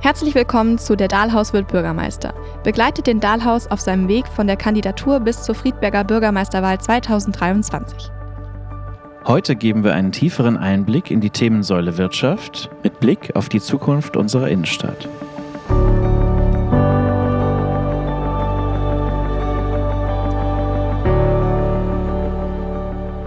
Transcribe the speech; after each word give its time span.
Herzlich 0.00 0.36
willkommen 0.36 0.78
zu 0.78 0.94
Der 0.94 1.08
Dahlhaus 1.08 1.52
wird 1.52 1.66
Bürgermeister. 1.66 2.32
Begleitet 2.62 3.08
den 3.08 3.18
Dahlhaus 3.18 3.66
auf 3.66 3.80
seinem 3.80 4.06
Weg 4.06 4.28
von 4.28 4.46
der 4.46 4.56
Kandidatur 4.56 5.18
bis 5.18 5.42
zur 5.42 5.56
Friedberger 5.56 6.04
Bürgermeisterwahl 6.04 6.80
2023. 6.80 8.08
Heute 9.26 9.56
geben 9.56 9.82
wir 9.82 9.94
einen 9.94 10.12
tieferen 10.12 10.56
Einblick 10.56 11.10
in 11.10 11.20
die 11.20 11.30
Themensäule 11.30 11.98
Wirtschaft 11.98 12.70
mit 12.84 13.00
Blick 13.00 13.34
auf 13.34 13.48
die 13.48 13.60
Zukunft 13.60 14.16
unserer 14.16 14.48
Innenstadt. 14.48 15.08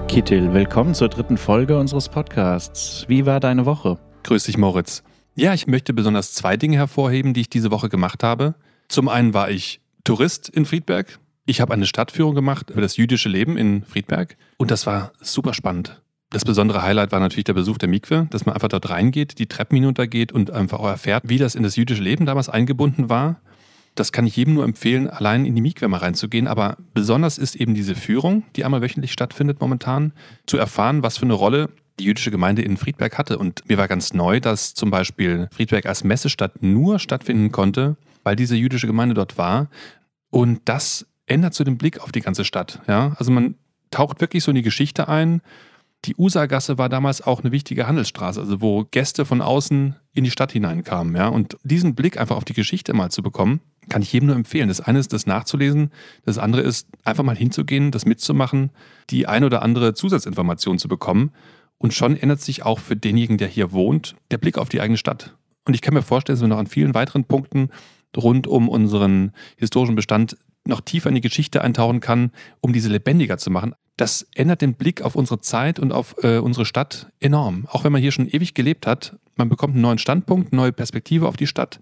Kittil, 0.08 0.54
willkommen 0.54 0.94
zur 0.94 1.10
dritten 1.10 1.38
Folge 1.38 1.78
unseres 1.78 2.08
Podcasts. 2.08 3.04
Wie 3.10 3.26
war 3.26 3.42
deine 3.42 3.66
Woche? 3.66 3.98
Grüß 4.24 4.46
dich, 4.46 4.58
Moritz. 4.58 5.04
Ja, 5.36 5.54
ich 5.54 5.66
möchte 5.66 5.94
besonders 5.94 6.34
zwei 6.34 6.58
Dinge 6.58 6.78
hervorheben, 6.78 7.34
die 7.34 7.42
ich 7.42 7.50
diese 7.50 7.72
Woche 7.72 7.88
gemacht 7.88 8.24
habe. 8.24 8.56
Zum 8.90 9.08
einen 9.08 9.34
war 9.34 9.50
ich 9.50 9.80
Tourist 10.04 10.50
in 10.50 10.66
Friedberg. 10.66 11.20
Ich 11.46 11.62
habe 11.62 11.74
eine 11.74 11.86
Stadtführung 11.86 12.36
gemacht 12.36 12.70
über 12.70 12.82
das 12.82 12.98
jüdische 12.98 13.30
Leben 13.30 13.58
in 13.58 13.84
Friedberg 13.84 14.36
und 14.58 14.72
das 14.72 14.86
war 14.86 15.14
super 15.22 15.54
spannend. 15.54 16.02
Das 16.32 16.46
besondere 16.46 16.82
Highlight 16.82 17.12
war 17.12 17.20
natürlich 17.20 17.46
der 17.46 17.54
Besuch 17.54 17.78
der 17.78 17.90
Mikwe, 17.90 18.28
dass 18.30 18.46
man 18.46 18.56
einfach 18.56 18.70
dort 18.70 18.90
reingeht, 18.90 19.40
die 19.40 19.48
Treppen 19.48 19.76
hinuntergeht 19.76 20.32
und 20.32 20.52
einfach 20.52 20.80
auch 20.80 20.88
erfährt, 20.88 21.24
wie 21.28 21.38
das 21.38 21.56
in 21.56 21.64
das 21.64 21.76
jüdische 21.76 22.04
Leben 22.04 22.26
damals 22.26 22.48
eingebunden 22.48 23.10
war. 23.10 23.42
Das 23.96 24.14
kann 24.14 24.26
ich 24.26 24.38
jedem 24.38 24.54
nur 24.54 24.64
empfehlen, 24.64 25.10
allein 25.10 25.46
in 25.46 25.56
die 25.56 25.62
Mikwe 25.62 25.90
mal 25.90 25.98
reinzugehen. 25.98 26.48
Aber 26.48 26.78
besonders 26.94 27.38
ist 27.38 27.56
eben 27.56 27.74
diese 27.74 27.96
Führung, 27.96 28.44
die 28.56 28.64
einmal 28.64 28.82
wöchentlich 28.82 29.12
stattfindet 29.12 29.60
momentan, 29.60 30.14
zu 30.46 30.58
erfahren, 30.58 31.04
was 31.04 31.18
für 31.18 31.26
eine 31.26 31.34
Rolle 31.34 31.70
die 32.02 32.08
jüdische 32.08 32.32
Gemeinde 32.32 32.64
in 32.64 32.78
Friedberg 32.78 33.18
hatte. 33.18 33.38
Und 33.38 33.68
mir 33.70 33.78
war 33.78 33.88
ganz 33.88 34.14
neu, 34.14 34.40
dass 34.40 34.74
zum 34.74 34.90
Beispiel 34.90 35.48
Friedberg 35.52 35.86
als 35.86 36.04
Messestadt 36.04 36.62
nur 36.62 37.00
stattfinden 37.00 37.52
konnte, 37.52 37.96
weil 38.24 38.36
diese 38.36 38.56
jüdische 38.56 38.88
Gemeinde 38.88 39.16
dort 39.16 39.38
war. 39.38 39.70
Und 40.30 40.62
das 40.66 41.06
ändert 41.28 41.54
so 41.54 41.64
den 41.64 41.78
Blick 41.78 42.00
auf 42.00 42.12
die 42.12 42.22
ganze 42.22 42.44
Stadt. 42.44 42.82
Ja? 42.88 43.16
Also 43.18 43.32
man 43.32 43.56
taucht 43.92 44.22
wirklich 44.22 44.44
so 44.44 44.52
in 44.52 44.56
die 44.56 44.62
Geschichte 44.62 45.08
ein. 45.08 45.42
Die 46.06 46.16
Usa-Gasse 46.18 46.80
war 46.80 46.90
damals 46.90 47.22
auch 47.22 47.42
eine 47.42 47.52
wichtige 47.52 47.88
Handelsstraße, 47.88 48.40
also 48.40 48.60
wo 48.60 48.86
Gäste 48.90 49.24
von 49.24 49.40
außen 49.40 49.96
in 50.14 50.24
die 50.24 50.32
Stadt 50.32 50.52
hineinkamen. 50.52 51.16
Ja? 51.16 51.28
Und 51.28 51.58
diesen 51.64 51.94
Blick 51.94 52.20
einfach 52.20 52.38
auf 52.38 52.46
die 52.46 52.54
Geschichte 52.54 52.94
mal 52.94 53.12
zu 53.12 53.22
bekommen, 53.22 53.62
kann 53.90 54.02
ich 54.02 54.12
jedem 54.12 54.28
nur 54.28 54.36
empfehlen. 54.36 54.68
Das 54.68 54.82
eine 54.82 55.00
ist, 55.00 55.14
das 55.14 55.28
nachzulesen. 55.28 55.92
Das 56.26 56.40
andere 56.40 56.62
ist, 56.62 56.88
einfach 57.04 57.24
mal 57.24 57.36
hinzugehen, 57.36 57.92
das 57.92 58.06
mitzumachen, 58.06 58.72
die 59.10 59.28
ein 59.28 59.44
oder 59.44 59.62
andere 59.62 59.94
Zusatzinformation 59.94 60.80
zu 60.80 60.88
bekommen. 60.88 61.32
Und 61.82 61.96
schon 61.96 62.16
ändert 62.16 62.40
sich 62.42 62.64
auch 62.64 62.78
für 62.78 62.96
denjenigen, 62.96 63.40
der 63.40 63.48
hier 63.48 63.72
wohnt, 63.72 64.16
der 64.30 64.38
Blick 64.38 64.60
auf 64.60 64.70
die 64.70 64.82
eigene 64.82 65.00
Stadt. 65.00 65.36
Und 65.66 65.74
ich 65.74 65.82
kann 65.82 65.96
mir 65.96 66.04
vorstellen, 66.04 66.36
dass 66.36 66.42
wir 66.44 66.48
noch 66.48 66.60
an 66.60 66.68
vielen 66.68 66.94
weiteren 66.94 67.24
Punkten 67.24 67.70
rund 68.16 68.46
um 68.46 68.70
unseren 68.70 69.32
historischen 69.58 69.96
Bestand 69.96 70.38
noch 70.64 70.82
tiefer 70.82 71.10
in 71.10 71.16
die 71.16 71.22
Geschichte 71.22 71.64
eintauchen 71.64 72.00
kann, 72.00 72.34
um 72.60 72.72
diese 72.72 72.90
lebendiger 72.90 73.40
zu 73.40 73.50
machen. 73.50 73.74
Das 73.98 74.28
ändert 74.36 74.62
den 74.62 74.76
Blick 74.76 75.02
auf 75.02 75.16
unsere 75.16 75.42
Zeit 75.42 75.80
und 75.80 75.92
auf 75.92 76.16
äh, 76.22 76.38
unsere 76.38 76.66
Stadt 76.66 77.12
enorm. 77.20 77.66
Auch 77.68 77.84
wenn 77.84 77.92
man 77.92 78.02
hier 78.02 78.12
schon 78.12 78.28
ewig 78.28 78.54
gelebt 78.54 78.86
hat, 78.86 79.18
man 79.36 79.50
bekommt 79.50 79.74
einen 79.74 79.82
neuen 79.82 79.98
Standpunkt, 79.98 80.54
neue 80.54 80.72
Perspektive 80.72 81.28
auf 81.28 81.36
die 81.36 81.48
Stadt. 81.48 81.80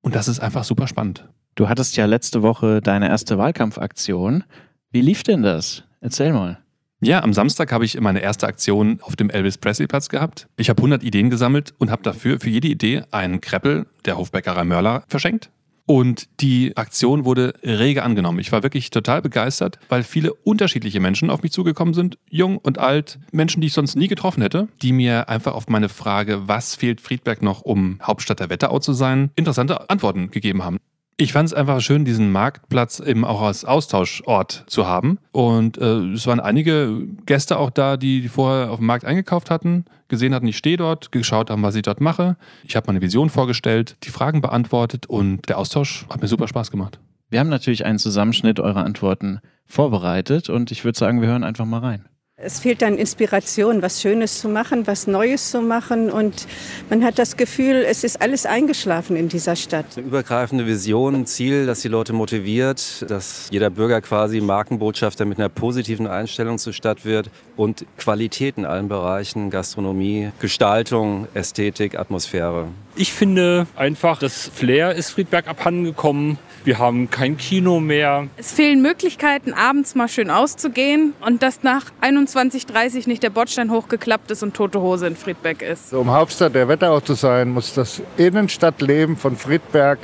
Und 0.00 0.14
das 0.14 0.28
ist 0.28 0.38
einfach 0.38 0.62
super 0.62 0.86
spannend. 0.86 1.28
Du 1.56 1.68
hattest 1.68 1.96
ja 1.96 2.06
letzte 2.06 2.42
Woche 2.42 2.80
deine 2.80 3.08
erste 3.08 3.36
Wahlkampfaktion. 3.36 4.44
Wie 4.92 5.00
lief 5.00 5.24
denn 5.24 5.42
das? 5.42 5.82
Erzähl 6.00 6.32
mal. 6.32 6.60
Ja, 7.02 7.22
am 7.22 7.32
Samstag 7.32 7.72
habe 7.72 7.86
ich 7.86 7.98
meine 7.98 8.20
erste 8.20 8.46
Aktion 8.46 8.98
auf 9.00 9.16
dem 9.16 9.30
Elvis 9.30 9.56
Presley 9.56 9.86
Platz 9.86 10.10
gehabt. 10.10 10.48
Ich 10.58 10.68
habe 10.68 10.80
100 10.80 11.02
Ideen 11.02 11.30
gesammelt 11.30 11.72
und 11.78 11.90
habe 11.90 12.02
dafür 12.02 12.38
für 12.40 12.50
jede 12.50 12.68
Idee 12.68 13.04
einen 13.10 13.40
Kreppel 13.40 13.86
der 14.04 14.18
Hofbäckerei 14.18 14.64
Mörler 14.64 15.04
verschenkt. 15.08 15.50
Und 15.86 16.28
die 16.40 16.76
Aktion 16.76 17.24
wurde 17.24 17.54
rege 17.64 18.02
angenommen. 18.02 18.38
Ich 18.38 18.52
war 18.52 18.62
wirklich 18.62 18.90
total 18.90 19.22
begeistert, 19.22 19.78
weil 19.88 20.02
viele 20.02 20.34
unterschiedliche 20.34 21.00
Menschen 21.00 21.30
auf 21.30 21.42
mich 21.42 21.52
zugekommen 21.52 21.94
sind, 21.94 22.18
jung 22.28 22.58
und 22.58 22.78
alt, 22.78 23.18
Menschen, 23.32 23.62
die 23.62 23.68
ich 23.68 23.72
sonst 23.72 23.96
nie 23.96 24.06
getroffen 24.06 24.42
hätte, 24.42 24.68
die 24.82 24.92
mir 24.92 25.30
einfach 25.30 25.54
auf 25.54 25.68
meine 25.68 25.88
Frage, 25.88 26.46
was 26.48 26.76
fehlt 26.76 27.00
Friedberg 27.00 27.40
noch, 27.42 27.62
um 27.62 27.98
Hauptstadt 28.02 28.40
der 28.40 28.50
Wetterau 28.50 28.78
zu 28.78 28.92
sein, 28.92 29.30
interessante 29.36 29.88
Antworten 29.88 30.30
gegeben 30.30 30.62
haben. 30.62 30.76
Ich 31.20 31.34
fand 31.34 31.48
es 31.48 31.52
einfach 31.52 31.82
schön, 31.82 32.06
diesen 32.06 32.32
Marktplatz 32.32 32.98
eben 32.98 33.26
auch 33.26 33.42
als 33.42 33.66
Austauschort 33.66 34.64
zu 34.66 34.86
haben. 34.86 35.18
Und 35.32 35.76
äh, 35.76 36.14
es 36.14 36.26
waren 36.26 36.40
einige 36.40 37.06
Gäste 37.26 37.58
auch 37.58 37.68
da, 37.68 37.98
die 37.98 38.26
vorher 38.28 38.70
auf 38.70 38.78
dem 38.78 38.86
Markt 38.86 39.04
eingekauft 39.04 39.50
hatten, 39.50 39.84
gesehen 40.08 40.34
hatten, 40.34 40.46
ich 40.46 40.56
stehe 40.56 40.78
dort, 40.78 41.12
geschaut 41.12 41.50
haben, 41.50 41.62
was 41.62 41.74
ich 41.74 41.82
dort 41.82 42.00
mache. 42.00 42.38
Ich 42.64 42.74
habe 42.74 42.86
meine 42.86 43.02
Vision 43.02 43.28
vorgestellt, 43.28 43.98
die 44.04 44.08
Fragen 44.08 44.40
beantwortet 44.40 45.04
und 45.08 45.46
der 45.50 45.58
Austausch 45.58 46.06
hat 46.08 46.22
mir 46.22 46.26
super 46.26 46.48
Spaß 46.48 46.70
gemacht. 46.70 46.98
Wir 47.28 47.40
haben 47.40 47.50
natürlich 47.50 47.84
einen 47.84 47.98
Zusammenschnitt 47.98 48.58
eurer 48.58 48.86
Antworten 48.86 49.40
vorbereitet 49.66 50.48
und 50.48 50.70
ich 50.70 50.86
würde 50.86 50.98
sagen, 50.98 51.20
wir 51.20 51.28
hören 51.28 51.44
einfach 51.44 51.66
mal 51.66 51.80
rein. 51.80 52.06
Es 52.42 52.58
fehlt 52.58 52.80
dann 52.80 52.96
Inspiration, 52.96 53.82
was 53.82 54.00
Schönes 54.00 54.40
zu 54.40 54.48
machen, 54.48 54.86
was 54.86 55.06
Neues 55.06 55.50
zu 55.50 55.60
machen. 55.60 56.10
Und 56.10 56.46
man 56.88 57.04
hat 57.04 57.18
das 57.18 57.36
Gefühl, 57.36 57.84
es 57.86 58.02
ist 58.02 58.22
alles 58.22 58.46
eingeschlafen 58.46 59.14
in 59.14 59.28
dieser 59.28 59.56
Stadt. 59.56 59.84
Eine 59.94 60.06
übergreifende 60.06 60.66
Vision, 60.66 61.14
ein 61.14 61.26
Ziel, 61.26 61.66
das 61.66 61.80
die 61.80 61.88
Leute 61.88 62.14
motiviert, 62.14 63.04
dass 63.10 63.48
jeder 63.50 63.68
Bürger 63.68 64.00
quasi 64.00 64.40
Markenbotschafter 64.40 65.26
mit 65.26 65.38
einer 65.38 65.50
positiven 65.50 66.06
Einstellung 66.06 66.56
zur 66.56 66.72
Stadt 66.72 67.04
wird 67.04 67.30
und 67.58 67.84
Qualität 67.98 68.56
in 68.56 68.64
allen 68.64 68.88
Bereichen, 68.88 69.50
Gastronomie, 69.50 70.30
Gestaltung, 70.38 71.28
Ästhetik, 71.34 71.98
Atmosphäre. 71.98 72.68
Ich 73.00 73.14
finde 73.14 73.66
einfach, 73.76 74.18
das 74.18 74.50
Flair 74.54 74.94
ist 74.94 75.12
Friedberg 75.12 75.48
abhandengekommen. 75.48 76.36
Wir 76.64 76.78
haben 76.78 77.08
kein 77.08 77.38
Kino 77.38 77.80
mehr. 77.80 78.26
Es 78.36 78.52
fehlen 78.52 78.82
Möglichkeiten, 78.82 79.54
abends 79.54 79.94
mal 79.94 80.06
schön 80.06 80.28
auszugehen 80.28 81.14
und 81.24 81.42
dass 81.42 81.62
nach 81.62 81.86
21.30 82.02 83.08
nicht 83.08 83.22
der 83.22 83.30
Bordstein 83.30 83.70
hochgeklappt 83.70 84.30
ist 84.30 84.42
und 84.42 84.52
tote 84.52 84.82
Hose 84.82 85.06
in 85.06 85.16
Friedberg 85.16 85.62
ist. 85.62 85.94
Um 85.94 86.10
Hauptstadt 86.10 86.54
der 86.54 86.68
Wetterau 86.68 87.00
zu 87.00 87.14
sein, 87.14 87.48
muss 87.48 87.72
das 87.72 88.02
Innenstadtleben 88.18 89.16
von 89.16 89.34
Friedberg 89.34 89.98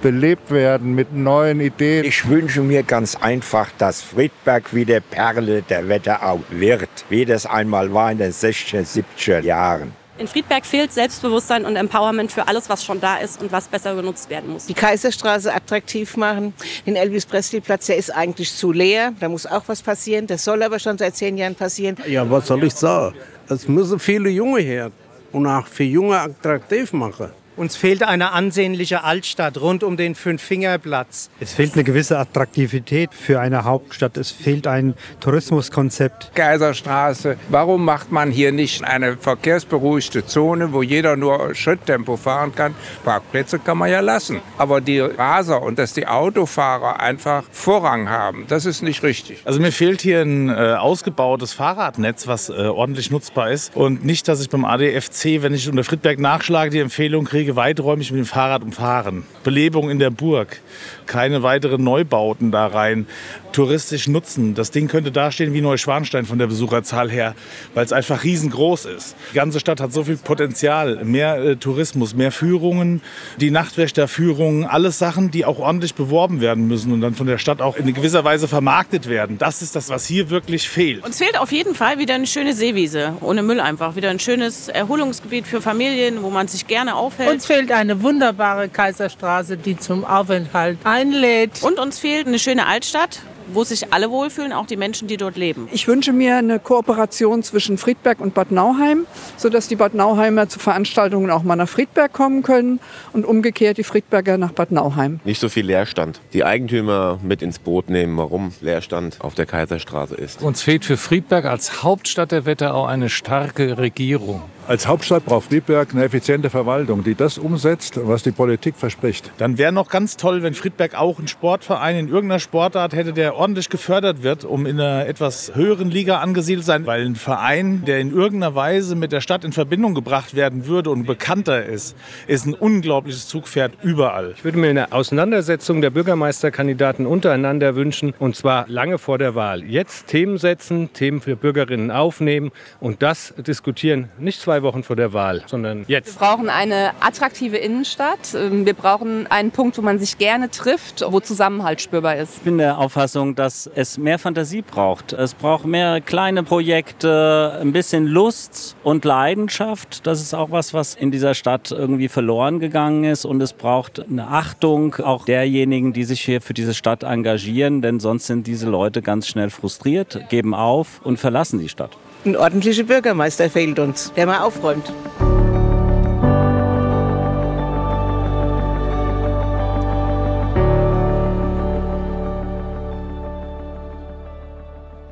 belebt 0.00 0.50
werden 0.50 0.94
mit 0.94 1.12
neuen 1.12 1.60
Ideen. 1.60 2.06
Ich 2.06 2.26
wünsche 2.30 2.62
mir 2.62 2.82
ganz 2.82 3.14
einfach, 3.14 3.68
dass 3.76 4.00
Friedberg 4.00 4.74
wieder 4.74 5.00
Perle 5.00 5.60
der 5.60 5.86
Wetterau 5.90 6.40
wird, 6.48 6.88
wie 7.10 7.26
das 7.26 7.44
einmal 7.44 7.92
war 7.92 8.10
in 8.10 8.16
den 8.16 8.32
60er, 8.32 8.86
70er 8.86 9.40
Jahren. 9.40 9.92
In 10.18 10.26
Friedberg 10.26 10.66
fehlt 10.66 10.92
Selbstbewusstsein 10.92 11.64
und 11.64 11.76
Empowerment 11.76 12.32
für 12.32 12.48
alles, 12.48 12.68
was 12.68 12.84
schon 12.84 13.00
da 13.00 13.18
ist 13.18 13.40
und 13.40 13.52
was 13.52 13.68
besser 13.68 13.94
genutzt 13.94 14.28
werden 14.28 14.50
muss. 14.50 14.66
Die 14.66 14.74
Kaiserstraße 14.74 15.54
attraktiv 15.54 16.16
machen. 16.16 16.54
Den 16.86 16.96
Elvis 16.96 17.24
Presley 17.24 17.60
Platz, 17.60 17.86
der 17.86 17.96
ist 17.98 18.10
eigentlich 18.10 18.52
zu 18.52 18.72
leer. 18.72 19.12
Da 19.20 19.28
muss 19.28 19.46
auch 19.46 19.62
was 19.68 19.80
passieren. 19.80 20.26
Das 20.26 20.42
soll 20.42 20.62
aber 20.64 20.80
schon 20.80 20.98
seit 20.98 21.14
zehn 21.14 21.38
Jahren 21.38 21.54
passieren. 21.54 21.96
Ja, 22.06 22.28
was 22.28 22.48
soll 22.48 22.64
ich 22.64 22.74
sagen? 22.74 23.14
Es 23.48 23.68
müssen 23.68 24.00
viele 24.00 24.28
Junge 24.28 24.60
her 24.60 24.90
und 25.30 25.46
auch 25.46 25.66
für 25.68 25.84
Junge 25.84 26.18
attraktiv 26.18 26.92
machen. 26.92 27.30
Uns 27.58 27.74
fehlt 27.74 28.04
eine 28.04 28.30
ansehnliche 28.30 29.02
Altstadt 29.02 29.60
rund 29.60 29.82
um 29.82 29.96
den 29.96 30.14
Fünffingerplatz. 30.14 31.28
Es 31.40 31.54
fehlt 31.54 31.74
eine 31.74 31.82
gewisse 31.82 32.16
Attraktivität 32.16 33.12
für 33.12 33.40
eine 33.40 33.64
Hauptstadt. 33.64 34.16
Es 34.16 34.30
fehlt 34.30 34.68
ein 34.68 34.94
Tourismuskonzept. 35.18 36.36
Kaiserstraße. 36.36 37.36
Warum 37.48 37.84
macht 37.84 38.12
man 38.12 38.30
hier 38.30 38.52
nicht 38.52 38.84
eine 38.84 39.16
verkehrsberuhigte 39.16 40.24
Zone, 40.24 40.72
wo 40.72 40.82
jeder 40.82 41.16
nur 41.16 41.52
Schritttempo 41.56 42.16
fahren 42.16 42.54
kann? 42.54 42.76
Parkplätze 43.04 43.58
kann 43.58 43.78
man 43.78 43.90
ja 43.90 43.98
lassen. 43.98 44.40
Aber 44.56 44.80
die 44.80 45.00
Raser 45.00 45.60
und 45.60 45.80
dass 45.80 45.94
die 45.94 46.06
Autofahrer 46.06 47.00
einfach 47.00 47.42
Vorrang 47.50 48.08
haben, 48.08 48.44
das 48.46 48.66
ist 48.66 48.82
nicht 48.82 49.02
richtig. 49.02 49.42
Also 49.44 49.58
mir 49.58 49.72
fehlt 49.72 50.00
hier 50.00 50.20
ein 50.20 50.48
äh, 50.48 50.52
ausgebautes 50.78 51.54
Fahrradnetz, 51.54 52.28
was 52.28 52.50
äh, 52.50 52.52
ordentlich 52.52 53.10
nutzbar 53.10 53.50
ist. 53.50 53.74
Und 53.74 54.04
nicht, 54.04 54.28
dass 54.28 54.40
ich 54.40 54.48
beim 54.48 54.64
ADFC, 54.64 55.42
wenn 55.42 55.54
ich 55.54 55.68
unter 55.68 55.82
Friedberg 55.82 56.20
nachschlage, 56.20 56.70
die 56.70 56.78
Empfehlung 56.78 57.24
kriege, 57.24 57.47
Wege 57.48 57.56
weiträumig 57.56 58.10
mit 58.12 58.18
dem 58.18 58.26
Fahrrad 58.26 58.62
umfahren. 58.62 59.24
Belebung 59.42 59.88
in 59.88 59.98
der 59.98 60.10
Burg. 60.10 60.60
Keine 61.06 61.42
weiteren 61.42 61.82
Neubauten 61.82 62.52
da 62.52 62.66
rein. 62.66 63.06
Touristisch 63.52 64.08
nutzen. 64.08 64.54
Das 64.54 64.70
Ding 64.70 64.88
könnte 64.88 65.10
dastehen 65.10 65.52
wie 65.52 65.60
Neuschwanstein 65.60 66.26
von 66.26 66.38
der 66.38 66.46
Besucherzahl 66.46 67.10
her, 67.10 67.34
weil 67.74 67.84
es 67.84 67.92
einfach 67.92 68.24
riesengroß 68.24 68.86
ist. 68.86 69.16
Die 69.32 69.36
ganze 69.36 69.60
Stadt 69.60 69.80
hat 69.80 69.92
so 69.92 70.04
viel 70.04 70.16
Potenzial. 70.16 71.04
Mehr 71.04 71.36
äh, 71.38 71.56
Tourismus, 71.56 72.14
mehr 72.14 72.32
Führungen, 72.32 73.02
die 73.38 73.50
Nachtwächterführungen, 73.50 74.64
alles 74.64 74.98
Sachen, 74.98 75.30
die 75.30 75.44
auch 75.44 75.58
ordentlich 75.58 75.94
beworben 75.94 76.40
werden 76.40 76.68
müssen 76.68 76.92
und 76.92 77.00
dann 77.00 77.14
von 77.14 77.26
der 77.26 77.38
Stadt 77.38 77.60
auch 77.60 77.76
in 77.76 77.92
gewisser 77.92 78.24
Weise 78.24 78.48
vermarktet 78.48 79.08
werden. 79.08 79.38
Das 79.38 79.62
ist 79.62 79.74
das, 79.76 79.88
was 79.88 80.06
hier 80.06 80.30
wirklich 80.30 80.68
fehlt. 80.68 81.04
Uns 81.04 81.18
fehlt 81.18 81.38
auf 81.38 81.52
jeden 81.52 81.74
Fall 81.74 81.98
wieder 81.98 82.14
eine 82.14 82.26
schöne 82.26 82.52
Seewiese, 82.54 83.14
ohne 83.20 83.42
Müll 83.42 83.60
einfach. 83.60 83.96
Wieder 83.96 84.10
ein 84.10 84.20
schönes 84.20 84.68
Erholungsgebiet 84.68 85.46
für 85.46 85.60
Familien, 85.60 86.22
wo 86.22 86.30
man 86.30 86.48
sich 86.48 86.66
gerne 86.66 86.94
aufhält. 86.94 87.30
Uns 87.30 87.46
fehlt 87.46 87.72
eine 87.72 88.02
wunderbare 88.02 88.68
Kaiserstraße, 88.68 89.56
die 89.56 89.76
zum 89.76 90.04
Aufenthalt 90.04 90.78
einlädt. 90.84 91.62
Und 91.62 91.78
uns 91.78 91.98
fehlt 91.98 92.26
eine 92.26 92.38
schöne 92.38 92.66
Altstadt, 92.66 93.20
wo 93.52 93.64
sich 93.64 93.92
alle 93.92 94.10
wohlfühlen, 94.10 94.52
auch 94.52 94.66
die 94.66 94.76
Menschen, 94.76 95.08
die 95.08 95.16
dort 95.16 95.36
leben. 95.36 95.68
Ich 95.72 95.88
wünsche 95.88 96.12
mir 96.12 96.36
eine 96.36 96.58
Kooperation 96.58 97.42
zwischen 97.42 97.78
Friedberg 97.78 98.20
und 98.20 98.34
Bad 98.34 98.50
Nauheim, 98.50 99.06
sodass 99.36 99.68
die 99.68 99.76
Bad 99.76 99.94
Nauheimer 99.94 100.48
zu 100.48 100.58
Veranstaltungen 100.58 101.30
auch 101.30 101.42
mal 101.42 101.56
nach 101.56 101.68
Friedberg 101.68 102.12
kommen 102.12 102.42
können 102.42 102.80
und 103.12 103.24
umgekehrt 103.24 103.78
die 103.78 103.84
Friedberger 103.84 104.38
nach 104.38 104.52
Bad 104.52 104.72
Nauheim. 104.72 105.20
Nicht 105.24 105.40
so 105.40 105.48
viel 105.48 105.66
Leerstand. 105.66 106.20
Die 106.32 106.44
Eigentümer 106.44 107.18
mit 107.22 107.42
ins 107.42 107.58
Boot 107.58 107.88
nehmen, 107.88 108.16
warum 108.16 108.52
Leerstand 108.60 109.20
auf 109.20 109.34
der 109.34 109.46
Kaiserstraße 109.46 110.14
ist. 110.14 110.42
Uns 110.42 110.62
fehlt 110.62 110.84
für 110.84 110.96
Friedberg 110.96 111.44
als 111.44 111.82
Hauptstadt 111.82 112.32
der 112.32 112.46
Wetterau 112.46 112.84
eine 112.84 113.08
starke 113.08 113.78
Regierung. 113.78 114.42
Als 114.68 114.86
Hauptstadt 114.86 115.24
braucht 115.24 115.48
Friedberg 115.48 115.94
eine 115.94 116.04
effiziente 116.04 116.50
Verwaltung, 116.50 117.02
die 117.02 117.14
das 117.14 117.38
umsetzt, 117.38 117.98
was 118.06 118.22
die 118.22 118.32
Politik 118.32 118.76
verspricht. 118.76 119.32
Dann 119.38 119.56
wäre 119.56 119.72
noch 119.72 119.88
ganz 119.88 120.18
toll, 120.18 120.42
wenn 120.42 120.52
Friedberg 120.52 120.94
auch 120.94 121.16
einen 121.16 121.26
Sportverein 121.26 121.96
in 121.96 122.08
irgendeiner 122.08 122.38
Sportart 122.38 122.92
hätte, 122.92 123.14
der 123.14 123.34
ordentlich 123.34 123.70
gefördert 123.70 124.22
wird, 124.22 124.44
um 124.44 124.66
in 124.66 124.78
einer 124.78 125.06
etwas 125.06 125.54
höheren 125.54 125.90
Liga 125.90 126.18
angesiedelt 126.18 126.66
sein. 126.66 126.84
Weil 126.84 127.06
ein 127.06 127.16
Verein, 127.16 127.86
der 127.86 128.00
in 128.00 128.12
irgendeiner 128.12 128.54
Weise 128.54 128.94
mit 128.94 129.10
der 129.10 129.22
Stadt 129.22 129.42
in 129.42 129.52
Verbindung 129.52 129.94
gebracht 129.94 130.34
werden 130.36 130.66
würde 130.66 130.90
und 130.90 131.06
bekannter 131.06 131.64
ist, 131.64 131.96
ist 132.26 132.44
ein 132.44 132.52
unglaubliches 132.52 133.26
Zugpferd 133.26 133.72
überall. 133.82 134.34
Ich 134.36 134.44
würde 134.44 134.58
mir 134.58 134.68
eine 134.68 134.92
Auseinandersetzung 134.92 135.80
der 135.80 135.88
Bürgermeisterkandidaten 135.88 137.06
untereinander 137.06 137.74
wünschen, 137.74 138.12
und 138.18 138.36
zwar 138.36 138.66
lange 138.68 138.98
vor 138.98 139.16
der 139.16 139.34
Wahl. 139.34 139.64
Jetzt 139.64 140.08
Themen 140.08 140.36
setzen, 140.36 140.92
Themen 140.92 141.22
für 141.22 141.36
Bürgerinnen 141.36 141.90
aufnehmen 141.90 142.50
und 142.80 143.02
das 143.02 143.32
diskutieren, 143.38 144.10
nicht 144.18 144.42
zwei 144.42 144.57
Wochen 144.62 144.82
vor 144.82 144.96
der 144.96 145.12
Wahl, 145.12 145.42
sondern 145.46 145.84
jetzt. 145.88 146.20
Wir 146.20 146.26
brauchen 146.26 146.48
eine 146.50 146.92
attraktive 147.00 147.56
Innenstadt. 147.56 148.34
Ähm, 148.34 148.66
Wir 148.66 148.74
brauchen 148.74 149.26
einen 149.26 149.50
Punkt, 149.50 149.78
wo 149.78 149.82
man 149.82 149.98
sich 149.98 150.18
gerne 150.18 150.50
trifft, 150.50 151.04
wo 151.06 151.20
Zusammenhalt 151.20 151.80
spürbar 151.80 152.16
ist. 152.16 152.36
Ich 152.38 152.42
bin 152.42 152.58
der 152.58 152.78
Auffassung, 152.78 153.34
dass 153.34 153.70
es 153.74 153.98
mehr 153.98 154.18
Fantasie 154.18 154.62
braucht. 154.62 155.12
Es 155.12 155.34
braucht 155.34 155.64
mehr 155.64 156.00
kleine 156.00 156.42
Projekte, 156.42 157.58
ein 157.60 157.72
bisschen 157.72 158.06
Lust 158.06 158.76
und 158.82 159.04
Leidenschaft. 159.04 160.06
Das 160.06 160.20
ist 160.20 160.34
auch 160.34 160.50
was, 160.50 160.74
was 160.74 160.94
in 160.94 161.10
dieser 161.10 161.34
Stadt 161.34 161.70
irgendwie 161.70 162.08
verloren 162.08 162.60
gegangen 162.60 163.04
ist. 163.04 163.24
Und 163.24 163.40
es 163.40 163.52
braucht 163.52 164.04
eine 164.08 164.28
Achtung 164.28 164.96
auch 164.96 165.24
derjenigen, 165.24 165.92
die 165.92 166.04
sich 166.04 166.20
hier 166.20 166.40
für 166.40 166.54
diese 166.54 166.74
Stadt 166.74 167.02
engagieren. 167.02 167.82
Denn 167.82 168.00
sonst 168.00 168.26
sind 168.26 168.46
diese 168.46 168.68
Leute 168.68 169.02
ganz 169.02 169.26
schnell 169.28 169.50
frustriert, 169.50 170.28
geben 170.28 170.54
auf 170.54 171.00
und 171.04 171.18
verlassen 171.18 171.58
die 171.58 171.68
Stadt. 171.68 171.96
Ein 172.24 172.36
ordentlicher 172.36 172.84
Bürgermeister 172.84 173.48
fehlt 173.48 173.78
uns, 173.78 174.12
der 174.14 174.26
mal 174.26 174.40
aufräumt. 174.40 174.92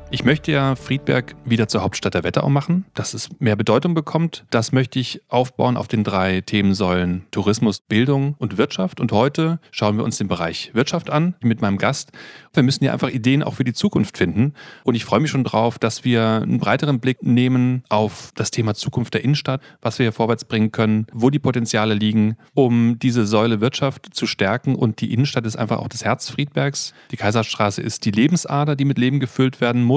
Ich 0.09 0.23
möchte 0.23 0.53
ja 0.53 0.75
Friedberg 0.77 1.35
wieder 1.43 1.67
zur 1.67 1.81
Hauptstadt 1.81 2.13
der 2.13 2.23
Wetterau 2.23 2.49
machen, 2.49 2.85
dass 2.93 3.13
es 3.13 3.29
mehr 3.39 3.57
Bedeutung 3.57 3.93
bekommt. 3.93 4.45
Das 4.49 4.71
möchte 4.71 4.99
ich 4.99 5.21
aufbauen 5.27 5.75
auf 5.75 5.89
den 5.89 6.05
drei 6.05 6.39
Themensäulen 6.39 7.25
Tourismus, 7.31 7.81
Bildung 7.81 8.35
und 8.37 8.57
Wirtschaft. 8.57 9.01
Und 9.01 9.11
heute 9.11 9.59
schauen 9.69 9.97
wir 9.97 10.05
uns 10.05 10.17
den 10.17 10.29
Bereich 10.29 10.71
Wirtschaft 10.73 11.09
an 11.09 11.35
mit 11.41 11.61
meinem 11.61 11.77
Gast. 11.77 12.13
Wir 12.53 12.63
müssen 12.63 12.85
ja 12.85 12.93
einfach 12.93 13.09
Ideen 13.09 13.43
auch 13.43 13.55
für 13.55 13.65
die 13.65 13.73
Zukunft 13.73 14.17
finden. 14.17 14.53
Und 14.85 14.95
ich 14.95 15.03
freue 15.03 15.19
mich 15.19 15.29
schon 15.29 15.43
drauf, 15.43 15.77
dass 15.77 16.05
wir 16.05 16.41
einen 16.41 16.59
breiteren 16.59 17.01
Blick 17.01 17.21
nehmen 17.21 17.83
auf 17.89 18.31
das 18.35 18.49
Thema 18.49 18.75
Zukunft 18.75 19.13
der 19.13 19.25
Innenstadt, 19.25 19.61
was 19.81 19.99
wir 19.99 20.05
hier 20.05 20.13
vorwärts 20.13 20.45
bringen 20.45 20.71
können, 20.71 21.07
wo 21.11 21.29
die 21.29 21.39
Potenziale 21.39 21.93
liegen, 21.93 22.37
um 22.53 22.97
diese 22.97 23.27
Säule 23.27 23.59
Wirtschaft 23.59 24.15
zu 24.15 24.25
stärken. 24.25 24.75
Und 24.75 25.01
die 25.01 25.13
Innenstadt 25.13 25.45
ist 25.45 25.57
einfach 25.57 25.79
auch 25.79 25.89
das 25.89 26.05
Herz 26.05 26.29
Friedbergs. 26.29 26.93
Die 27.11 27.17
Kaiserstraße 27.17 27.81
ist 27.81 28.05
die 28.05 28.11
Lebensader, 28.11 28.77
die 28.77 28.85
mit 28.85 28.97
Leben 28.97 29.19
gefüllt 29.19 29.59
werden 29.59 29.83
muss. 29.83 29.96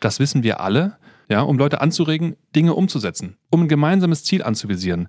Das 0.00 0.20
wissen 0.20 0.42
wir 0.42 0.60
alle, 0.60 0.96
ja, 1.28 1.40
um 1.42 1.58
Leute 1.58 1.80
anzuregen, 1.80 2.36
Dinge 2.54 2.74
umzusetzen, 2.74 3.36
um 3.50 3.62
ein 3.62 3.68
gemeinsames 3.68 4.24
Ziel 4.24 4.42
anzuvisieren. 4.42 5.08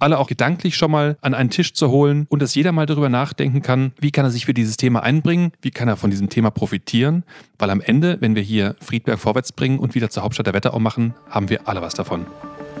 Alle 0.00 0.18
auch 0.18 0.28
gedanklich 0.28 0.76
schon 0.76 0.92
mal 0.92 1.16
an 1.22 1.34
einen 1.34 1.50
Tisch 1.50 1.74
zu 1.74 1.90
holen 1.90 2.26
und 2.28 2.40
dass 2.40 2.54
jeder 2.54 2.70
mal 2.70 2.86
darüber 2.86 3.08
nachdenken 3.08 3.62
kann, 3.62 3.92
wie 3.98 4.12
kann 4.12 4.24
er 4.24 4.30
sich 4.30 4.46
für 4.46 4.54
dieses 4.54 4.76
Thema 4.76 5.02
einbringen, 5.02 5.50
wie 5.60 5.72
kann 5.72 5.88
er 5.88 5.96
von 5.96 6.10
diesem 6.10 6.28
Thema 6.28 6.50
profitieren, 6.50 7.24
weil 7.58 7.70
am 7.70 7.80
Ende, 7.80 8.18
wenn 8.20 8.36
wir 8.36 8.42
hier 8.42 8.76
Friedberg 8.80 9.18
vorwärts 9.18 9.52
bringen 9.52 9.80
und 9.80 9.96
wieder 9.96 10.08
zur 10.08 10.22
Hauptstadt 10.22 10.46
der 10.46 10.54
Wetterau 10.54 10.78
machen, 10.78 11.14
haben 11.28 11.50
wir 11.50 11.66
alle 11.66 11.82
was 11.82 11.94
davon. 11.94 12.26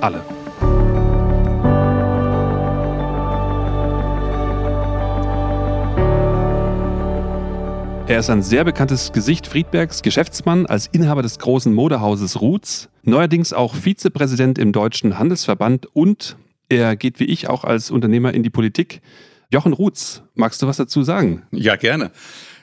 Alle. 0.00 0.22
Er 8.08 8.20
ist 8.20 8.30
ein 8.30 8.40
sehr 8.40 8.64
bekanntes 8.64 9.12
Gesicht 9.12 9.46
Friedbergs, 9.46 10.00
Geschäftsmann 10.00 10.64
als 10.64 10.86
Inhaber 10.86 11.20
des 11.20 11.38
großen 11.38 11.74
Modehauses 11.74 12.40
Roots, 12.40 12.88
neuerdings 13.02 13.52
auch 13.52 13.74
Vizepräsident 13.74 14.58
im 14.58 14.72
Deutschen 14.72 15.18
Handelsverband 15.18 15.94
und 15.94 16.38
er 16.70 16.96
geht 16.96 17.20
wie 17.20 17.26
ich 17.26 17.50
auch 17.50 17.64
als 17.64 17.90
Unternehmer 17.90 18.32
in 18.32 18.42
die 18.42 18.48
Politik. 18.48 19.02
Jochen 19.52 19.74
Roots, 19.74 20.22
magst 20.34 20.62
du 20.62 20.66
was 20.66 20.78
dazu 20.78 21.02
sagen? 21.02 21.42
Ja, 21.50 21.76
gerne. 21.76 22.10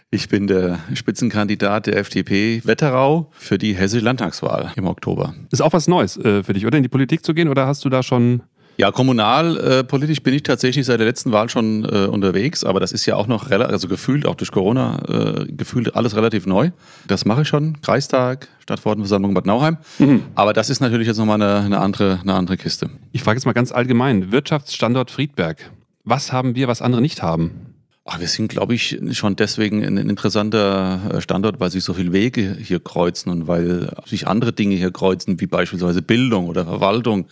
Ich 0.10 0.30
bin 0.30 0.48
der 0.48 0.80
Spitzenkandidat 0.96 1.86
der 1.86 1.98
FDP 1.98 2.62
Wetterau 2.64 3.30
für 3.34 3.60
die 3.60 3.76
hessische 3.76 4.04
Landtagswahl 4.04 4.72
im 4.76 4.88
Oktober. 4.88 5.36
Ist 5.52 5.62
auch 5.62 5.74
was 5.74 5.88
Neues 5.88 6.18
äh, 6.18 6.42
für 6.42 6.54
dich, 6.54 6.66
oder 6.66 6.78
in 6.78 6.84
die 6.84 6.90
Politik 6.90 7.24
zu 7.24 7.36
gehen, 7.36 7.50
oder 7.50 7.68
hast 7.68 7.86
du 7.86 7.90
da 7.90 8.02
schon 8.02 8.42
ja, 8.78 8.92
kommunalpolitisch 8.92 10.18
äh, 10.20 10.22
bin 10.22 10.34
ich 10.34 10.44
tatsächlich 10.44 10.86
seit 10.86 11.00
der 11.00 11.08
letzten 11.08 11.32
Wahl 11.32 11.50
schon 11.50 11.86
äh, 11.86 12.08
unterwegs, 12.08 12.64
aber 12.64 12.80
das 12.80 12.92
ist 12.92 13.06
ja 13.06 13.16
auch 13.16 13.28
noch 13.28 13.50
relativ, 13.50 13.74
also 13.74 13.88
gefühlt 13.88 14.26
auch 14.26 14.36
durch 14.36 14.52
Corona, 14.52 15.00
äh, 15.08 15.46
gefühlt 15.52 15.96
alles 15.96 16.16
relativ 16.16 16.46
neu. 16.46 16.72
Das 17.08 17.26
mache 17.26 17.44
ich 17.44 17.48
schon. 17.48 17.82
Kreistag, 17.82 18.48
Stadtverordnetenversammlung 18.60 19.34
Bad 19.34 19.46
Nauheim. 19.46 19.78
Mhm. 20.00 20.24
Aber 20.36 20.54
das 20.54 20.70
ist 20.70 20.82
natürlich 20.82 21.08
jetzt 21.08 21.18
nochmal 21.18 21.42
eine, 21.42 21.66
eine, 21.66 21.80
andere, 21.80 22.20
eine 22.22 22.34
andere 22.34 22.58
Kiste. 22.58 22.90
Ich 23.12 23.24
frage 23.24 23.38
jetzt 23.38 23.46
mal 23.46 23.54
ganz 23.54 23.72
allgemein. 23.72 24.32
Wirtschaftsstandort 24.32 25.12
Friedberg. 25.12 25.72
Was 26.04 26.34
haben 26.34 26.56
wir, 26.56 26.68
was 26.68 26.82
andere 26.82 27.02
nicht 27.02 27.24
haben? 27.24 27.76
Ach, 28.08 28.20
wir 28.20 28.28
sind, 28.28 28.50
glaube 28.50 28.76
ich, 28.76 29.00
schon 29.14 29.36
deswegen 29.36 29.84
ein 29.84 29.98
interessanter 29.98 31.20
Standort, 31.22 31.60
weil 31.60 31.72
sich 31.72 31.84
so 31.84 31.96
viele 31.96 32.14
Wege 32.14 32.56
hier 32.62 32.80
kreuzen 32.80 33.32
und 33.32 33.48
weil 33.48 33.90
sich 34.06 34.28
andere 34.28 34.54
Dinge 34.54 34.76
hier 34.76 34.92
kreuzen, 34.92 35.42
wie 35.42 35.48
beispielsweise 35.48 36.04
Bildung 36.04 36.48
oder 36.48 36.66
Verwaltung. 36.66 37.26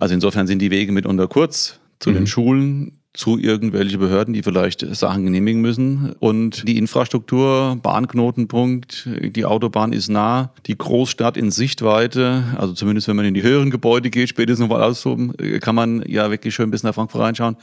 Also 0.00 0.14
insofern 0.14 0.46
sind 0.46 0.60
die 0.60 0.70
Wege 0.70 0.90
mitunter 0.90 1.28
kurz 1.28 1.78
zu 2.00 2.10
mhm. 2.10 2.14
den 2.14 2.26
Schulen, 2.26 2.92
zu 3.12 3.38
irgendwelche 3.38 3.98
Behörden, 3.98 4.34
die 4.34 4.42
vielleicht 4.42 4.86
Sachen 4.94 5.24
genehmigen 5.24 5.60
müssen. 5.60 6.12
Und 6.20 6.66
die 6.66 6.78
Infrastruktur, 6.78 7.76
Bahnknotenpunkt, 7.82 9.08
die 9.20 9.44
Autobahn 9.44 9.92
ist 9.92 10.08
nah, 10.08 10.52
die 10.66 10.78
Großstadt 10.78 11.36
in 11.36 11.50
Sichtweite, 11.50 12.44
also 12.56 12.72
zumindest 12.72 13.08
wenn 13.08 13.16
man 13.16 13.24
in 13.24 13.34
die 13.34 13.42
höheren 13.42 13.70
Gebäude 13.70 14.10
geht, 14.10 14.28
spätestens 14.28 14.68
mal 14.68 14.82
austoben, 14.82 15.34
kann 15.60 15.74
man 15.74 16.04
ja 16.06 16.30
wirklich 16.30 16.54
schön 16.54 16.70
bis 16.70 16.82
nach 16.82 16.94
Frankfurt 16.94 17.20
reinschauen. 17.20 17.56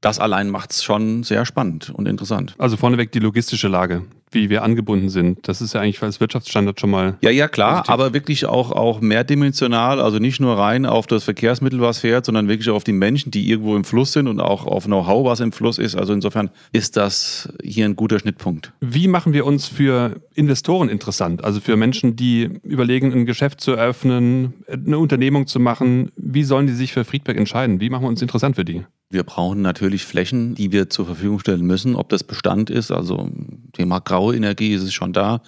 Das 0.00 0.18
allein 0.18 0.50
macht 0.50 0.72
es 0.72 0.82
schon 0.82 1.22
sehr 1.22 1.46
spannend 1.46 1.90
und 1.90 2.06
interessant. 2.06 2.54
Also 2.58 2.76
vorneweg 2.76 3.12
die 3.12 3.18
logistische 3.18 3.68
Lage, 3.68 4.02
wie 4.32 4.50
wir 4.50 4.62
angebunden 4.62 5.08
sind. 5.08 5.46
Das 5.48 5.60
ist 5.60 5.74
ja 5.74 5.80
eigentlich 5.80 6.02
als 6.02 6.20
Wirtschaftsstandard 6.20 6.80
schon 6.80 6.90
mal. 6.90 7.16
Ja, 7.20 7.30
ja, 7.30 7.48
klar, 7.48 7.78
positiv. 7.78 7.92
aber 7.92 8.12
wirklich 8.12 8.46
auch, 8.46 8.72
auch 8.72 9.00
mehrdimensional. 9.00 10.00
Also 10.00 10.18
nicht 10.18 10.40
nur 10.40 10.58
rein 10.58 10.84
auf 10.86 11.06
das 11.06 11.24
Verkehrsmittel, 11.24 11.80
was 11.80 12.00
fährt, 12.00 12.26
sondern 12.26 12.48
wirklich 12.48 12.68
auf 12.70 12.84
die 12.84 12.92
Menschen, 12.92 13.30
die 13.30 13.48
irgendwo 13.48 13.76
im 13.76 13.84
Fluss 13.84 14.12
sind 14.12 14.26
und 14.26 14.40
auch 14.40 14.66
auf 14.66 14.84
Know-how, 14.84 15.24
was 15.24 15.40
im 15.40 15.52
Fluss 15.52 15.78
ist. 15.78 15.96
Also 15.96 16.12
insofern 16.12 16.50
ist 16.72 16.96
das 16.96 17.48
hier 17.62 17.84
ein 17.84 17.96
guter 17.96 18.18
Schnittpunkt. 18.18 18.72
Wie 18.80 19.08
machen 19.08 19.32
wir 19.32 19.46
uns 19.46 19.66
für 19.66 20.20
Investoren 20.34 20.88
interessant? 20.88 21.44
Also 21.44 21.60
für 21.60 21.76
Menschen, 21.76 22.16
die 22.16 22.50
überlegen, 22.62 23.12
ein 23.12 23.26
Geschäft 23.26 23.60
zu 23.60 23.72
eröffnen, 23.72 24.54
eine 24.68 24.98
Unternehmung 24.98 25.46
zu 25.46 25.60
machen. 25.60 26.10
Wie 26.16 26.42
sollen 26.42 26.66
die 26.66 26.72
sich 26.72 26.92
für 26.92 27.04
Friedberg 27.04 27.38
entscheiden? 27.38 27.80
Wie 27.80 27.90
machen 27.90 28.02
wir 28.02 28.08
uns 28.08 28.22
interessant 28.22 28.56
für 28.56 28.64
die? 28.64 28.84
Wir 29.08 29.22
brauchen 29.22 29.62
natürlich 29.62 30.04
Flächen, 30.04 30.54
die 30.54 30.72
wir 30.72 30.90
zur 30.90 31.06
Verfügung 31.06 31.38
stellen 31.38 31.64
müssen. 31.64 31.94
Ob 31.94 32.08
das 32.08 32.24
Bestand 32.24 32.70
ist, 32.70 32.90
also 32.90 33.30
Thema 33.72 34.00
graue 34.00 34.34
Energie 34.34 34.74
ist 34.74 34.82
es 34.82 34.92
schon 34.92 35.12
da, 35.12 35.42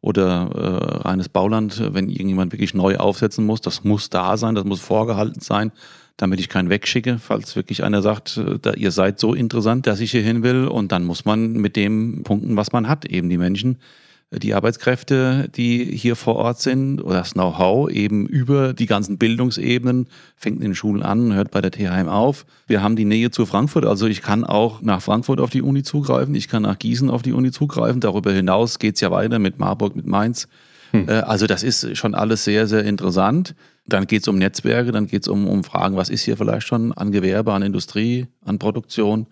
oder 0.00 0.50
äh, 0.54 1.08
reines 1.08 1.28
Bauland, 1.28 1.92
wenn 1.92 2.08
irgendjemand 2.08 2.52
wirklich 2.52 2.72
neu 2.72 2.96
aufsetzen 2.96 3.44
muss, 3.44 3.60
das 3.60 3.84
muss 3.84 4.08
da 4.08 4.36
sein, 4.36 4.54
das 4.54 4.64
muss 4.64 4.80
vorgehalten 4.80 5.40
sein, 5.40 5.72
damit 6.16 6.40
ich 6.40 6.48
keinen 6.48 6.70
wegschicke, 6.70 7.18
falls 7.18 7.54
wirklich 7.56 7.84
einer 7.84 8.00
sagt, 8.00 8.38
äh, 8.38 8.58
da, 8.60 8.72
ihr 8.72 8.92
seid 8.92 9.18
so 9.18 9.34
interessant, 9.34 9.86
dass 9.86 10.00
ich 10.00 10.12
hier 10.12 10.22
hin 10.22 10.42
will. 10.42 10.68
Und 10.68 10.92
dann 10.92 11.04
muss 11.04 11.24
man 11.24 11.52
mit 11.52 11.76
dem 11.76 12.22
punkten, 12.22 12.56
was 12.56 12.72
man 12.72 12.88
hat, 12.88 13.04
eben 13.04 13.28
die 13.28 13.38
Menschen 13.38 13.78
die 14.32 14.54
Arbeitskräfte, 14.54 15.48
die 15.56 15.84
hier 15.84 16.14
vor 16.14 16.36
Ort 16.36 16.60
sind, 16.60 17.00
oder 17.00 17.18
das 17.18 17.32
Know-how 17.32 17.90
eben 17.90 18.26
über 18.26 18.72
die 18.72 18.86
ganzen 18.86 19.18
Bildungsebenen, 19.18 20.06
fängt 20.36 20.58
in 20.58 20.70
den 20.70 20.74
Schulen 20.76 21.02
an, 21.02 21.34
hört 21.34 21.50
bei 21.50 21.60
der 21.60 21.72
THM 21.72 22.08
auf. 22.08 22.46
Wir 22.68 22.80
haben 22.80 22.94
die 22.94 23.04
Nähe 23.04 23.32
zu 23.32 23.44
Frankfurt, 23.44 23.84
also 23.84 24.06
ich 24.06 24.22
kann 24.22 24.44
auch 24.44 24.82
nach 24.82 25.02
Frankfurt 25.02 25.40
auf 25.40 25.50
die 25.50 25.62
Uni 25.62 25.82
zugreifen, 25.82 26.34
ich 26.36 26.46
kann 26.46 26.62
nach 26.62 26.78
Gießen 26.78 27.10
auf 27.10 27.22
die 27.22 27.32
Uni 27.32 27.50
zugreifen. 27.50 28.00
Darüber 28.00 28.32
hinaus 28.32 28.78
geht 28.78 28.94
es 28.94 29.00
ja 29.00 29.10
weiter 29.10 29.40
mit 29.40 29.58
Marburg, 29.58 29.96
mit 29.96 30.06
Mainz. 30.06 30.46
Hm. 30.92 31.08
Also 31.08 31.46
das 31.46 31.64
ist 31.64 31.96
schon 31.96 32.14
alles 32.14 32.44
sehr, 32.44 32.68
sehr 32.68 32.84
interessant. 32.84 33.56
Dann 33.86 34.06
geht 34.06 34.22
es 34.22 34.28
um 34.28 34.38
Netzwerke, 34.38 34.92
dann 34.92 35.08
geht 35.08 35.22
es 35.22 35.28
um, 35.28 35.48
um 35.48 35.64
Fragen, 35.64 35.96
was 35.96 36.08
ist 36.08 36.22
hier 36.22 36.36
vielleicht 36.36 36.68
schon 36.68 36.92
an 36.92 37.10
Gewerbe, 37.10 37.52
an 37.52 37.62
Industrie, 37.62 38.28
an 38.44 38.60
Produktion, 38.60 39.26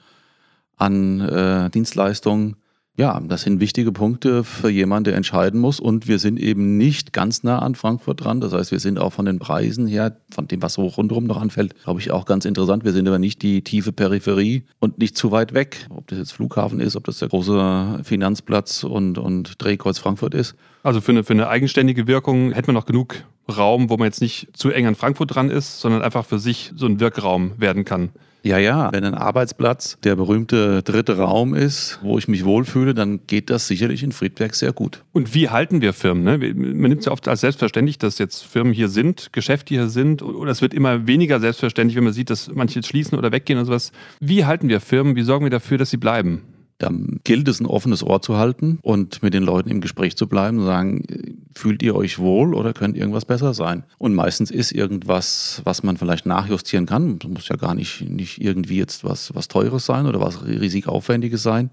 an 0.77 1.21
äh, 1.21 1.71
Dienstleistungen 1.71 2.57
Ja, 2.99 3.21
das 3.21 3.43
sind 3.43 3.61
wichtige 3.61 3.93
Punkte 3.93 4.43
für 4.43 4.69
jemanden, 4.69 5.05
der 5.05 5.15
entscheiden 5.15 5.61
muss. 5.61 5.79
Und 5.79 6.09
wir 6.09 6.19
sind 6.19 6.37
eben 6.37 6.77
nicht 6.79 7.13
ganz 7.13 7.45
nah 7.45 7.61
an 7.61 7.77
Frankfurt 7.77 8.25
dran. 8.25 8.41
Das 8.41 8.53
heißt, 8.53 8.73
wir 8.73 8.81
sind 8.81 8.99
auch 8.99 9.13
von 9.13 9.25
den 9.25 9.39
Preisen 9.39 9.87
her, 9.87 10.17
von 10.33 10.49
dem, 10.49 10.61
was 10.63 10.75
so 10.75 10.85
rundherum 10.85 11.23
noch 11.23 11.41
anfällt, 11.41 11.81
glaube 11.85 12.01
ich, 12.01 12.11
auch 12.11 12.25
ganz 12.25 12.45
interessant. 12.45 12.85
Wir 12.85 12.93
sind 12.93 13.07
aber 13.07 13.21
nicht 13.21 13.43
die 13.43 13.63
tiefe 13.63 13.93
Peripherie 13.93 14.65
und 14.81 14.99
nicht 14.99 15.17
zu 15.17 15.31
weit 15.31 15.55
weg. 15.55 15.87
Ob 15.91 16.09
das 16.09 16.19
jetzt 16.19 16.33
Flughafen 16.33 16.81
ist, 16.81 16.97
ob 16.97 17.05
das 17.05 17.21
der 17.21 17.29
große 17.29 18.01
Finanzplatz 18.03 18.83
und, 18.83 19.17
und 19.17 19.63
Drehkreuz 19.63 19.99
Frankfurt 19.99 20.35
ist. 20.35 20.57
Also 20.83 21.01
für 21.01 21.13
eine, 21.13 21.23
für 21.23 21.35
eine 21.35 21.47
eigenständige 21.47 22.09
Wirkung 22.09 22.51
hätte 22.51 22.67
man 22.67 22.75
noch 22.75 22.87
genug 22.87 23.23
Raum, 23.49 23.91
wo 23.91 23.97
man 23.97 24.07
jetzt 24.07 24.21
nicht 24.21 24.49
zu 24.55 24.71
eng 24.71 24.87
an 24.87 24.97
Frankfurt 24.97 25.37
dran 25.37 25.51
ist, 25.51 25.79
sondern 25.79 26.03
einfach 26.03 26.27
für 26.27 26.41
sich 26.41 26.73
so 26.75 26.87
ein 26.87 26.99
Wirkraum 26.99 27.53
werden 27.59 27.85
kann. 27.85 28.11
Ja, 28.43 28.59
ja, 28.59 28.93
wenn 28.93 29.05
ein 29.05 29.15
Arbeitsplatz 29.15 29.99
der 30.05 30.17
berühmte 30.17 30.83
dritte 30.83 31.19
Raum 31.19 31.55
ist, 31.55 31.99
wo 32.03 32.19
ich 32.19 32.29
mich 32.29 32.45
wohlfühle, 32.45 32.95
dann 32.95 33.21
geht 33.27 33.51
das 33.51 33.67
sicherlich 33.67 34.03
in 34.03 34.13
Friedberg 34.13 34.55
sehr 34.55 34.73
gut. 34.73 35.03
Und 35.13 35.35
wie 35.35 35.49
halten 35.49 35.81
wir 35.81 35.93
Firmen? 35.93 36.23
Ne? 36.23 36.39
Man 36.39 36.91
nimmt 36.91 37.01
es 37.01 37.07
ja 37.07 37.13
oft 37.13 37.27
als 37.27 37.41
selbstverständlich, 37.41 37.99
dass 37.99 38.19
jetzt 38.19 38.45
Firmen 38.45 38.73
hier 38.73 38.89
sind, 38.89 39.33
Geschäfte 39.33 39.75
hier 39.75 39.89
sind. 39.89 40.23
Oder 40.23 40.53
es 40.53 40.63
wird 40.63 40.73
immer 40.73 41.07
weniger 41.07 41.41
selbstverständlich, 41.41 41.97
wenn 41.97 42.05
man 42.05 42.13
sieht, 42.13 42.31
dass 42.31 42.51
manche 42.55 42.83
schließen 42.83 43.19
oder 43.19 43.33
weggehen 43.33 43.59
und 43.59 43.65
sowas. 43.65 43.93
Wie 44.21 44.45
halten 44.45 44.69
wir 44.69 44.81
Firmen? 44.81 45.17
Wie 45.17 45.23
sorgen 45.23 45.45
wir 45.45 45.51
dafür, 45.51 45.79
dass 45.79 45.91
sie 45.91 45.97
bleiben? 45.97 46.43
Da 46.79 46.93
gilt 47.25 47.49
es, 47.49 47.59
ein 47.59 47.67
offenes 47.67 48.05
Ohr 48.05 48.23
zu 48.23 48.37
halten 48.37 48.79
und 48.83 49.21
mit 49.21 49.35
den 49.35 49.43
Leuten 49.43 49.69
im 49.69 49.81
Gespräch 49.81 50.17
zu 50.17 50.29
bleiben 50.29 50.59
und 50.59 50.67
sagen, 50.67 51.05
fühlt 51.53 51.83
ihr 51.83 51.97
euch 51.97 52.21
wohl 52.21 52.55
oder 52.55 52.73
könnte 52.73 53.01
irgendwas 53.01 53.25
besser 53.25 53.53
sein? 53.53 53.83
Und 53.99 54.15
meistens 54.15 54.53
ist 54.53 54.71
irgendwas, 54.71 55.61
was 55.65 55.83
man 55.83 55.97
vielleicht 55.97 56.25
nachjustieren 56.25 56.87
kann. 56.87 57.19
Das 57.19 57.31
muss 57.31 57.49
ja 57.49 57.57
gar 57.57 57.75
nicht, 57.75 58.09
nicht 58.09 58.41
irgendwie 58.41 58.77
jetzt 58.77 59.03
was, 59.03 59.35
was 59.35 59.49
Teures 59.49 59.87
sein 59.87 60.07
oder 60.07 60.21
was 60.21 60.47
riesig 60.47 60.87
Aufwendiges 60.87 61.43
sein. 61.43 61.71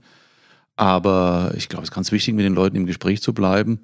Aber 0.75 1.53
ich 1.55 1.69
glaube, 1.69 1.83
es 1.83 1.89
ist 1.89 1.95
ganz 1.95 2.11
wichtig, 2.11 2.33
mit 2.33 2.43
den 2.43 2.55
Leuten 2.55 2.75
im 2.75 2.87
Gespräch 2.87 3.21
zu 3.21 3.33
bleiben, 3.33 3.81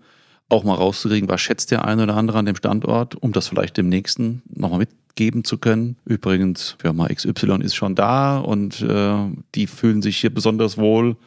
auch 0.51 0.63
mal 0.63 0.75
rauszukriegen, 0.75 1.29
was 1.29 1.41
schätzt 1.41 1.72
der 1.72 1.86
eine 1.86 2.03
oder 2.03 2.15
andere 2.15 2.38
an 2.38 2.46
dem 2.46 2.55
Standort, 2.55 3.15
um 3.15 3.31
das 3.31 3.48
vielleicht 3.48 3.77
dem 3.77 3.89
nächsten 3.89 4.41
nochmal 4.53 4.79
mit 4.79 4.89
geben 5.15 5.43
zu 5.43 5.58
können. 5.58 5.98
Übrigens, 6.05 6.75
Firma 6.79 7.08
XY 7.08 7.62
ist 7.62 7.75
schon 7.75 7.96
da 7.96 8.39
und 8.39 8.81
äh, 8.81 9.15
die 9.55 9.67
fühlen 9.67 10.01
sich 10.01 10.17
hier 10.17 10.34
besonders 10.34 10.77
wohl, 10.77 11.17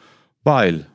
weil 0.43 0.87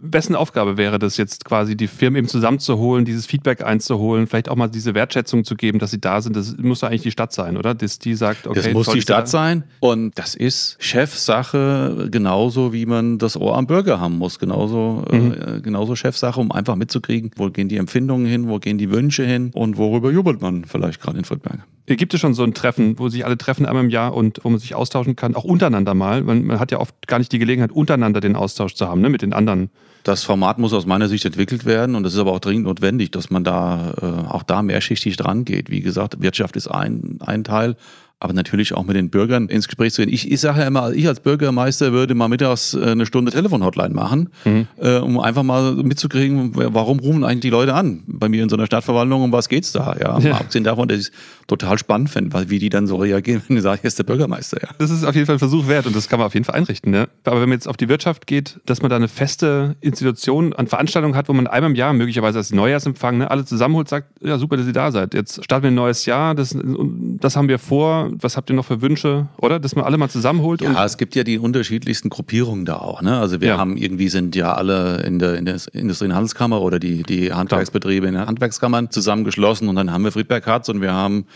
wessen 0.00 0.34
Aufgabe 0.34 0.76
wäre 0.76 0.98
das 0.98 1.16
jetzt 1.16 1.44
quasi, 1.44 1.76
die 1.76 1.86
Firmen 1.86 2.18
eben 2.18 2.28
zusammenzuholen, 2.28 3.04
dieses 3.04 3.26
Feedback 3.26 3.62
einzuholen, 3.62 4.26
vielleicht 4.26 4.48
auch 4.48 4.56
mal 4.56 4.68
diese 4.68 4.94
Wertschätzung 4.94 5.44
zu 5.44 5.54
geben, 5.56 5.78
dass 5.78 5.90
sie 5.90 6.00
da 6.00 6.20
sind? 6.22 6.36
Das 6.36 6.56
muss 6.56 6.80
ja 6.80 6.88
eigentlich 6.88 7.02
die 7.02 7.10
Stadt 7.10 7.32
sein, 7.32 7.56
oder? 7.56 7.74
Dass 7.74 7.98
die 7.98 8.14
sagt, 8.14 8.46
okay. 8.46 8.62
Das 8.62 8.72
muss 8.72 8.88
die 8.88 9.02
Stadt 9.02 9.28
sein 9.28 9.64
und 9.80 10.18
das 10.18 10.34
ist 10.34 10.76
Chefsache, 10.78 12.08
genauso 12.10 12.72
wie 12.72 12.86
man 12.86 13.18
das 13.18 13.36
Ohr 13.36 13.56
am 13.56 13.66
Bürger 13.66 14.00
haben 14.00 14.18
muss. 14.18 14.38
Genauso, 14.38 15.04
mhm. 15.10 15.32
äh, 15.32 15.60
genauso 15.60 15.94
Chefsache, 15.96 16.40
um 16.40 16.50
einfach 16.50 16.76
mitzukriegen, 16.76 17.30
wo 17.36 17.50
gehen 17.50 17.68
die 17.68 17.76
Empfindungen 17.76 18.26
hin, 18.26 18.48
wo 18.48 18.58
gehen 18.58 18.78
die 18.78 18.90
Wünsche 18.90 19.24
hin 19.24 19.50
und 19.54 19.76
worüber 19.76 20.10
jubelt 20.10 20.40
man 20.40 20.64
vielleicht 20.64 21.00
gerade 21.00 21.18
in 21.18 21.24
Friedberg. 21.24 21.60
Gibt 21.86 22.14
es 22.14 22.20
schon 22.20 22.34
so 22.34 22.44
ein 22.44 22.54
Treffen, 22.54 22.98
wo 22.98 23.08
sich 23.08 23.24
alle 23.24 23.36
treffen 23.36 23.66
einmal 23.66 23.84
im 23.84 23.90
Jahr 23.90 24.14
und 24.14 24.40
wo 24.44 24.50
man 24.50 24.60
sich 24.60 24.74
austauschen 24.74 25.16
kann, 25.16 25.34
auch 25.34 25.44
untereinander 25.44 25.94
mal? 25.94 26.22
Man, 26.22 26.44
man 26.44 26.60
hat 26.60 26.70
ja 26.70 26.78
oft 26.78 27.06
gar 27.08 27.18
nicht 27.18 27.32
die 27.32 27.38
Gelegenheit, 27.38 27.72
untereinander 27.72 28.20
den 28.20 28.36
Austausch 28.36 28.74
zu 28.74 28.86
haben, 28.86 29.00
ne, 29.00 29.08
mit 29.08 29.22
den 29.22 29.32
anderen. 29.32 29.70
Das 30.02 30.24
Format 30.24 30.58
muss 30.58 30.72
aus 30.72 30.86
meiner 30.86 31.08
Sicht 31.08 31.24
entwickelt 31.24 31.64
werden 31.66 31.94
und 31.94 32.06
es 32.06 32.14
ist 32.14 32.18
aber 32.18 32.32
auch 32.32 32.40
dringend 32.40 32.64
notwendig, 32.64 33.10
dass 33.10 33.30
man 33.30 33.44
da 33.44 33.94
äh, 34.00 34.30
auch 34.30 34.42
da 34.42 34.62
mehrschichtig 34.62 35.16
dran 35.16 35.44
geht. 35.44 35.70
Wie 35.70 35.80
gesagt, 35.80 36.22
Wirtschaft 36.22 36.56
ist 36.56 36.68
ein, 36.68 37.18
ein 37.20 37.44
Teil, 37.44 37.76
aber 38.20 38.34
natürlich 38.34 38.74
auch 38.74 38.84
mit 38.84 38.96
den 38.96 39.08
Bürgern 39.08 39.48
ins 39.48 39.66
Gespräch 39.66 39.94
zu 39.94 40.02
gehen. 40.02 40.12
Ich, 40.12 40.30
ich 40.30 40.40
sage 40.40 40.60
ja 40.60 40.66
immer, 40.66 40.92
ich 40.92 41.08
als 41.08 41.20
Bürgermeister 41.20 41.92
würde 41.92 42.14
mal 42.14 42.28
mittags 42.28 42.74
äh, 42.74 42.90
eine 42.90 43.06
Stunde 43.06 43.32
Telefonhotline 43.32 43.94
machen, 43.94 44.28
mhm. 44.44 44.66
äh, 44.78 44.98
um 44.98 45.18
einfach 45.18 45.42
mal 45.42 45.72
mitzukriegen, 45.72 46.52
warum 46.54 47.00
rufen 47.00 47.24
eigentlich 47.24 47.40
die 47.40 47.50
Leute 47.50 47.72
an 47.74 48.02
bei 48.06 48.28
mir 48.28 48.42
in 48.42 48.50
so 48.50 48.56
einer 48.56 48.66
Stadtverwaltung, 48.66 49.22
um 49.22 49.32
was 49.32 49.48
geht's 49.48 49.72
da? 49.72 49.96
Ja, 49.98 50.18
ja. 50.18 50.34
abgesehen 50.34 50.64
davon, 50.64 50.86
dass 50.88 50.98
ich 50.98 51.06
es 51.06 51.12
total 51.46 51.78
spannend 51.78 52.10
finde, 52.10 52.34
weil 52.34 52.50
wie 52.50 52.58
die 52.58 52.68
dann 52.68 52.86
so 52.86 52.96
reagieren, 52.96 53.42
wenn 53.48 53.56
die 53.56 53.62
sagen, 53.62 53.80
hier 53.80 53.88
ist 53.88 53.98
der 53.98 54.04
Bürgermeister. 54.04 54.58
Ja. 54.62 54.68
Das 54.78 54.90
ist 54.90 55.02
auf 55.02 55.14
jeden 55.14 55.26
Fall 55.26 55.36
ein 55.36 55.40
Versuch 55.40 55.66
wert 55.66 55.86
und 55.86 55.96
das 55.96 56.06
kann 56.06 56.18
man 56.18 56.26
auf 56.26 56.34
jeden 56.34 56.44
Fall 56.44 56.56
einrichten. 56.56 56.92
Ne? 56.92 57.08
Aber 57.24 57.40
wenn 57.40 57.48
man 57.48 57.56
jetzt 57.56 57.68
auf 57.68 57.78
die 57.78 57.88
Wirtschaft 57.88 58.26
geht, 58.26 58.60
dass 58.66 58.82
man 58.82 58.90
da 58.90 58.96
eine 58.96 59.08
feste 59.08 59.76
Institution 59.80 60.52
an 60.52 60.66
Veranstaltungen 60.66 61.16
hat, 61.16 61.30
wo 61.30 61.32
man 61.32 61.46
einmal 61.46 61.70
im 61.70 61.76
Jahr, 61.76 61.94
möglicherweise 61.94 62.36
als 62.36 62.52
Neujahrsempfang, 62.52 63.16
ne, 63.16 63.30
alle 63.30 63.46
zusammenholt, 63.46 63.88
sagt, 63.88 64.08
ja 64.22 64.36
super, 64.36 64.58
dass 64.58 64.66
ihr 64.66 64.74
da 64.74 64.92
seid. 64.92 65.14
Jetzt 65.14 65.42
starten 65.42 65.62
wir 65.62 65.70
ein 65.70 65.74
neues 65.74 66.04
Jahr, 66.04 66.34
das, 66.34 66.54
das 66.54 67.36
haben 67.36 67.48
wir 67.48 67.58
vor, 67.58 68.09
was 68.20 68.36
habt 68.36 68.50
ihr 68.50 68.56
noch 68.56 68.64
für 68.64 68.82
Wünsche? 68.82 69.28
Oder? 69.38 69.60
Dass 69.60 69.74
man 69.74 69.84
alle 69.84 69.98
mal 69.98 70.08
zusammenholt. 70.08 70.62
Ja, 70.62 70.84
es 70.84 70.98
gibt 70.98 71.14
ja 71.14 71.24
die 71.24 71.38
unterschiedlichsten 71.38 72.08
Gruppierungen 72.08 72.64
da 72.64 72.76
auch. 72.76 73.02
Ne? 73.02 73.18
Also 73.18 73.40
wir 73.40 73.48
ja. 73.48 73.58
haben 73.58 73.76
irgendwie 73.76 74.08
sind 74.08 74.36
ja 74.36 74.54
alle 74.54 75.02
in 75.02 75.18
der, 75.18 75.34
in 75.36 75.44
der 75.44 75.56
Industrie- 75.72 76.06
und 76.06 76.14
Handelskammer 76.14 76.60
oder 76.60 76.78
die, 76.78 77.02
die 77.02 77.32
Handwerksbetriebe 77.32 78.06
in 78.06 78.14
den 78.14 78.26
Handwerkskammern 78.26 78.90
zusammengeschlossen 78.90 79.68
und 79.68 79.76
dann 79.76 79.92
haben 79.92 80.04
wir 80.04 80.12
Friedberg 80.12 80.46
Harz 80.46 80.68
und 80.68 80.80
wir 80.80 80.92
haben 80.92 81.26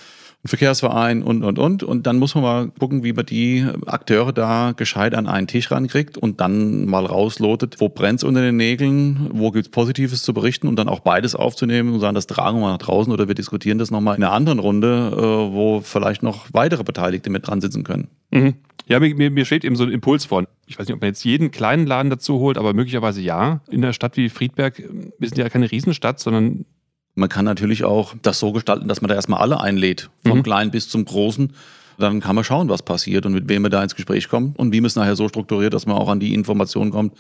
Verkehrsverein 0.46 1.22
und, 1.22 1.42
und, 1.42 1.58
und. 1.58 1.82
Und 1.82 2.06
dann 2.06 2.18
muss 2.18 2.34
man 2.34 2.44
mal 2.44 2.68
gucken, 2.78 3.02
wie 3.02 3.12
man 3.12 3.24
die 3.24 3.66
Akteure 3.86 4.32
da 4.32 4.72
gescheit 4.76 5.14
an 5.14 5.26
einen 5.26 5.46
Tisch 5.46 5.70
rankriegt 5.70 6.18
und 6.18 6.40
dann 6.40 6.84
mal 6.84 7.06
rauslotet, 7.06 7.80
wo 7.80 7.88
brennt 7.88 8.22
unter 8.24 8.42
den 8.42 8.56
Nägeln, 8.56 9.30
wo 9.32 9.50
gibt 9.50 9.66
es 9.66 9.70
Positives 9.70 10.22
zu 10.22 10.34
berichten 10.34 10.68
und 10.68 10.76
dann 10.76 10.88
auch 10.88 11.00
beides 11.00 11.34
aufzunehmen 11.34 11.94
und 11.94 12.00
sagen, 12.00 12.14
das 12.14 12.26
tragen 12.26 12.60
wir 12.60 12.68
nach 12.68 12.78
draußen 12.78 13.12
oder 13.12 13.26
wir 13.26 13.34
diskutieren 13.34 13.78
das 13.78 13.90
nochmal 13.90 14.16
in 14.16 14.22
einer 14.22 14.32
anderen 14.32 14.58
Runde, 14.58 15.12
äh, 15.12 15.54
wo 15.54 15.80
vielleicht 15.80 16.22
noch 16.22 16.46
weitere 16.52 16.84
Beteiligte 16.84 17.30
mit 17.30 17.46
dran 17.46 17.60
sitzen 17.60 17.82
können. 17.82 18.08
Mhm. 18.30 18.54
Ja, 18.86 19.00
mir, 19.00 19.30
mir 19.30 19.44
steht 19.46 19.64
eben 19.64 19.76
so 19.76 19.84
ein 19.84 19.90
Impuls 19.90 20.26
vor. 20.26 20.44
Ich 20.66 20.78
weiß 20.78 20.86
nicht, 20.86 20.94
ob 20.94 21.00
man 21.00 21.08
jetzt 21.08 21.24
jeden 21.24 21.50
kleinen 21.50 21.86
Laden 21.86 22.10
dazu 22.10 22.38
holt, 22.38 22.58
aber 22.58 22.74
möglicherweise 22.74 23.22
ja. 23.22 23.60
In 23.70 23.82
einer 23.82 23.94
Stadt 23.94 24.16
wie 24.18 24.28
Friedberg, 24.28 24.82
wir 25.18 25.28
sind 25.28 25.38
ja 25.38 25.48
keine 25.48 25.70
Riesenstadt, 25.70 26.20
sondern 26.20 26.66
man 27.14 27.28
kann 27.28 27.44
natürlich 27.44 27.84
auch 27.84 28.14
das 28.22 28.38
so 28.38 28.52
gestalten, 28.52 28.88
dass 28.88 29.00
man 29.00 29.08
da 29.08 29.14
erstmal 29.14 29.40
alle 29.40 29.60
einlädt, 29.60 30.10
vom 30.26 30.38
mhm. 30.38 30.42
Kleinen 30.42 30.70
bis 30.70 30.88
zum 30.88 31.04
Großen. 31.04 31.52
Dann 31.98 32.20
kann 32.20 32.34
man 32.34 32.42
schauen, 32.42 32.68
was 32.68 32.82
passiert 32.82 33.24
und 33.24 33.32
mit 33.32 33.48
wem 33.48 33.62
man 33.62 33.70
da 33.70 33.82
ins 33.82 33.94
Gespräch 33.94 34.28
kommt 34.28 34.58
und 34.58 34.72
wie 34.72 34.80
man 34.80 34.86
es 34.86 34.96
nachher 34.96 35.14
so 35.14 35.28
strukturiert, 35.28 35.74
dass 35.74 35.86
man 35.86 35.96
auch 35.96 36.08
an 36.08 36.18
die 36.18 36.34
Informationen 36.34 36.90
kommt 36.90 37.16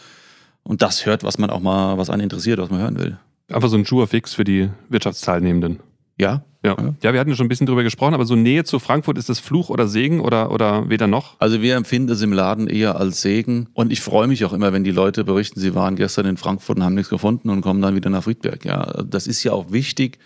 und 0.64 0.82
das 0.82 1.06
hört, 1.06 1.22
was 1.22 1.38
man 1.38 1.50
auch 1.50 1.60
mal, 1.60 1.96
was 1.96 2.10
einen 2.10 2.22
interessiert, 2.22 2.58
was 2.58 2.70
man 2.70 2.80
hören 2.80 2.98
will. 2.98 3.18
Einfach 3.48 3.68
so 3.68 3.76
ein 3.76 3.86
Schuhe 3.86 4.06
fix 4.08 4.34
für 4.34 4.42
die 4.42 4.70
Wirtschaftsteilnehmenden. 4.88 5.80
Ja, 6.18 6.44
ja. 6.64 6.76
ja, 7.02 7.12
wir 7.12 7.20
hatten 7.20 7.30
ja 7.30 7.36
schon 7.36 7.46
ein 7.46 7.48
bisschen 7.48 7.66
drüber 7.66 7.82
gesprochen, 7.82 8.14
aber 8.14 8.24
so 8.24 8.36
Nähe 8.36 8.64
zu 8.64 8.78
Frankfurt, 8.78 9.18
ist 9.18 9.28
das 9.28 9.38
Fluch 9.38 9.68
oder 9.68 9.86
Segen 9.86 10.20
oder, 10.20 10.50
oder 10.50 10.88
weder 10.88 11.06
noch? 11.06 11.36
Also 11.38 11.60
wir 11.60 11.76
empfinden 11.76 12.10
es 12.10 12.22
im 12.22 12.32
Laden 12.32 12.66
eher 12.66 12.96
als 12.98 13.20
Segen 13.20 13.68
und 13.74 13.92
ich 13.92 14.00
freue 14.00 14.26
mich 14.26 14.44
auch 14.44 14.52
immer, 14.52 14.72
wenn 14.72 14.82
die 14.82 14.90
Leute 14.90 15.24
berichten, 15.24 15.60
sie 15.60 15.74
waren 15.74 15.96
gestern 15.96 16.26
in 16.26 16.36
Frankfurt 16.36 16.78
und 16.78 16.84
haben 16.84 16.94
nichts 16.94 17.10
gefunden 17.10 17.50
und 17.50 17.60
kommen 17.60 17.82
dann 17.82 17.94
wieder 17.94 18.10
nach 18.10 18.24
Friedberg. 18.24 18.64
Ja, 18.64 19.02
das 19.04 19.26
ist 19.26 19.44
ja 19.44 19.52
auch 19.52 19.72
wichtig, 19.72 20.18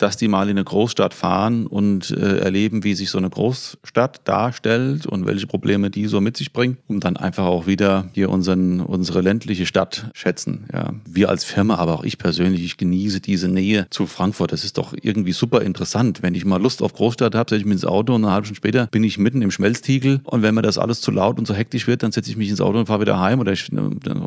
dass 0.00 0.16
die 0.16 0.28
mal 0.28 0.48
in 0.48 0.56
eine 0.56 0.64
Großstadt 0.64 1.14
fahren 1.14 1.66
und 1.66 2.10
äh, 2.10 2.38
erleben, 2.38 2.84
wie 2.84 2.94
sich 2.94 3.10
so 3.10 3.18
eine 3.18 3.28
Großstadt 3.28 4.22
darstellt 4.24 5.06
und 5.06 5.26
welche 5.26 5.46
Probleme 5.46 5.90
die 5.90 6.06
so 6.06 6.20
mit 6.20 6.36
sich 6.36 6.52
bringt, 6.52 6.78
um 6.88 7.00
dann 7.00 7.16
einfach 7.16 7.44
auch 7.44 7.66
wieder 7.66 8.08
hier 8.12 8.30
unseren, 8.30 8.80
unsere 8.80 9.20
ländliche 9.20 9.66
Stadt 9.66 10.10
schätzen. 10.14 10.66
Ja. 10.72 10.94
Wir 11.04 11.28
als 11.28 11.44
Firma, 11.44 11.76
aber 11.76 11.94
auch 11.94 12.04
ich 12.04 12.18
persönlich, 12.18 12.64
ich 12.64 12.76
genieße 12.78 13.20
diese 13.20 13.48
Nähe 13.48 13.86
zu 13.90 14.06
Frankfurt. 14.06 14.52
Das 14.52 14.64
ist 14.64 14.78
doch 14.78 14.94
irgendwie 15.00 15.32
super 15.32 15.60
interessant. 15.60 16.22
Wenn 16.22 16.34
ich 16.34 16.44
mal 16.44 16.60
Lust 16.60 16.82
auf 16.82 16.94
Großstadt 16.94 17.34
habe, 17.34 17.50
setze 17.50 17.60
ich 17.60 17.66
mich 17.66 17.74
ins 17.74 17.84
Auto 17.84 18.14
und 18.14 18.24
eine 18.24 18.32
halbe 18.32 18.46
Stunde 18.46 18.56
später 18.56 18.86
bin 18.86 19.04
ich 19.04 19.18
mitten 19.18 19.42
im 19.42 19.50
Schmelztiegel 19.50 20.20
und 20.24 20.42
wenn 20.42 20.54
mir 20.54 20.62
das 20.62 20.78
alles 20.78 21.00
zu 21.00 21.10
laut 21.10 21.38
und 21.38 21.46
zu 21.46 21.54
hektisch 21.54 21.86
wird, 21.86 22.02
dann 22.02 22.12
setze 22.12 22.30
ich 22.30 22.36
mich 22.36 22.48
ins 22.48 22.60
Auto 22.60 22.78
und 22.78 22.86
fahre 22.86 23.02
wieder 23.02 23.20
heim 23.20 23.40
oder 23.40 23.52
ich, 23.52 23.70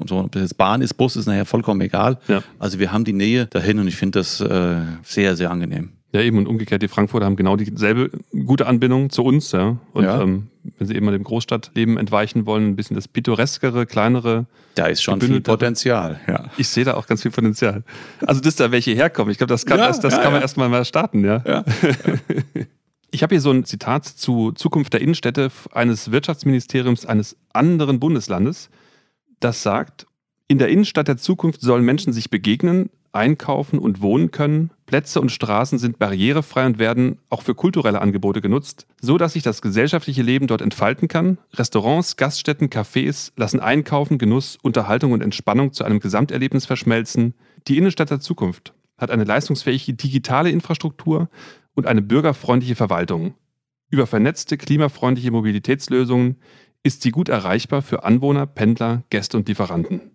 so, 0.08 0.18
ob 0.18 0.32
das 0.32 0.42
jetzt 0.44 0.58
Bahn 0.58 0.82
ist, 0.82 0.94
Bus 0.94 1.16
ist 1.16 1.26
nachher 1.26 1.46
vollkommen 1.46 1.82
egal. 1.82 2.20
Ja. 2.28 2.44
Also 2.60 2.80
wir 2.80 2.92
haben 2.92 3.06
die 3.06 3.14
Nähe 3.14 3.48
dahin 3.48 3.80
und 3.80 3.88
ich 3.88 3.96
finde 3.96 4.20
das 4.20 4.40
äh, 4.40 4.76
sehr, 5.04 5.36
sehr 5.36 5.50
angenehm 5.50 5.63
angenehm. 5.64 5.94
Ja, 6.14 6.22
eben 6.22 6.38
und 6.38 6.48
umgekehrt, 6.48 6.84
die 6.84 6.88
Frankfurter 6.88 7.26
haben 7.26 7.36
genau 7.36 7.56
dieselbe 7.56 8.12
gute 8.46 8.68
Anbindung 8.68 9.10
zu 9.10 9.24
uns, 9.24 9.52
ja. 9.52 9.78
Und 9.94 10.04
ja. 10.04 10.22
Ähm, 10.22 10.50
wenn 10.78 10.88
sie 10.88 10.96
eben 10.96 11.06
mal 11.06 11.12
dem 11.12 11.24
Großstadtleben 11.24 11.98
entweichen 11.98 12.46
wollen, 12.46 12.68
ein 12.68 12.76
bisschen 12.76 12.96
das 12.96 13.08
pittoreskere, 13.08 13.86
kleinere. 13.86 14.46
Da 14.76 14.86
ist 14.86 15.02
schon 15.02 15.20
viel 15.20 15.42
Potenzial, 15.42 16.22
ja. 16.28 16.46
Ich 16.58 16.68
sehe 16.68 16.86
da 16.86 16.94
auch 16.94 17.08
ganz 17.08 17.24
viel 17.24 17.32
Potenzial. 17.32 17.84
Also, 18.26 18.42
dass 18.42 18.56
da 18.56 18.72
welche 18.72 18.92
herkommen, 18.92 19.32
ich 19.32 19.40
glaube, 19.40 19.52
das 19.52 19.66
kann, 19.66 19.80
ja, 19.80 19.88
das, 19.88 20.00
das 20.00 20.14
ja, 20.14 20.22
kann 20.22 20.34
man 20.34 20.42
erstmal 20.42 20.70
mal 20.70 20.86
starten, 20.86 21.26
ja. 21.26 21.42
ja. 21.48 21.66
ich 23.12 23.24
habe 23.24 23.34
hier 23.34 23.42
so 23.42 23.52
ein 23.52 23.66
Zitat 23.66 24.06
zu 24.06 24.52
Zukunft 24.52 24.94
der 24.94 25.02
Innenstädte 25.02 25.50
eines 25.72 26.12
Wirtschaftsministeriums 26.12 27.08
eines 27.08 27.36
anderen 27.54 28.00
Bundeslandes, 28.00 28.70
das 29.40 29.64
sagt, 29.64 30.06
in 30.48 30.60
der 30.60 30.70
Innenstadt 30.70 31.08
der 31.08 31.18
Zukunft 31.18 31.62
sollen 31.62 31.84
Menschen 31.84 32.14
sich 32.14 32.30
begegnen, 32.30 32.92
einkaufen 33.14 33.80
und 33.80 34.02
wohnen 34.02 34.32
können. 34.32 34.72
Plätze 34.86 35.22
und 35.22 35.32
Straßen 35.32 35.80
sind 35.80 36.00
barrierefrei 36.00 36.66
und 36.66 36.80
werden 36.80 37.20
auch 37.30 37.42
für 37.42 37.56
kulturelle 37.56 38.02
Angebote 38.02 38.42
genutzt, 38.42 38.86
so 39.02 39.18
dass 39.18 39.34
sich 39.34 39.44
das 39.44 39.62
gesellschaftliche 39.62 40.24
Leben 40.24 40.48
dort 40.48 40.62
entfalten 40.62 41.08
kann. 41.08 41.38
Restaurants, 41.54 42.18
Gaststätten, 42.18 42.70
Cafés 42.70 43.32
lassen 43.38 43.60
Einkaufen, 43.60 44.18
Genuss, 44.18 44.58
Unterhaltung 44.62 45.12
und 45.12 45.22
Entspannung 45.22 45.74
zu 45.74 45.84
einem 45.84 46.00
Gesamterlebnis 46.00 46.66
verschmelzen. 46.66 47.34
Die 47.68 47.78
Innenstadt 47.78 48.10
der 48.10 48.20
Zukunft 48.20 48.74
hat 48.98 49.12
eine 49.12 49.24
leistungsfähige 49.24 49.94
digitale 49.94 50.50
Infrastruktur 50.50 51.30
und 51.76 51.88
eine 51.88 52.02
bürgerfreundliche 52.02 52.76
Verwaltung. 52.76 53.36
Über 53.90 54.08
vernetzte, 54.08 54.58
klimafreundliche 54.58 55.32
Mobilitätslösungen 55.32 56.38
ist 56.84 57.02
sie 57.02 57.12
gut 57.12 57.30
erreichbar 57.30 57.82
für 57.82 58.04
Anwohner, 58.04 58.46
Pendler, 58.46 59.04
Gäste 59.10 59.38
und 59.38 59.48
Lieferanten. 59.48 60.12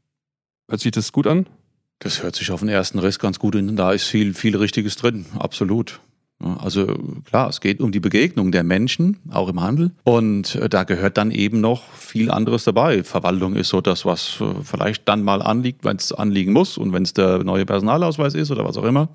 Hört 0.69 0.81
sich 0.81 0.93
das 0.93 1.12
gut 1.12 1.26
an? 1.26 1.47
Das 1.99 2.23
hört 2.23 2.37
sich 2.37 2.50
auf 2.50 2.61
den 2.61 2.69
ersten 2.69 2.99
Riss 2.99 3.19
ganz 3.19 3.38
gut 3.38 3.57
an. 3.57 3.76
Da 3.76 3.93
ist 3.93 4.05
viel, 4.05 4.35
viel 4.35 4.57
Richtiges 4.57 4.97
drin, 4.97 5.26
absolut. 5.38 6.00
Also 6.40 6.87
klar, 7.25 7.49
es 7.49 7.61
geht 7.61 7.81
um 7.81 7.90
die 7.90 7.99
Begegnung 7.99 8.52
der 8.52 8.62
Menschen, 8.62 9.17
auch 9.28 9.49
im 9.49 9.61
Handel. 9.61 9.90
Und 10.05 10.55
äh, 10.55 10.69
da 10.69 10.85
gehört 10.85 11.19
dann 11.19 11.33
eben 11.33 11.61
noch 11.61 11.93
viel 11.95 12.31
anderes 12.31 12.62
dabei. 12.62 13.02
Verwaltung 13.02 13.57
ist 13.57 13.71
so 13.71 13.81
das, 13.81 14.05
was 14.05 14.40
äh, 14.40 14.62
vielleicht 14.62 15.09
dann 15.09 15.25
mal 15.25 15.43
anliegt, 15.43 15.85
wenn 15.85 15.97
es 15.97 16.12
anliegen 16.12 16.52
muss 16.52 16.78
und 16.78 16.93
wenn 16.93 17.02
es 17.02 17.12
der 17.12 17.43
neue 17.43 17.67
Personalausweis 17.67 18.35
ist 18.35 18.52
oder 18.52 18.64
was 18.64 18.76
auch 18.76 18.85
immer. 18.85 19.09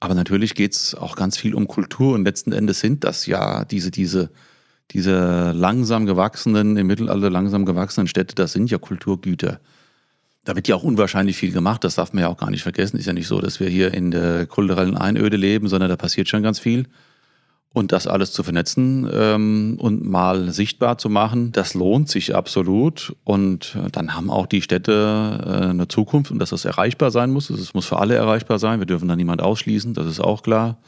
Aber 0.00 0.14
natürlich 0.14 0.56
geht 0.56 0.72
es 0.72 0.96
auch 0.96 1.14
ganz 1.14 1.38
viel 1.38 1.54
um 1.54 1.68
Kultur 1.68 2.14
und 2.14 2.24
letzten 2.24 2.52
Endes 2.52 2.80
sind 2.80 3.04
das 3.04 3.26
ja 3.26 3.64
diese, 3.64 3.92
diese, 3.92 4.30
diese 4.90 5.52
langsam 5.52 6.06
gewachsenen, 6.06 6.76
im 6.76 6.88
Mittelalter 6.88 7.30
langsam 7.30 7.64
gewachsenen 7.64 8.08
Städte, 8.08 8.34
das 8.34 8.52
sind 8.52 8.68
ja 8.68 8.78
Kulturgüter. 8.78 9.60
Da 10.46 10.54
wird 10.54 10.68
ja 10.68 10.76
auch 10.76 10.84
unwahrscheinlich 10.84 11.36
viel 11.36 11.50
gemacht, 11.50 11.82
das 11.82 11.96
darf 11.96 12.12
man 12.12 12.22
ja 12.22 12.28
auch 12.28 12.36
gar 12.36 12.50
nicht 12.52 12.62
vergessen. 12.62 12.96
Ist 12.96 13.06
ja 13.06 13.12
nicht 13.12 13.26
so, 13.26 13.40
dass 13.40 13.58
wir 13.58 13.68
hier 13.68 13.92
in 13.92 14.12
der 14.12 14.46
kulturellen 14.46 14.96
Einöde 14.96 15.36
leben, 15.36 15.66
sondern 15.66 15.90
da 15.90 15.96
passiert 15.96 16.28
schon 16.28 16.44
ganz 16.44 16.60
viel. 16.60 16.86
Und 17.72 17.90
das 17.90 18.06
alles 18.06 18.30
zu 18.30 18.44
vernetzen 18.44 19.10
ähm, 19.12 19.76
und 19.78 20.08
mal 20.08 20.50
sichtbar 20.52 20.98
zu 20.98 21.10
machen, 21.10 21.50
das 21.50 21.74
lohnt 21.74 22.08
sich 22.08 22.34
absolut. 22.34 23.16
Und 23.24 23.76
äh, 23.76 23.90
dann 23.90 24.14
haben 24.14 24.30
auch 24.30 24.46
die 24.46 24.62
Städte 24.62 25.40
äh, 25.44 25.70
eine 25.70 25.88
Zukunft 25.88 26.30
und 26.30 26.38
dass 26.38 26.50
das 26.50 26.64
erreichbar 26.64 27.10
sein 27.10 27.32
muss. 27.32 27.50
Es 27.50 27.74
muss 27.74 27.86
für 27.86 27.98
alle 27.98 28.14
erreichbar 28.14 28.60
sein. 28.60 28.78
Wir 28.78 28.86
dürfen 28.86 29.08
da 29.08 29.16
niemand 29.16 29.42
ausschließen, 29.42 29.94
das 29.94 30.06
ist 30.06 30.20
auch 30.20 30.44
klar. 30.44 30.78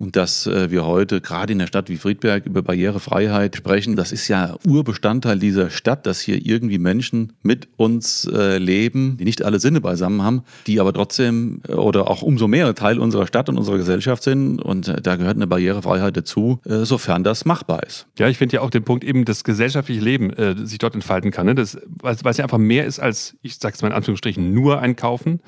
Und 0.00 0.16
dass 0.16 0.46
äh, 0.46 0.70
wir 0.70 0.86
heute 0.86 1.20
gerade 1.20 1.52
in 1.52 1.58
der 1.58 1.66
Stadt 1.66 1.90
wie 1.90 1.98
Friedberg 1.98 2.46
über 2.46 2.62
Barrierefreiheit 2.62 3.54
sprechen, 3.54 3.96
das 3.96 4.12
ist 4.12 4.28
ja 4.28 4.56
Urbestandteil 4.66 5.38
dieser 5.38 5.68
Stadt, 5.68 6.06
dass 6.06 6.20
hier 6.22 6.44
irgendwie 6.44 6.78
Menschen 6.78 7.34
mit 7.42 7.68
uns 7.76 8.24
äh, 8.24 8.56
leben, 8.56 9.18
die 9.18 9.24
nicht 9.24 9.44
alle 9.44 9.60
Sinne 9.60 9.82
beisammen 9.82 10.22
haben, 10.22 10.42
die 10.66 10.80
aber 10.80 10.94
trotzdem 10.94 11.60
äh, 11.68 11.74
oder 11.74 12.08
auch 12.10 12.22
umso 12.22 12.48
mehr 12.48 12.74
Teil 12.74 12.98
unserer 12.98 13.26
Stadt 13.26 13.50
und 13.50 13.58
unserer 13.58 13.76
Gesellschaft 13.76 14.22
sind. 14.22 14.62
Und 14.62 14.88
äh, 14.88 15.02
da 15.02 15.16
gehört 15.16 15.36
eine 15.36 15.46
Barrierefreiheit 15.46 16.16
dazu, 16.16 16.60
äh, 16.64 16.86
sofern 16.86 17.22
das 17.22 17.44
machbar 17.44 17.82
ist. 17.82 18.06
Ja, 18.18 18.26
ich 18.28 18.38
finde 18.38 18.56
ja 18.56 18.62
auch 18.62 18.70
den 18.70 18.84
Punkt 18.84 19.04
eben, 19.04 19.26
das 19.26 19.44
gesellschaftliche 19.44 20.00
Leben 20.00 20.30
äh, 20.30 20.56
sich 20.64 20.78
dort 20.78 20.94
entfalten 20.94 21.30
kann. 21.30 21.44
Ne? 21.44 21.54
Das, 21.54 21.76
weil 22.00 22.16
es 22.24 22.36
ja 22.38 22.44
einfach 22.44 22.56
mehr 22.56 22.86
ist 22.86 23.00
als, 23.00 23.36
ich 23.42 23.56
sage 23.56 23.74
es 23.74 23.82
mal 23.82 23.88
in 23.88 23.94
Anführungsstrichen, 23.94 24.54
nur 24.54 24.80
einkaufen. 24.80 25.40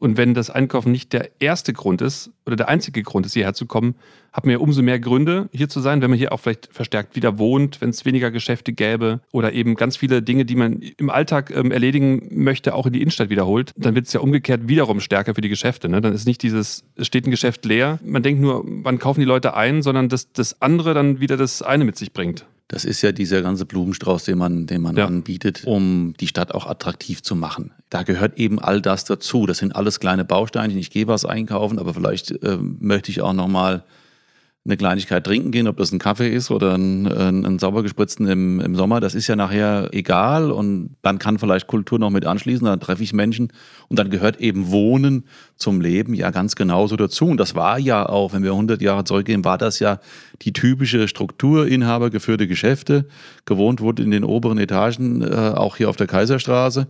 Und 0.00 0.16
wenn 0.16 0.34
das 0.34 0.50
Einkaufen 0.50 0.90
nicht 0.92 1.12
der 1.12 1.30
erste 1.40 1.72
Grund 1.72 2.02
ist 2.02 2.30
oder 2.46 2.56
der 2.56 2.68
einzige 2.68 3.02
Grund 3.02 3.26
ist, 3.26 3.34
hierher 3.34 3.54
zu 3.54 3.66
kommen, 3.66 3.94
hat 4.32 4.44
man 4.44 4.52
ja 4.52 4.58
umso 4.58 4.82
mehr 4.82 4.98
Gründe, 4.98 5.48
hier 5.52 5.68
zu 5.68 5.80
sein, 5.80 6.02
wenn 6.02 6.10
man 6.10 6.18
hier 6.18 6.32
auch 6.32 6.40
vielleicht 6.40 6.68
verstärkt 6.72 7.14
wieder 7.14 7.38
wohnt, 7.38 7.80
wenn 7.80 7.90
es 7.90 8.04
weniger 8.04 8.32
Geschäfte 8.32 8.72
gäbe 8.72 9.20
oder 9.32 9.52
eben 9.52 9.76
ganz 9.76 9.96
viele 9.96 10.20
Dinge, 10.22 10.44
die 10.44 10.56
man 10.56 10.80
im 10.80 11.10
Alltag 11.10 11.52
ähm, 11.54 11.70
erledigen 11.70 12.28
möchte, 12.32 12.74
auch 12.74 12.86
in 12.86 12.92
die 12.92 13.00
Innenstadt 13.00 13.30
wiederholt. 13.30 13.72
Dann 13.76 13.94
wird 13.94 14.06
es 14.06 14.12
ja 14.12 14.20
umgekehrt 14.20 14.66
wiederum 14.66 14.98
stärker 14.98 15.34
für 15.36 15.40
die 15.40 15.48
Geschäfte. 15.48 15.88
Ne? 15.88 16.00
Dann 16.00 16.12
ist 16.12 16.26
nicht 16.26 16.42
dieses, 16.42 16.84
es 16.96 17.06
steht 17.06 17.26
ein 17.26 17.30
Geschäft 17.30 17.64
leer, 17.64 18.00
man 18.04 18.24
denkt 18.24 18.40
nur, 18.40 18.64
wann 18.66 18.98
kaufen 18.98 19.20
die 19.20 19.26
Leute 19.26 19.54
ein, 19.54 19.82
sondern 19.82 20.08
dass 20.08 20.32
das 20.32 20.60
andere 20.60 20.94
dann 20.94 21.20
wieder 21.20 21.36
das 21.36 21.62
eine 21.62 21.84
mit 21.84 21.96
sich 21.96 22.12
bringt. 22.12 22.46
Das 22.68 22.84
ist 22.84 23.02
ja 23.02 23.12
dieser 23.12 23.42
ganze 23.42 23.66
Blumenstrauß, 23.66 24.24
den 24.24 24.38
man, 24.38 24.66
den 24.66 24.80
man 24.80 24.98
anbietet, 24.98 25.64
um 25.66 26.14
die 26.18 26.28
Stadt 26.28 26.54
auch 26.54 26.66
attraktiv 26.66 27.22
zu 27.22 27.36
machen. 27.36 27.72
Da 27.90 28.02
gehört 28.04 28.38
eben 28.38 28.58
all 28.58 28.80
das 28.80 29.04
dazu. 29.04 29.46
Das 29.46 29.58
sind 29.58 29.76
alles 29.76 30.00
kleine 30.00 30.24
Bausteinchen. 30.24 30.78
Ich 30.78 30.90
gehe 30.90 31.06
was 31.06 31.26
einkaufen, 31.26 31.78
aber 31.78 31.92
vielleicht 31.92 32.30
äh, 32.42 32.56
möchte 32.56 33.10
ich 33.10 33.20
auch 33.20 33.34
noch 33.34 33.48
mal 33.48 33.84
eine 34.66 34.78
Kleinigkeit 34.78 35.24
trinken 35.24 35.50
gehen, 35.50 35.68
ob 35.68 35.76
das 35.76 35.92
ein 35.92 35.98
Kaffee 35.98 36.30
ist 36.30 36.50
oder 36.50 36.74
ein, 36.74 37.06
ein, 37.06 37.44
ein 37.44 37.58
sauber 37.58 37.82
gespritzten 37.82 38.26
im, 38.26 38.60
im 38.60 38.74
Sommer, 38.74 39.00
das 39.00 39.14
ist 39.14 39.26
ja 39.26 39.36
nachher 39.36 39.90
egal 39.92 40.50
und 40.50 40.96
dann 41.02 41.18
kann 41.18 41.38
vielleicht 41.38 41.66
Kultur 41.66 41.98
noch 41.98 42.08
mit 42.08 42.24
anschließen, 42.24 42.64
dann 42.64 42.80
treffe 42.80 43.02
ich 43.02 43.12
Menschen 43.12 43.52
und 43.88 43.98
dann 43.98 44.08
gehört 44.08 44.40
eben 44.40 44.70
Wohnen 44.70 45.24
zum 45.56 45.82
Leben 45.82 46.14
ja 46.14 46.30
ganz 46.30 46.56
genauso 46.56 46.96
dazu 46.96 47.26
und 47.26 47.36
das 47.36 47.54
war 47.54 47.78
ja 47.78 48.06
auch, 48.06 48.32
wenn 48.32 48.42
wir 48.42 48.52
100 48.52 48.80
Jahre 48.80 49.04
zurückgehen, 49.04 49.44
war 49.44 49.58
das 49.58 49.80
ja 49.80 50.00
die 50.40 50.54
typische 50.54 51.08
Struktur, 51.08 51.66
Inhaber 51.66 52.08
geführte 52.08 52.48
Geschäfte, 52.48 53.06
gewohnt 53.44 53.82
wurde 53.82 54.02
in 54.02 54.10
den 54.10 54.24
oberen 54.24 54.56
Etagen, 54.56 55.20
äh, 55.20 55.52
auch 55.54 55.76
hier 55.76 55.90
auf 55.90 55.96
der 55.96 56.06
Kaiserstraße. 56.06 56.86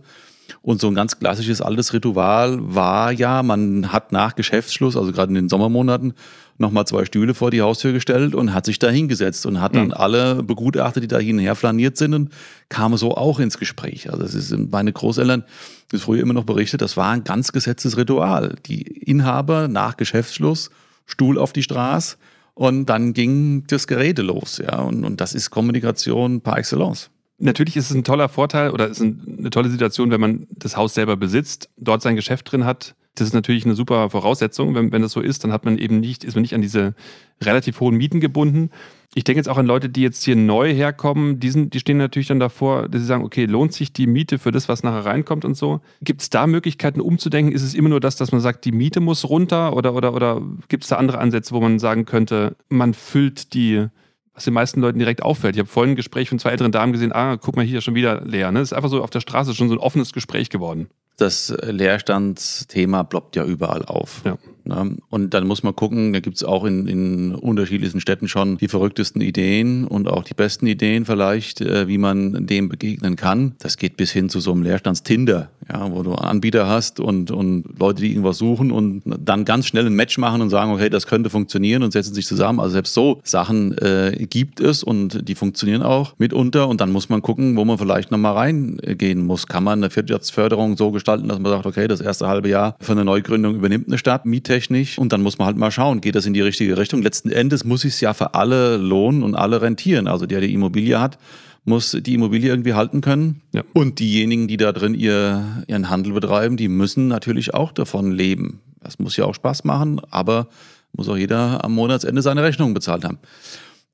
Und 0.61 0.81
so 0.81 0.87
ein 0.87 0.95
ganz 0.95 1.19
klassisches 1.19 1.61
altes 1.61 1.93
Ritual 1.93 2.57
war 2.61 3.11
ja, 3.11 3.43
man 3.43 3.91
hat 3.91 4.11
nach 4.11 4.35
Geschäftsschluss, 4.35 4.95
also 4.95 5.11
gerade 5.11 5.29
in 5.29 5.35
den 5.35 5.49
Sommermonaten, 5.49 6.13
nochmal 6.57 6.87
zwei 6.87 7.05
Stühle 7.05 7.33
vor 7.33 7.51
die 7.51 7.61
Haustür 7.61 7.91
gestellt 7.91 8.33
und 8.33 8.53
hat 8.53 8.65
sich 8.65 8.79
da 8.79 8.89
hingesetzt 8.89 9.45
und 9.45 9.59
hat 9.61 9.75
dann 9.75 9.87
Mhm. 9.87 9.93
alle 9.93 10.43
begutachtet, 10.43 11.03
die 11.03 11.07
da 11.07 11.19
hin 11.19 11.37
und 11.37 11.41
her 11.43 11.55
flaniert 11.55 11.97
sind 11.97 12.13
und 12.13 12.29
kamen 12.69 12.97
so 12.97 13.15
auch 13.15 13.39
ins 13.39 13.57
Gespräch. 13.57 14.09
Also 14.09 14.21
das 14.23 14.33
ist 14.33 14.55
meine 14.71 14.93
Großeltern, 14.93 15.43
das 15.89 16.01
früher 16.01 16.21
immer 16.21 16.33
noch 16.33 16.45
berichtet, 16.45 16.81
das 16.81 16.95
war 16.97 17.11
ein 17.11 17.23
ganz 17.23 17.51
gesetztes 17.51 17.97
Ritual. 17.97 18.55
Die 18.65 18.81
Inhaber 18.83 19.67
nach 19.67 19.97
Geschäftsschluss, 19.97 20.69
Stuhl 21.05 21.37
auf 21.37 21.51
die 21.53 21.63
Straße 21.63 22.15
und 22.53 22.85
dann 22.85 23.13
ging 23.13 23.65
das 23.67 23.85
Gerede 23.85 24.21
los. 24.21 24.61
Ja, 24.63 24.79
und, 24.79 25.03
und 25.03 25.19
das 25.19 25.33
ist 25.35 25.49
Kommunikation 25.49 26.41
par 26.41 26.57
excellence. 26.57 27.09
Natürlich 27.37 27.75
ist 27.75 27.89
es 27.89 27.95
ein 27.97 28.05
toller 28.05 28.29
Vorteil 28.29 28.71
oder 28.71 28.89
es 28.89 29.01
ist 29.01 29.13
eine 29.37 29.49
tolle 29.49 29.69
Situation, 29.69 30.09
wenn 30.09 30.21
man 30.21 30.47
das 30.51 30.77
Haus 30.77 30.93
selber 30.93 31.17
besitzt, 31.17 31.69
dort 31.75 32.01
sein 32.01 32.15
Geschäft 32.15 32.49
drin 32.49 32.63
hat. 32.63 32.95
Das 33.15 33.27
ist 33.27 33.33
natürlich 33.33 33.65
eine 33.65 33.75
super 33.75 34.09
Voraussetzung. 34.09 34.75
Wenn, 34.75 34.91
wenn 34.91 35.01
das 35.01 35.13
so 35.13 35.21
ist, 35.21 35.43
dann 35.43 35.53
hat 35.53 35.63
man 35.63 35.77
eben 35.77 35.99
nicht, 35.99 36.23
ist 36.23 36.35
man 36.35 36.41
nicht 36.41 36.53
an 36.53 36.61
diese 36.61 36.93
relativ 37.41 37.79
hohen 37.79 37.95
Mieten 37.95 38.19
gebunden. 38.19 38.69
Ich 39.13 39.23
denke 39.23 39.39
jetzt 39.39 39.47
auch 39.47 39.57
an 39.57 39.65
Leute, 39.65 39.87
die 39.87 40.01
jetzt 40.01 40.23
hier 40.25 40.35
neu 40.35 40.73
herkommen, 40.73 41.39
die, 41.39 41.49
sind, 41.49 41.73
die 41.73 41.79
stehen 41.79 41.97
natürlich 41.97 42.27
dann 42.27 42.41
davor, 42.41 42.89
dass 42.89 42.99
sie 42.99 43.07
sagen, 43.07 43.23
okay, 43.23 43.45
lohnt 43.45 43.71
sich 43.71 43.93
die 43.93 44.07
Miete 44.07 44.37
für 44.37 44.51
das, 44.51 44.67
was 44.67 44.83
nachher 44.83 45.05
reinkommt 45.05 45.45
und 45.45 45.55
so. 45.55 45.79
Gibt 46.01 46.21
es 46.21 46.29
da 46.29 46.45
Möglichkeiten 46.47 46.99
umzudenken? 46.99 47.53
Ist 47.53 47.63
es 47.63 47.73
immer 47.73 47.87
nur 47.87 48.01
das, 48.01 48.17
dass 48.17 48.33
man 48.33 48.41
sagt, 48.41 48.65
die 48.65 48.73
Miete 48.73 48.99
muss 48.99 49.29
runter 49.29 49.75
oder, 49.75 49.93
oder, 49.93 50.13
oder 50.13 50.41
gibt 50.67 50.83
es 50.83 50.89
da 50.89 50.97
andere 50.97 51.19
Ansätze, 51.19 51.53
wo 51.53 51.61
man 51.61 51.79
sagen 51.79 52.03
könnte, 52.03 52.57
man 52.67 52.93
füllt 52.93 53.53
die, 53.53 53.87
was 54.33 54.43
den 54.43 54.53
meisten 54.53 54.81
Leuten 54.81 54.99
direkt 54.99 55.23
auffällt. 55.23 55.55
Ich 55.55 55.59
habe 55.59 55.69
vorhin 55.69 55.93
ein 55.93 55.95
Gespräch 55.95 56.27
von 56.27 56.39
zwei 56.39 56.49
älteren 56.49 56.73
Damen 56.73 56.91
gesehen, 56.91 57.13
ah, 57.13 57.37
guck 57.37 57.55
mal 57.55 57.63
hier, 57.63 57.79
schon 57.79 57.95
wieder 57.95 58.21
leer. 58.25 58.51
Ne? 58.51 58.59
Das 58.59 58.69
ist 58.69 58.73
einfach 58.73 58.89
so 58.89 59.01
auf 59.01 59.09
der 59.09 59.21
Straße 59.21 59.55
schon 59.55 59.69
so 59.69 59.75
ein 59.75 59.79
offenes 59.79 60.11
Gespräch 60.11 60.49
geworden. 60.49 60.89
Das 61.17 61.53
Leerstandsthema 61.61 63.03
ploppt 63.03 63.35
ja 63.35 63.45
überall 63.45 63.85
auf. 63.85 64.21
Ja. 64.25 64.37
Ne? 64.65 64.97
Und 65.09 65.33
dann 65.33 65.47
muss 65.47 65.63
man 65.63 65.75
gucken, 65.75 66.13
da 66.13 66.19
gibt 66.19 66.37
es 66.37 66.43
auch 66.43 66.65
in, 66.65 66.87
in 66.87 67.35
unterschiedlichsten 67.35 68.01
Städten 68.01 68.27
schon 68.27 68.57
die 68.57 68.67
verrücktesten 68.67 69.21
Ideen 69.21 69.85
und 69.85 70.07
auch 70.07 70.23
die 70.23 70.33
besten 70.33 70.67
Ideen 70.67 71.05
vielleicht, 71.05 71.61
äh, 71.61 71.87
wie 71.87 71.97
man 71.97 72.47
dem 72.47 72.69
begegnen 72.69 73.15
kann. 73.15 73.55
Das 73.59 73.77
geht 73.77 73.97
bis 73.97 74.11
hin 74.11 74.29
zu 74.29 74.39
so 74.39 74.51
einem 74.51 74.63
Leerstandstinder, 74.63 75.49
ja, 75.71 75.91
wo 75.91 76.03
du 76.03 76.13
Anbieter 76.13 76.67
hast 76.67 76.99
und, 76.99 77.31
und 77.31 77.65
Leute, 77.79 78.01
die 78.01 78.09
irgendwas 78.09 78.37
suchen 78.37 78.71
und 78.71 79.03
dann 79.05 79.45
ganz 79.45 79.67
schnell 79.67 79.85
ein 79.85 79.93
Match 79.93 80.17
machen 80.17 80.41
und 80.41 80.49
sagen, 80.49 80.71
okay, 80.71 80.89
das 80.89 81.07
könnte 81.07 81.29
funktionieren 81.29 81.83
und 81.83 81.91
setzen 81.91 82.13
sich 82.13 82.25
zusammen. 82.25 82.59
Also 82.59 82.73
selbst 82.73 82.93
so 82.93 83.21
Sachen 83.23 83.77
äh, 83.77 84.25
gibt 84.29 84.59
es 84.59 84.83
und 84.83 85.27
die 85.27 85.35
funktionieren 85.35 85.83
auch 85.83 86.15
mitunter 86.17 86.67
und 86.67 86.81
dann 86.81 86.91
muss 86.91 87.09
man 87.09 87.21
gucken, 87.21 87.55
wo 87.55 87.65
man 87.65 87.77
vielleicht 87.77 88.11
nochmal 88.11 88.33
reingehen 88.33 89.25
muss. 89.25 89.47
Kann 89.47 89.63
man 89.63 89.83
eine 89.83 89.95
Wirtschaftsförderung 89.95 90.77
so 90.77 90.91
gestalten, 90.91 91.27
dass 91.27 91.39
man 91.39 91.51
sagt, 91.51 91.65
okay, 91.65 91.87
das 91.87 92.01
erste 92.01 92.27
halbe 92.27 92.49
Jahr 92.49 92.75
für 92.79 92.93
eine 92.93 93.05
Neugründung 93.05 93.55
übernimmt 93.55 93.87
eine 93.87 93.97
Stadt 93.97 94.25
miettechnisch 94.55 94.97
und 94.97 95.11
dann 95.11 95.21
muss 95.21 95.37
man 95.37 95.47
halt 95.47 95.57
mal 95.57 95.71
schauen, 95.71 96.01
geht 96.01 96.15
das 96.15 96.25
in 96.25 96.33
die 96.33 96.41
richtige 96.41 96.77
Richtung. 96.77 97.01
Letzten 97.01 97.29
Endes 97.29 97.63
muss 97.63 97.85
es 97.85 97.99
ja 98.01 98.13
für 98.13 98.33
alle 98.33 98.77
lohnen 98.77 99.23
und 99.23 99.35
alle 99.35 99.61
rentieren. 99.61 100.07
Also 100.07 100.25
der, 100.25 100.39
der 100.39 100.47
die 100.47 100.53
Immobilie 100.53 100.99
hat, 100.99 101.17
muss 101.65 101.97
die 101.99 102.13
Immobilie 102.13 102.49
irgendwie 102.49 102.73
halten 102.73 103.01
können. 103.01 103.41
Und 103.73 103.99
diejenigen, 103.99 104.47
die 104.47 104.57
da 104.57 104.71
drin 104.71 104.93
ihr, 104.93 105.63
ihren 105.67 105.89
Handel 105.89 106.13
betreiben, 106.13 106.57
die 106.57 106.67
müssen 106.67 107.07
natürlich 107.07 107.53
auch 107.53 107.71
davon 107.71 108.11
leben. 108.11 108.61
Das 108.81 108.99
muss 108.99 109.17
ja 109.17 109.25
auch 109.25 109.35
Spaß 109.35 109.63
machen, 109.63 109.99
aber 110.11 110.47
muss 110.93 111.09
auch 111.09 111.17
jeder 111.17 111.63
am 111.63 111.73
Monatsende 111.73 112.21
seine 112.21 112.43
Rechnung 112.43 112.73
bezahlt 112.73 113.03
haben. 113.03 113.17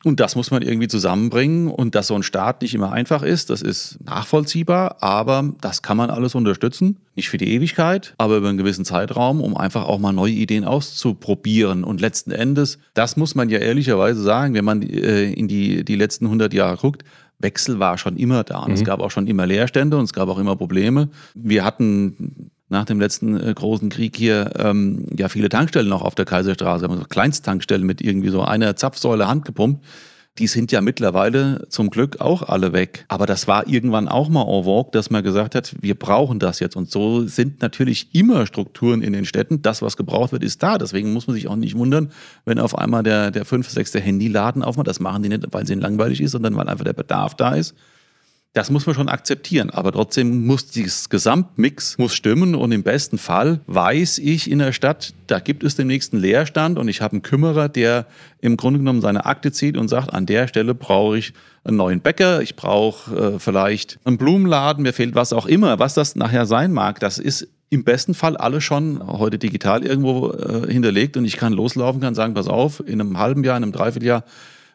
Und 0.04 0.20
das 0.20 0.36
muss 0.36 0.50
man 0.50 0.64
irgendwie 0.64 0.88
zusammenbringen 0.88 1.68
und 1.68 1.94
dass 1.94 2.08
so 2.08 2.16
ein 2.16 2.24
Start 2.24 2.64
nicht 2.64 2.74
immer 2.74 2.92
einfach 2.92 3.22
ist, 3.22 3.52
das 3.52 3.62
ist 3.62 4.00
nachvollziehbar, 4.04 4.98
aber 5.04 5.54
das 5.62 5.84
kann 5.84 5.96
man 5.96 6.10
alles 6.10 6.34
unterstützen. 6.34 6.98
Nicht 7.16 7.30
für 7.30 7.38
die 7.38 7.54
Ewigkeit, 7.54 8.16
aber 8.18 8.38
über 8.38 8.50
einen 8.50 8.58
gewissen 8.58 8.84
Zeitraum, 8.84 9.42
um 9.42 9.56
einfach 9.56 9.86
auch 9.86 10.00
mal 10.00 10.12
neue 10.12 10.32
Ideen 10.32 10.66
auszuprobieren. 10.66 11.84
Und 11.84 12.02
letzten 12.02 12.32
Endes, 12.32 12.80
das 12.94 13.16
muss 13.18 13.36
man 13.36 13.50
ja 13.50 13.60
ehrlicherweise 13.60 14.22
sagen, 14.22 14.54
wenn 14.54 14.66
man 14.66 14.82
äh, 14.82 15.32
in 15.32 15.48
die, 15.48 15.84
die 15.86 15.96
letzten 15.96 16.26
100 16.26 16.54
Jahre 16.54 16.78
guckt, 16.78 17.04
Wechsel 17.40 17.80
war 17.80 17.98
schon 17.98 18.18
immer 18.18 18.44
da. 18.44 18.60
Und 18.60 18.72
es 18.74 18.82
Mhm. 18.82 18.86
gab 18.86 19.00
auch 19.02 19.12
schon 19.12 19.28
immer 19.28 19.46
Leerstände 19.48 19.98
und 19.98 20.04
es 20.06 20.14
gab 20.14 20.30
auch 20.30 20.38
immer 20.40 20.56
Probleme. 20.56 21.10
Wir 21.36 21.64
hatten 21.66 22.52
nach 22.72 22.86
dem 22.86 23.00
letzten 23.00 23.38
äh, 23.38 23.54
großen 23.54 23.90
Krieg 23.90 24.16
hier 24.16 24.54
ähm, 24.58 25.06
ja 25.16 25.28
viele 25.28 25.50
Tankstellen 25.50 25.90
noch 25.90 26.02
auf 26.02 26.16
der 26.16 26.26
Kaiserstraße, 26.26 26.90
also 26.90 27.04
Kleinsttankstellen 27.04 27.86
mit 27.86 28.02
irgendwie 28.02 28.30
so 28.30 28.42
einer 28.42 28.76
Zapfsäule 28.76 29.28
handgepumpt. 29.28 29.84
Die 30.38 30.48
sind 30.48 30.72
ja 30.72 30.80
mittlerweile 30.80 31.68
zum 31.68 31.90
Glück 31.90 32.22
auch 32.22 32.44
alle 32.44 32.72
weg. 32.72 33.04
Aber 33.10 33.26
das 33.26 33.50
war 33.50 33.68
irgendwann 33.68 34.08
auch 34.08 34.30
mal 34.30 34.48
en 34.48 34.64
vogue, 34.64 34.90
dass 34.94 35.10
man 35.10 35.22
gesagt 35.22 35.56
hat, 35.56 35.76
wir 35.82 35.96
brauchen 35.96 36.40
das 36.40 36.62
jetzt. 36.62 36.78
Und 36.78 36.90
so 36.90 37.28
sind 37.28 37.62
natürlich 37.62 38.16
immer 38.16 38.46
Strukturen 38.46 39.02
in 39.02 39.12
den 39.12 39.26
Städten. 39.26 39.62
Das, 39.62 39.82
was 39.82 39.98
gebraucht 39.98 40.32
wird, 40.32 40.46
ist 40.46 40.64
da. 40.64 40.78
Deswegen 40.78 41.12
muss 41.12 41.28
man 41.28 41.36
sich 41.36 41.50
auch 41.50 41.58
nicht 41.58 41.78
wundern, 41.78 42.14
wenn 42.46 42.60
auf 42.60 42.78
einmal 42.78 43.04
der, 43.04 43.32
der 43.32 43.44
fünf, 43.44 43.70
sechste 43.70 44.00
Handyladen 44.00 44.64
aufmacht. 44.64 44.88
Das 44.88 45.02
machen 45.02 45.22
die 45.22 45.28
nicht, 45.28 45.46
weil 45.52 45.66
es 45.66 45.70
ihnen 45.70 45.82
langweilig 45.82 46.22
ist, 46.22 46.32
sondern 46.32 46.56
weil 46.56 46.70
einfach 46.70 46.86
der 46.86 46.94
Bedarf 46.94 47.36
da 47.36 47.54
ist. 47.54 47.76
Das 48.54 48.70
muss 48.70 48.86
man 48.86 48.96
schon 48.96 49.08
akzeptieren, 49.08 49.70
aber 49.70 49.94
trotzdem 49.94 50.46
muss 50.46 50.66
dieses 50.66 51.10
Gesamtmix 51.10 51.98
muss 51.98 52.14
stimmen. 52.14 52.54
Und 52.54 52.74
im 52.74 52.84
besten 52.84 53.18
Fall 53.18 53.62
weiß 53.68 54.18
ich 54.18 54.52
in 54.52 54.60
der 54.60 54.74
Stadt, 54.74 55.14
da 55.28 55.40
gibt 55.40 55.64
es 55.64 55.78
den 55.78 55.88
nächsten 55.88 56.18
Leerstand. 56.18 56.78
Und 56.78 56.90
ich 56.90 57.02
habe 57.02 57.14
einen 57.14 57.22
Kümmerer, 57.22 57.70
der 57.70 58.08
im 58.42 58.58
Grunde 58.58 58.80
genommen 58.80 59.00
seine 59.00 59.26
Akte 59.26 59.54
zieht 59.54 59.78
und 59.78 59.88
sagt, 59.88 60.14
an 60.14 60.26
der 60.26 60.50
Stelle 60.50 60.76
brauche 60.76 61.18
ich 61.18 61.34
einen 61.64 61.78
neuen 61.78 62.02
Bäcker, 62.02 62.42
ich 62.42 62.58
brauche 62.58 63.36
äh, 63.36 63.40
vielleicht 63.40 64.00
einen 64.04 64.18
Blumenladen, 64.18 64.84
mir 64.84 64.94
fehlt 64.94 65.16
was 65.16 65.32
auch 65.32 65.46
immer, 65.46 65.80
was 65.80 65.94
das 65.94 66.16
nachher 66.18 66.46
sein 66.46 66.74
mag, 66.74 67.00
das 67.00 67.20
ist 67.20 67.48
im 67.70 67.84
besten 67.86 68.16
Fall 68.16 68.36
alles 68.36 68.64
schon 68.64 69.02
heute 69.08 69.38
digital 69.38 69.86
irgendwo 69.86 70.32
äh, 70.32 70.70
hinterlegt. 70.70 71.16
Und 71.16 71.24
ich 71.24 71.38
kann 71.38 71.54
loslaufen, 71.54 72.02
kann 72.02 72.16
sagen, 72.16 72.34
pass 72.34 72.50
auf, 72.50 72.84
in 72.86 73.00
einem 73.00 73.18
halben 73.18 73.46
Jahr, 73.46 73.56
in 73.56 73.64
einem 73.64 73.72
Dreivierteljahr 73.72 74.26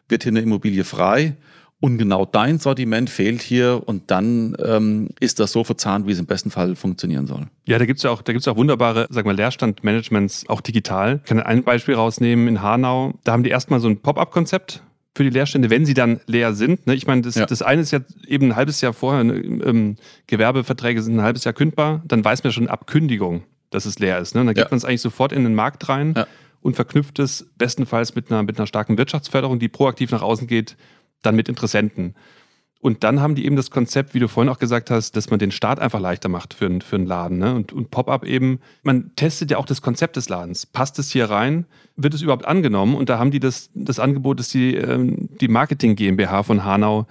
wird 0.09 0.23
hier 0.23 0.31
eine 0.31 0.39
Immobilie 0.41 0.83
frei 0.83 1.35
und 1.79 1.97
genau 1.97 2.25
dein 2.25 2.57
Sortiment 2.57 3.09
fehlt 3.09 3.41
hier 3.41 3.83
und 3.85 4.09
dann 4.09 4.55
ähm, 4.63 5.09
ist 5.19 5.39
das 5.39 5.51
so 5.51 5.63
verzahnt, 5.63 6.07
wie 6.07 6.11
es 6.11 6.19
im 6.19 6.25
besten 6.25 6.49
Fall 6.49 6.75
funktionieren 6.75 7.27
soll. 7.27 7.47
Ja, 7.65 7.77
da 7.77 7.85
gibt's 7.85 8.01
ja 8.03 8.09
auch, 8.09 8.23
da 8.23 8.33
gibt's 8.33 8.47
auch 8.47 8.55
wunderbare, 8.55 9.05
sag 9.11 9.25
mal, 9.25 9.35
Leerstandmanagements, 9.35 10.49
auch 10.49 10.61
digital. 10.61 11.19
Ich 11.23 11.29
kann 11.29 11.39
ein 11.39 11.63
Beispiel 11.63 11.93
rausnehmen 11.93 12.47
in 12.47 12.61
Hanau. 12.63 13.13
Da 13.23 13.33
haben 13.33 13.43
die 13.43 13.51
erstmal 13.51 13.79
so 13.79 13.87
ein 13.87 14.01
Pop-up-Konzept 14.01 14.81
für 15.15 15.23
die 15.23 15.29
Leerstände, 15.29 15.69
wenn 15.69 15.85
sie 15.85 15.93
dann 15.93 16.19
leer 16.25 16.53
sind. 16.53 16.87
Ne? 16.87 16.95
Ich 16.95 17.05
meine, 17.05 17.21
das, 17.21 17.35
ja. 17.35 17.45
das 17.45 17.61
eine 17.61 17.81
ist 17.81 17.91
ja 17.91 17.99
eben 18.27 18.47
ein 18.47 18.55
halbes 18.55 18.81
Jahr 18.81 18.93
vorher, 18.93 19.23
ne? 19.23 19.35
ähm, 19.35 19.97
Gewerbeverträge 20.27 21.01
sind 21.01 21.17
ein 21.17 21.23
halbes 21.23 21.43
Jahr 21.43 21.53
kündbar, 21.53 22.01
dann 22.05 22.23
weiß 22.23 22.43
man 22.43 22.53
schon 22.53 22.69
ab 22.69 22.87
Kündigung, 22.87 23.43
dass 23.69 23.85
es 23.85 23.99
leer 23.99 24.19
ist. 24.19 24.35
Ne? 24.35 24.45
Dann 24.45 24.55
gibt 24.55 24.67
ja. 24.67 24.67
man 24.69 24.77
es 24.77 24.85
eigentlich 24.85 25.01
sofort 25.01 25.31
in 25.31 25.43
den 25.43 25.55
Markt 25.55 25.89
rein 25.89 26.13
ja. 26.15 26.27
und 26.61 26.75
verknüpft 26.75 27.19
es 27.19 27.47
bestenfalls 27.57 28.15
mit 28.15 28.31
einer, 28.31 28.43
mit 28.43 28.57
einer 28.57 28.67
starken 28.67 28.97
Wirtschaftsförderung, 28.97 29.59
die 29.59 29.69
proaktiv 29.69 30.11
nach 30.11 30.21
außen 30.21 30.47
geht, 30.47 30.77
dann 31.21 31.35
mit 31.35 31.49
Interessenten. 31.49 32.15
Und 32.79 33.03
dann 33.03 33.21
haben 33.21 33.35
die 33.35 33.45
eben 33.45 33.55
das 33.55 33.71
Konzept, 33.71 34.13
wie 34.13 34.19
du 34.19 34.27
vorhin 34.27 34.51
auch 34.51 34.59
gesagt 34.59 34.91
hast, 34.91 35.15
dass 35.15 35.29
man 35.29 35.39
den 35.39 35.51
Start 35.51 35.79
einfach 35.79 35.99
leichter 35.99 36.29
macht 36.29 36.53
für, 36.53 36.67
einen, 36.67 36.81
für 36.81 36.95
einen 36.95 37.07
Laden. 37.07 37.39
Ne? 37.39 37.55
Und, 37.55 37.73
und 37.73 37.89
Pop-up 37.89 38.23
eben, 38.23 38.59
man 38.83 39.15
testet 39.15 39.51
ja 39.51 39.57
auch 39.57 39.65
das 39.65 39.81
Konzept 39.81 40.15
des 40.15 40.29
Ladens. 40.29 40.65
Passt 40.65 40.99
es 40.99 41.09
hier 41.09 41.29
rein? 41.29 41.65
Wird 41.95 42.13
es 42.13 42.21
überhaupt 42.21 42.45
angenommen? 42.45 42.95
Und 42.95 43.09
da 43.09 43.17
haben 43.17 43.31
die 43.31 43.39
das, 43.39 43.71
das 43.73 43.99
Angebot, 43.99 44.39
dass 44.39 44.49
die, 44.49 44.75
ähm, 44.75 45.29
die 45.41 45.47
Marketing 45.47 45.95
GmbH 45.95 46.43
von 46.43 46.63
Hanau 46.63 47.07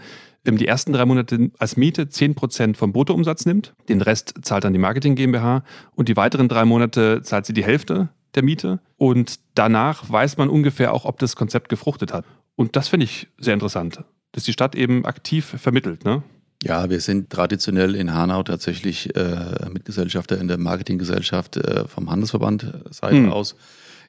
die 0.55 0.69
ersten 0.69 0.92
drei 0.92 1.05
Monate 1.05 1.51
als 1.59 1.77
Miete 1.77 2.05
10% 2.05 2.77
vom 2.77 2.92
Bruttoumsatz 2.92 3.47
nimmt. 3.47 3.75
Den 3.88 4.01
Rest 4.01 4.35
zahlt 4.42 4.62
dann 4.62 4.73
die 4.73 4.79
Marketing 4.79 5.16
GmbH. 5.16 5.64
Und 5.97 6.09
die 6.09 6.16
weiteren 6.16 6.49
drei 6.49 6.64
Monate 6.64 7.23
zahlt 7.23 7.47
sie 7.47 7.53
die 7.53 7.64
Hälfte 7.64 8.11
der 8.37 8.42
Miete. 8.42 8.81
Und 8.96 9.40
danach 9.55 10.11
weiß 10.11 10.37
man 10.37 10.49
ungefähr 10.49 10.92
auch, 10.92 11.05
ob 11.05 11.18
das 11.18 11.37
Konzept 11.37 11.68
gefruchtet 11.68 12.12
hat. 12.12 12.25
Und 12.55 12.77
das 12.77 12.88
finde 12.88 13.05
ich 13.05 13.29
sehr 13.38 13.55
interessant, 13.55 14.03
dass 14.33 14.44
die 14.44 14.53
Stadt 14.53 14.75
eben 14.75 15.05
aktiv 15.05 15.57
vermittelt. 15.59 16.05
Ne? 16.05 16.22
Ja, 16.62 16.88
wir 16.88 17.01
sind 17.01 17.31
traditionell 17.31 17.94
in 17.94 18.14
Hanau 18.14 18.42
tatsächlich 18.42 19.14
äh, 19.14 19.68
Mitgesellschafter 19.70 20.38
in 20.38 20.49
der 20.49 20.59
Marketinggesellschaft 20.59 21.57
äh, 21.57 21.87
vom 21.87 22.11
Handelsverband 22.11 22.64
äh, 22.64 22.92
Seite 22.92 23.16
hm. 23.16 23.33
aus. 23.33 23.57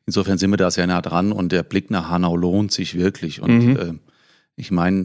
Insofern 0.05 0.37
sind 0.37 0.51
wir 0.51 0.57
da 0.57 0.71
sehr 0.71 0.87
nah 0.87 1.01
dran 1.01 1.33
und 1.33 1.51
der 1.51 1.63
Blick 1.63 1.91
nach 1.91 2.09
Hanau 2.09 2.37
lohnt 2.37 2.71
sich 2.71 2.97
wirklich. 2.97 3.41
Und 3.41 3.65
mhm. 3.65 3.75
äh, 3.75 3.93
ich 4.55 4.71
meine, 4.71 4.97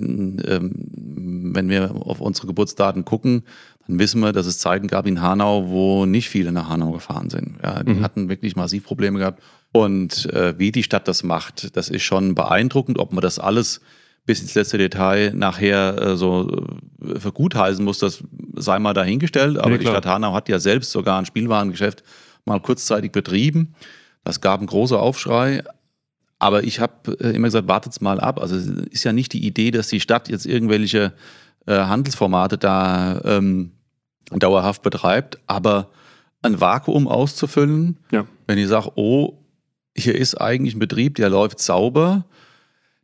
ähm, 0.46 1.52
wenn 1.54 1.68
wir 1.68 1.90
auf 1.94 2.20
unsere 2.20 2.46
Geburtsdaten 2.46 3.04
gucken, 3.04 3.42
dann 3.87 3.99
wissen 3.99 4.21
wir, 4.21 4.33
dass 4.33 4.47
es 4.47 4.59
Zeiten 4.59 4.87
gab 4.87 5.07
in 5.07 5.21
Hanau, 5.21 5.68
wo 5.68 6.07
nicht 6.07 6.29
viele 6.29 6.53
nach 6.53 6.68
Hanau 6.68 6.92
gefahren 6.92 7.31
sind. 7.31 7.57
Ja, 7.62 7.83
die 7.83 7.95
mhm. 7.95 8.03
hatten 8.03 8.29
wirklich 8.29 8.57
massiv 8.57 8.85
Probleme 8.85 9.18
gehabt. 9.18 9.42
Und 9.73 10.27
äh, 10.33 10.59
wie 10.59 10.71
die 10.71 10.83
Stadt 10.83 11.09
das 11.09 11.23
macht, 11.23 11.77
das 11.77 11.88
ist 11.88 12.03
schon 12.03 12.35
beeindruckend, 12.35 12.99
ob 12.99 13.12
man 13.12 13.23
das 13.23 13.38
alles 13.38 13.81
bis 14.25 14.40
ins 14.40 14.55
letzte 14.55 14.79
Detail 14.79 15.33
nachher 15.35 16.01
äh, 16.01 16.16
so 16.16 16.66
äh, 17.03 17.18
für 17.18 17.33
gut 17.33 17.55
heißen 17.55 17.85
muss, 17.85 17.99
das 17.99 18.23
sei 18.55 18.79
mal 18.79 18.95
dahingestellt. 18.95 19.59
Aber 19.59 19.73
ja, 19.73 19.79
die 19.79 19.87
Stadt 19.87 20.07
Hanau 20.07 20.33
hat 20.33 20.49
ja 20.49 20.59
selbst 20.59 20.92
sogar 20.92 21.18
ein 21.18 21.27
Spielwarengeschäft 21.27 22.05
mal 22.45 22.61
kurzzeitig 22.61 23.12
betrieben. 23.12 23.75
Das 24.25 24.40
gab 24.40 24.61
einen 24.61 24.68
großen 24.68 24.97
Aufschrei. 24.97 25.64
Aber 26.38 26.64
ich 26.64 26.81
habe 26.81 27.16
äh, 27.21 27.35
immer 27.35 27.49
gesagt, 27.49 27.68
wartet's 27.68 28.01
mal 28.01 28.21
ab. 28.21 28.40
Also 28.40 28.57
es 28.57 28.66
ist 28.66 29.05
ja 29.05 29.12
nicht 29.12 29.33
die 29.33 29.47
Idee, 29.47 29.71
dass 29.71 29.88
die 29.88 30.01
Stadt 30.01 30.29
jetzt 30.29 30.47
irgendwelche 30.47 31.12
äh, 31.66 31.75
Handelsformate 31.75 32.59
da 32.59 33.20
ähm, 33.25 33.72
dauerhaft 34.31 34.83
betreibt, 34.83 35.38
aber 35.46 35.90
ein 36.42 36.61
Vakuum 36.61 37.07
auszufüllen, 37.07 37.98
ja. 38.11 38.27
wenn 38.46 38.59
ich 38.59 38.68
sage, 38.68 38.90
oh, 38.96 39.38
hier 39.96 40.14
ist 40.14 40.35
eigentlich 40.40 40.75
ein 40.75 40.81
Betrieb, 40.81 41.16
der 41.16 41.29
läuft 41.29 41.61
sauber, 41.61 42.25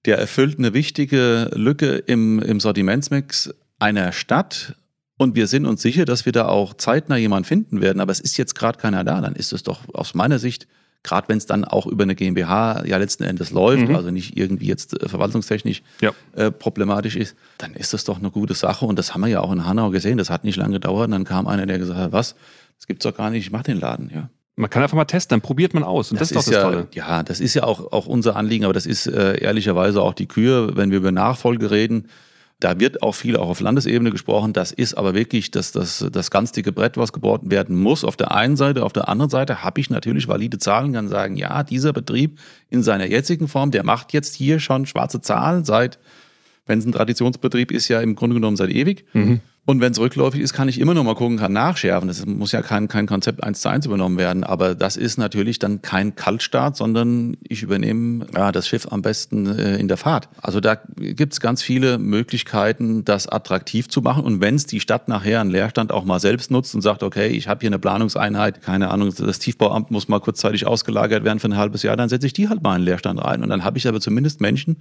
der 0.05 0.19
erfüllt 0.19 0.59
eine 0.59 0.75
wichtige 0.75 1.51
Lücke 1.55 1.97
im, 1.97 2.41
im 2.41 2.61
Sortimentsmix 2.61 3.55
einer 3.79 4.13
Stadt 4.13 4.75
und 5.19 5.35
wir 5.35 5.47
sind 5.47 5.67
uns 5.67 5.83
sicher, 5.83 6.05
dass 6.05 6.25
wir 6.25 6.33
da 6.33 6.47
auch 6.47 6.75
zeitnah 6.75 7.17
jemanden 7.17 7.45
finden 7.45 7.81
werden, 7.81 8.01
aber 8.01 8.13
es 8.13 8.21
ist 8.21 8.37
jetzt 8.39 8.55
gerade 8.55 8.79
keiner 8.79 9.05
da, 9.05 9.21
dann 9.21 9.35
ist 9.35 9.53
es 9.53 9.63
doch 9.63 9.83
aus 9.93 10.15
meiner 10.15 10.39
Sicht 10.39 10.67
gerade 11.09 11.29
wenn 11.29 11.39
es 11.39 11.47
dann 11.47 11.65
auch 11.65 11.87
über 11.87 12.03
eine 12.03 12.15
GmbH 12.15 12.85
ja 12.85 12.99
letzten 12.99 13.25
Endes 13.25 13.51
läuft, 13.51 13.89
mhm. 13.89 13.97
also 13.97 14.11
nicht 14.11 14.37
irgendwie 14.37 14.67
jetzt 14.67 15.03
äh, 15.03 15.09
verwaltungstechnisch 15.09 15.83
ja. 16.03 16.13
äh, 16.37 16.51
problematisch 16.51 17.17
ist, 17.17 17.35
dann 17.57 17.75
ist 17.75 17.95
das 17.95 18.05
doch 18.05 18.19
eine 18.19 18.31
gute 18.31 18.55
Sache. 18.55 18.85
Und 18.85 18.99
das 18.99 19.15
haben 19.15 19.23
wir 19.23 19.29
ja 19.29 19.41
auch 19.41 19.53
in 19.53 19.65
Hanau 19.65 19.91
gesehen. 19.91 20.19
Das 20.19 20.29
hat 20.29 20.45
nicht 20.45 20.57
lange 20.57 20.75
gedauert. 20.75 21.07
Und 21.07 21.13
dann 21.13 21.25
kam 21.25 21.47
einer, 21.47 21.65
der 21.65 21.79
gesagt 21.79 21.99
hat, 21.99 22.13
was, 22.13 22.35
das 22.77 22.87
gibt's 22.87 23.05
doch 23.05 23.17
gar 23.17 23.31
nicht, 23.31 23.47
ich 23.47 23.53
mach 23.53 23.63
den 23.63 23.81
Laden, 23.81 24.11
ja. 24.15 24.29
Man 24.57 24.69
kann 24.69 24.83
einfach 24.83 24.97
mal 24.97 25.05
testen, 25.05 25.37
dann 25.37 25.41
probiert 25.41 25.73
man 25.73 25.85
aus. 25.85 26.11
Und 26.11 26.21
das, 26.21 26.31
das 26.31 26.47
ist 26.47 26.49
doch 26.49 26.53
das 26.53 26.63
ja, 26.63 26.69
Tolle. 26.69 26.89
Ja, 26.93 27.23
das 27.23 27.39
ist 27.39 27.55
ja 27.55 27.63
auch, 27.63 27.93
auch 27.93 28.07
unser 28.07 28.35
Anliegen, 28.35 28.65
aber 28.65 28.75
das 28.75 28.87
ist 28.87 29.07
äh, 29.07 29.41
ehrlicherweise 29.41 30.03
auch 30.03 30.15
die 30.15 30.27
Kühe, 30.27 30.77
wenn 30.77 30.91
wir 30.91 30.99
über 30.99 31.13
Nachfolge 31.13 31.71
reden 31.71 32.09
da 32.61 32.81
wird 32.81 33.03
auch 33.03 33.15
viel 33.15 33.37
auch 33.37 33.49
auf 33.49 33.61
Landesebene 33.61 34.11
gesprochen. 34.11 34.53
Das 34.53 34.73
ist 34.73 34.95
aber 34.95 35.15
wirklich 35.15 35.51
das, 35.53 35.71
das, 35.71 36.05
das 36.11 36.31
ganz 36.31 36.51
dicke 36.51 36.73
Brett, 36.73 36.97
was 36.97 37.13
gebohrt 37.13 37.43
werden 37.45 37.77
muss. 37.77 38.05
Auf 38.05 38.17
der 38.17 38.33
einen 38.33 38.57
Seite, 38.57 38.85
auf 38.85 38.93
der 38.93 39.09
anderen 39.09 39.31
Seite 39.31 39.63
habe 39.63 39.81
ich 39.81 39.91
natürlich 39.91 40.27
valide 40.27 40.59
Zahlen, 40.59 40.93
kann 40.93 41.09
sagen, 41.09 41.37
ja, 41.37 41.63
dieser 41.63 41.93
Betrieb 41.93 42.39
in 42.69 42.83
seiner 42.83 43.07
jetzigen 43.07 43.47
Form, 43.47 43.71
der 43.71 43.85
macht 43.85 44.13
jetzt 44.13 44.35
hier 44.35 44.59
schon 44.59 44.87
schwarze 44.87 45.21
Zahlen 45.21 45.65
seit, 45.65 46.01
wenn 46.67 46.81
es 46.81 46.85
ein 46.85 46.93
Traditionsbetrieb 46.93 47.71
ist, 47.71 47.89
ja 47.89 48.01
im 48.01 48.17
Grunde 48.17 48.35
genommen 48.35 48.57
seit 48.57 48.71
ewig. 48.71 49.05
Mhm. 49.13 49.41
Und 49.69 49.83
wenn 49.83 49.93
es 49.93 50.01
rückläufig 50.01 50.41
ist, 50.41 50.55
kann 50.55 50.71
ich 50.71 50.81
immer 50.81 50.95
noch 50.95 51.05
mal 51.05 51.15
gucken, 51.15 51.37
kann 51.37 51.53
nachschärfen. 51.53 52.09
Das 52.09 52.25
muss 52.25 52.53
ja 52.53 52.63
kein, 52.63 52.89
kein 52.89 53.07
Konzept 53.07 53.45
eins 53.45 53.61
zu 53.61 53.69
eins 53.69 53.85
übernommen 53.85 54.17
werden. 54.17 54.43
Aber 54.43 54.75
das 54.75 54.97
ist 54.97 55.19
natürlich 55.19 55.59
dann 55.59 55.83
kein 55.83 56.17
Kaltstart, 56.17 56.75
sondern 56.75 57.37
ich 57.47 57.63
übernehme 57.65 58.27
ja, 58.35 58.51
das 58.51 58.67
Schiff 58.67 58.91
am 58.91 59.03
besten 59.03 59.47
äh, 59.47 59.77
in 59.77 59.87
der 59.87 59.99
Fahrt. 59.99 60.31
Also 60.41 60.61
da 60.61 60.77
gibt 60.97 61.35
es 61.35 61.41
ganz 61.41 61.63
viele 61.63 61.99
Möglichkeiten, 61.99 63.05
das 63.05 63.29
attraktiv 63.29 63.91
zu 63.91 64.01
machen. 64.01 64.25
Und 64.25 64.41
wenn 64.41 64.55
es 64.55 64.65
die 64.65 64.81
Stadt 64.81 65.07
nachher 65.07 65.43
einen 65.43 65.51
Leerstand 65.51 65.93
auch 65.93 66.07
mal 66.07 66.19
selbst 66.19 66.51
nutzt 66.51 66.75
und 66.75 66.81
sagt, 66.81 67.03
okay, 67.03 67.27
ich 67.27 67.47
habe 67.47 67.61
hier 67.61 67.69
eine 67.69 67.79
Planungseinheit, 67.79 68.63
keine 68.63 68.91
Ahnung, 68.91 69.13
das 69.15 69.39
Tiefbauamt 69.39 69.91
muss 69.91 70.09
mal 70.09 70.21
kurzzeitig 70.21 70.67
ausgelagert 70.67 71.25
werden 71.25 71.41
für 71.41 71.49
ein 71.49 71.59
halbes 71.59 71.83
Jahr, 71.83 71.95
dann 71.99 72.09
setze 72.09 72.27
ich 72.27 72.33
die 72.33 72.49
halt 72.49 72.63
mal 72.63 72.77
in 72.77 72.85
Leerstand 72.85 73.23
rein. 73.23 73.43
Und 73.43 73.51
dann 73.51 73.65
habe 73.65 73.77
ich 73.77 73.87
aber 73.87 74.01
zumindest 74.01 74.41
Menschen, 74.41 74.79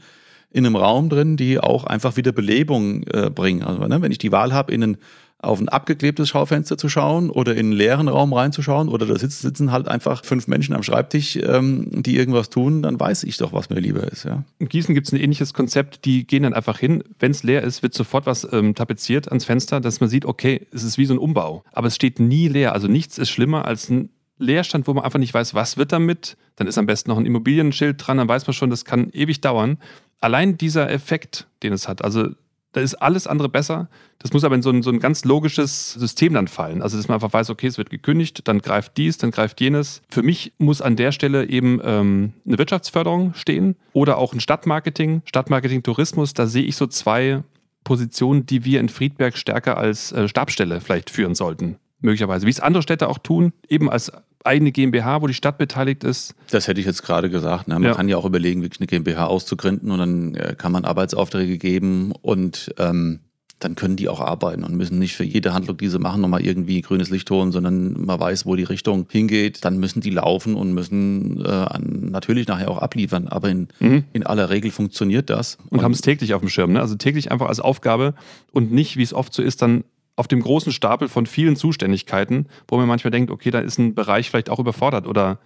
in 0.52 0.66
einem 0.66 0.76
Raum 0.76 1.10
drin, 1.10 1.38
die 1.38 1.60
auch 1.60 1.84
einfach 1.84 2.18
wieder 2.18 2.32
Belebung 2.32 3.04
äh, 3.04 3.30
bringen. 3.30 3.64
Also 3.64 3.86
ne, 3.86 4.02
wenn 4.02 4.12
ich 4.12 4.18
die 4.18 4.32
Wahl 4.32 4.54
habe, 4.54 4.72
in 4.72 4.84
ein, 4.84 4.98
auf 5.40 5.60
ein 5.60 5.70
abgeklebtes 5.70 6.30
Schaufenster 6.30 6.78
zu 6.78 6.90
schauen 6.90 7.30
oder 7.30 7.54
in 7.54 7.68
einen 7.68 7.72
leeren 7.74 8.08
Raum 8.08 8.34
reinzuschauen 8.34 8.90
oder 8.90 9.06
da 9.06 9.20
sitzen, 9.20 9.42
sitzen 9.48 9.72
halt 9.72 9.88
einfach 9.88 10.26
fünf 10.26 10.48
Menschen 10.48 10.74
am 10.74 10.82
Schreibtisch, 10.84 11.36
ähm, 11.36 12.02
die 12.02 12.16
irgendwas 12.16 12.50
tun, 12.50 12.82
dann 12.82 13.00
weiß 13.00 13.24
ich 13.24 13.38
doch, 13.38 13.54
was 13.54 13.70
mir 13.70 13.80
lieber 13.80 14.04
ist. 14.12 14.24
Ja. 14.24 14.46
In 14.58 14.68
Gießen 14.68 14.96
gibt 14.96 15.08
es 15.08 15.14
ein 15.14 15.20
ähnliches 15.20 15.54
Konzept, 15.54 16.06
die 16.06 16.26
gehen 16.26 16.44
dann 16.44 16.54
einfach 16.54 16.80
hin, 16.80 17.04
wenn 17.20 17.32
es 17.32 17.44
leer 17.44 17.62
ist, 17.62 17.84
wird 17.84 17.94
sofort 17.94 18.26
was 18.26 18.48
ähm, 18.52 18.74
tapeziert 18.74 19.28
ans 19.28 19.46
Fenster, 19.46 19.80
dass 19.80 20.00
man 20.00 20.10
sieht, 20.10 20.26
okay, 20.26 20.66
es 20.74 20.84
ist 20.84 20.98
wie 20.98 21.06
so 21.06 21.14
ein 21.14 21.20
Umbau. 21.20 21.64
Aber 21.72 21.88
es 21.88 21.96
steht 21.96 22.20
nie 22.20 22.48
leer. 22.48 22.74
Also 22.74 22.88
nichts 22.88 23.18
ist 23.18 23.30
schlimmer 23.30 23.66
als 23.66 23.90
ein 23.90 24.10
Leerstand, 24.38 24.88
wo 24.88 24.94
man 24.94 25.04
einfach 25.04 25.20
nicht 25.20 25.34
weiß, 25.34 25.54
was 25.54 25.78
wird 25.78 25.92
damit. 25.92 26.38
Dann 26.56 26.68
ist 26.68 26.78
am 26.78 26.86
besten 26.86 27.10
noch 27.10 27.18
ein 27.18 27.26
Immobilienschild 27.26 27.96
dran, 27.98 28.18
dann 28.18 28.28
weiß 28.28 28.48
man 28.48 28.54
schon, 28.54 28.70
das 28.70 28.86
kann 28.86 29.10
ewig 29.12 29.42
dauern 29.42 29.78
allein 30.22 30.58
dieser 30.58 30.90
Effekt, 30.90 31.48
den 31.64 31.74
es 31.74 31.88
hat, 31.88 32.04
also 32.04 32.30
da 32.74 32.82
ist 32.82 32.96
alles 32.96 33.26
andere 33.26 33.50
besser. 33.50 33.90
Das 34.20 34.34
muss 34.34 34.44
aber 34.44 34.54
in 34.54 34.62
so 34.62 34.70
ein, 34.70 34.84
so 34.84 34.92
ein 34.92 35.00
ganz 35.00 35.26
logisches 35.26 35.94
System 35.94 36.34
dann 36.34 36.48
fallen. 36.48 36.84
Also, 36.84 36.98
dass 36.98 37.08
man 37.08 37.16
einfach 37.16 37.34
weiß, 37.34 37.50
okay, 37.50 37.66
es 37.66 37.78
wird 37.78 37.90
gekündigt, 37.90 38.48
dann 38.48 38.60
greift 38.60 38.98
dies, 38.98 39.18
dann 39.18 39.32
greift 39.32 39.60
jenes. 39.62 40.02
Für 40.10 40.22
mich 40.22 40.54
muss 40.60 40.82
an 40.82 40.96
der 40.96 41.12
Stelle 41.12 41.50
eben 41.50 41.80
ähm, 41.84 42.34
eine 42.46 42.58
Wirtschaftsförderung 42.60 43.34
stehen 43.34 43.78
oder 43.94 44.18
auch 44.18 44.34
ein 44.34 44.42
Stadtmarketing, 44.42 45.24
Stadtmarketing, 45.26 45.82
Tourismus. 45.82 46.34
Da 46.34 46.46
sehe 46.46 46.64
ich 46.64 46.76
so 46.76 46.86
zwei 46.86 47.42
Positionen, 47.84 48.46
die 48.46 48.64
wir 48.64 48.80
in 48.80 48.90
Friedberg 48.90 49.38
stärker 49.38 49.78
als 49.78 50.12
äh, 50.12 50.28
Stabstelle 50.28 50.82
vielleicht 50.82 51.10
führen 51.10 51.34
sollten. 51.34 51.78
Möglicherweise. 52.00 52.46
Wie 52.46 52.52
es 52.52 52.60
andere 52.60 52.84
Städte 52.84 53.08
auch 53.08 53.18
tun, 53.18 53.54
eben 53.70 53.90
als 53.90 54.12
eigene 54.48 54.72
GmbH, 54.72 55.22
wo 55.22 55.28
die 55.28 55.34
Stadt 55.34 55.58
beteiligt 55.58 56.04
ist? 56.04 56.34
Das 56.50 56.68
hätte 56.68 56.80
ich 56.80 56.88
jetzt 56.88 57.04
gerade 57.04 57.30
gesagt. 57.30 57.68
Ne? 57.68 57.76
Man 57.76 57.84
ja. 57.84 57.94
kann 57.94 58.10
ja 58.10 58.18
auch 58.18 58.26
überlegen, 58.26 58.62
wirklich 58.62 58.80
eine 58.80 58.88
GmbH 58.88 59.28
auszugründen 59.28 59.92
und 59.92 60.00
dann 60.00 60.36
äh, 60.36 60.56
kann 60.58 60.72
man 60.72 60.86
Arbeitsaufträge 60.86 61.58
geben 61.58 62.14
und 62.22 62.74
ähm, 62.78 63.20
dann 63.60 63.76
können 63.76 63.96
die 63.96 64.08
auch 64.08 64.20
arbeiten 64.20 64.64
und 64.64 64.76
müssen 64.76 65.00
nicht 65.00 65.16
für 65.16 65.24
jede 65.24 65.54
Handlung, 65.54 65.78
die 65.78 65.88
sie 65.88 65.98
machen, 65.98 66.22
nochmal 66.22 66.46
irgendwie 66.46 66.82
grünes 66.82 67.10
Licht 67.10 67.30
holen, 67.32 67.52
sondern 67.52 68.06
man 68.06 68.20
weiß, 68.20 68.46
wo 68.46 68.56
die 68.56 68.64
Richtung 68.64 69.08
hingeht. 69.10 69.66
Dann 69.66 69.80
müssen 69.80 70.00
die 70.00 70.12
laufen 70.12 70.56
und 70.56 70.74
müssen 70.74 71.44
äh, 71.44 71.66
natürlich 71.80 72.48
nachher 72.48 72.70
auch 72.70 72.78
abliefern. 72.78 73.28
Aber 73.28 73.50
in, 73.50 73.68
mhm. 73.80 74.04
in 74.14 74.26
aller 74.26 74.52
Regel 74.52 74.70
funktioniert 74.70 75.32
das. 75.32 75.56
Und, 75.56 75.80
und 75.80 75.84
haben 75.84 75.94
es 75.94 76.02
täglich 76.02 76.36
auf 76.36 76.42
dem 76.42 76.50
Schirm. 76.50 76.74
Ne? 76.74 76.82
Also 76.82 76.96
täglich 76.96 77.32
einfach 77.32 77.48
als 77.48 77.60
Aufgabe 77.60 78.14
und 78.52 78.72
nicht, 78.72 78.96
wie 78.98 79.04
es 79.04 79.14
oft 79.14 79.34
so 79.34 79.42
ist, 79.42 79.64
dann 79.64 79.84
auf 80.18 80.28
dem 80.28 80.42
großen 80.42 80.74
Stapel 80.74 81.08
von 81.08 81.26
vielen 81.26 81.56
Zuständigkeiten, 81.56 82.48
wo 82.68 82.78
man 82.78 82.88
manchmal 82.88 83.12
denkt, 83.12 83.32
okay, 83.32 83.52
da 83.52 83.60
ist 83.60 83.78
ein 83.78 83.96
Bereich 83.96 84.30
vielleicht 84.30 84.50
auch 84.50 84.60
überfordert 84.60 85.08
oder 85.08 85.40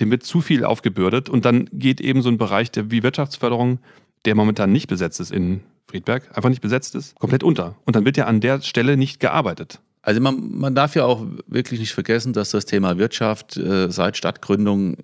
dem 0.00 0.10
wird 0.10 0.24
zu 0.24 0.40
viel 0.40 0.64
aufgebürdet 0.64 1.28
und 1.28 1.44
dann 1.44 1.68
geht 1.72 2.00
eben 2.00 2.22
so 2.22 2.30
ein 2.30 2.38
Bereich 2.38 2.72
der 2.72 2.90
wie 2.90 3.04
Wirtschaftsförderung, 3.04 3.78
der 4.24 4.34
momentan 4.34 4.72
nicht 4.72 4.88
besetzt 4.88 5.20
ist 5.20 5.30
in 5.30 5.60
Friedberg, 5.86 6.36
einfach 6.36 6.48
nicht 6.48 6.62
besetzt 6.62 6.94
ist, 6.94 7.18
komplett 7.20 7.44
unter. 7.44 7.76
Und 7.84 7.94
dann 7.94 8.04
wird 8.04 8.16
ja 8.16 8.24
an 8.24 8.40
der 8.40 8.62
Stelle 8.62 8.96
nicht 8.96 9.20
gearbeitet. 9.20 9.80
Also 10.00 10.20
man, 10.20 10.50
man 10.50 10.74
darf 10.74 10.94
ja 10.96 11.04
auch 11.04 11.24
wirklich 11.46 11.80
nicht 11.80 11.92
vergessen, 11.92 12.32
dass 12.32 12.50
das 12.50 12.66
Thema 12.66 12.98
Wirtschaft 12.98 13.56
äh, 13.56 13.90
seit 13.90 14.16
Stadtgründung 14.16 14.96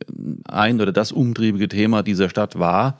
ein 0.45 0.81
oder 0.81 0.93
das 0.93 1.13
umtriebige 1.13 1.69
Thema 1.69 2.03
dieser 2.03 2.29
Stadt 2.29 2.59
war. 2.59 2.99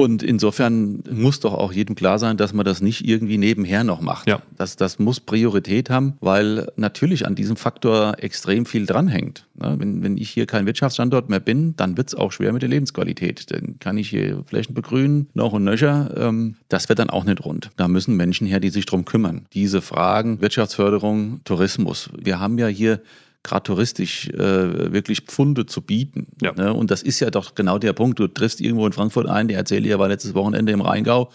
Und 0.00 0.22
insofern 0.22 1.02
muss 1.10 1.40
doch 1.40 1.52
auch 1.52 1.74
jedem 1.74 1.94
klar 1.94 2.18
sein, 2.18 2.38
dass 2.38 2.54
man 2.54 2.64
das 2.64 2.80
nicht 2.80 3.06
irgendwie 3.06 3.36
nebenher 3.36 3.84
noch 3.84 4.00
macht. 4.00 4.26
Ja. 4.26 4.40
Das, 4.56 4.76
das 4.76 4.98
muss 4.98 5.20
Priorität 5.20 5.90
haben, 5.90 6.14
weil 6.20 6.68
natürlich 6.76 7.26
an 7.26 7.34
diesem 7.34 7.56
Faktor 7.56 8.14
extrem 8.16 8.64
viel 8.64 8.86
dranhängt. 8.86 9.46
Wenn, 9.56 10.02
wenn 10.02 10.16
ich 10.16 10.30
hier 10.30 10.46
kein 10.46 10.64
Wirtschaftsstandort 10.64 11.28
mehr 11.28 11.38
bin, 11.38 11.76
dann 11.76 11.98
wird 11.98 12.08
es 12.08 12.14
auch 12.14 12.32
schwer 12.32 12.54
mit 12.54 12.62
der 12.62 12.70
Lebensqualität. 12.70 13.50
Dann 13.50 13.78
kann 13.78 13.98
ich 13.98 14.08
hier 14.08 14.42
Flächen 14.46 14.72
begrünen, 14.72 15.28
noch 15.34 15.52
und 15.52 15.64
nöcher. 15.64 16.14
Ähm, 16.16 16.54
das 16.70 16.88
wird 16.88 16.98
dann 16.98 17.10
auch 17.10 17.24
nicht 17.24 17.44
rund. 17.44 17.70
Da 17.76 17.86
müssen 17.86 18.16
Menschen 18.16 18.46
her, 18.46 18.58
die 18.58 18.70
sich 18.70 18.86
drum 18.86 19.04
kümmern. 19.04 19.44
Diese 19.52 19.82
Fragen, 19.82 20.40
Wirtschaftsförderung, 20.40 21.42
Tourismus. 21.44 22.08
Wir 22.18 22.40
haben 22.40 22.56
ja 22.56 22.68
hier 22.68 23.02
gerade 23.42 23.62
touristisch 23.62 24.28
äh, 24.28 24.92
wirklich 24.92 25.22
Pfunde 25.22 25.66
zu 25.66 25.82
bieten. 25.82 26.26
Ja. 26.42 26.52
Ne? 26.52 26.72
Und 26.74 26.90
das 26.90 27.02
ist 27.02 27.20
ja 27.20 27.30
doch 27.30 27.54
genau 27.54 27.78
der 27.78 27.92
Punkt. 27.92 28.18
Du 28.18 28.26
triffst 28.26 28.60
irgendwo 28.60 28.86
in 28.86 28.92
Frankfurt 28.92 29.26
ein, 29.26 29.48
der 29.48 29.58
erzählt 29.58 29.84
dir, 29.84 29.92
er 29.92 29.98
war 29.98 30.08
letztes 30.08 30.34
Wochenende 30.34 30.72
im 30.72 30.80
Rheingau 30.80 31.30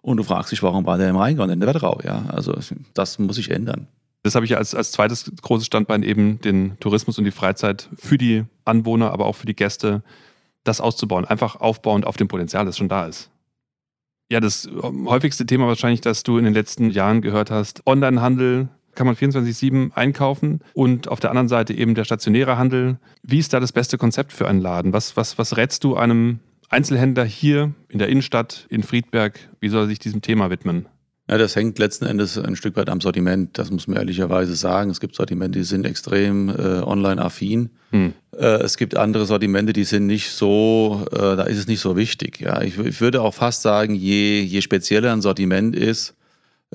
und 0.00 0.16
du 0.16 0.22
fragst 0.22 0.52
dich, 0.52 0.62
warum 0.62 0.86
war 0.86 0.98
der 0.98 1.10
im 1.10 1.16
Rheingau 1.16 1.44
und 1.44 1.50
in 1.50 1.60
der 1.60 1.68
Wetterau? 1.68 2.00
Ja, 2.04 2.24
also 2.28 2.54
das 2.94 3.18
muss 3.18 3.36
sich 3.36 3.50
ändern. 3.50 3.86
Das 4.22 4.34
habe 4.34 4.46
ich 4.46 4.56
als, 4.56 4.74
als 4.74 4.92
zweites 4.92 5.30
großes 5.42 5.66
Standbein 5.66 6.02
eben 6.02 6.40
den 6.40 6.78
Tourismus 6.78 7.18
und 7.18 7.24
die 7.24 7.32
Freizeit 7.32 7.88
für 7.96 8.18
die 8.18 8.44
Anwohner, 8.64 9.10
aber 9.10 9.26
auch 9.26 9.34
für 9.34 9.46
die 9.46 9.56
Gäste, 9.56 10.02
das 10.64 10.80
auszubauen. 10.80 11.24
Einfach 11.24 11.56
aufbauend 11.56 12.06
auf 12.06 12.16
dem 12.16 12.28
Potenzial, 12.28 12.64
das 12.64 12.78
schon 12.78 12.88
da 12.88 13.06
ist. 13.06 13.30
Ja, 14.30 14.40
das 14.40 14.66
ähm, 14.66 15.08
häufigste 15.10 15.44
Thema 15.44 15.66
wahrscheinlich, 15.66 16.00
das 16.00 16.22
du 16.22 16.38
in 16.38 16.44
den 16.44 16.54
letzten 16.54 16.90
Jahren 16.90 17.20
gehört 17.20 17.50
hast, 17.50 17.86
Onlinehandel, 17.86 18.68
kann 18.94 19.06
man 19.06 19.16
24-7 19.16 19.92
einkaufen 19.92 20.60
und 20.74 21.08
auf 21.08 21.20
der 21.20 21.30
anderen 21.30 21.48
Seite 21.48 21.74
eben 21.74 21.94
der 21.94 22.04
stationäre 22.04 22.58
Handel. 22.58 22.98
Wie 23.22 23.38
ist 23.38 23.52
da 23.52 23.60
das 23.60 23.72
beste 23.72 23.98
Konzept 23.98 24.32
für 24.32 24.48
einen 24.48 24.60
Laden? 24.60 24.92
Was, 24.92 25.16
was, 25.16 25.38
was 25.38 25.56
rätst 25.56 25.84
du 25.84 25.96
einem 25.96 26.40
Einzelhändler 26.68 27.24
hier 27.24 27.72
in 27.88 27.98
der 27.98 28.08
Innenstadt 28.08 28.66
in 28.70 28.82
Friedberg? 28.82 29.38
Wie 29.60 29.68
soll 29.68 29.84
er 29.84 29.88
sich 29.88 29.98
diesem 29.98 30.22
Thema 30.22 30.50
widmen? 30.50 30.86
Ja, 31.28 31.38
das 31.38 31.54
hängt 31.54 31.78
letzten 31.78 32.04
Endes 32.04 32.36
ein 32.36 32.56
Stück 32.56 32.76
weit 32.76 32.90
am 32.90 33.00
Sortiment. 33.00 33.56
Das 33.56 33.70
muss 33.70 33.86
man 33.86 33.96
ehrlicherweise 33.96 34.56
sagen. 34.56 34.90
Es 34.90 35.00
gibt 35.00 35.14
Sortimente, 35.14 35.60
die 35.60 35.64
sind 35.64 35.86
extrem 35.86 36.48
äh, 36.48 36.82
online-affin. 36.82 37.70
Hm. 37.90 38.12
Äh, 38.36 38.44
es 38.62 38.76
gibt 38.76 38.96
andere 38.96 39.24
Sortimente, 39.24 39.72
die 39.72 39.84
sind 39.84 40.06
nicht 40.06 40.30
so, 40.30 41.06
äh, 41.12 41.16
da 41.16 41.44
ist 41.44 41.58
es 41.58 41.68
nicht 41.68 41.80
so 41.80 41.96
wichtig. 41.96 42.40
Ja, 42.40 42.60
ich, 42.60 42.76
ich 42.76 43.00
würde 43.00 43.22
auch 43.22 43.34
fast 43.34 43.62
sagen, 43.62 43.94
je, 43.94 44.40
je 44.42 44.60
spezieller 44.60 45.12
ein 45.12 45.22
Sortiment 45.22 45.76
ist, 45.76 46.14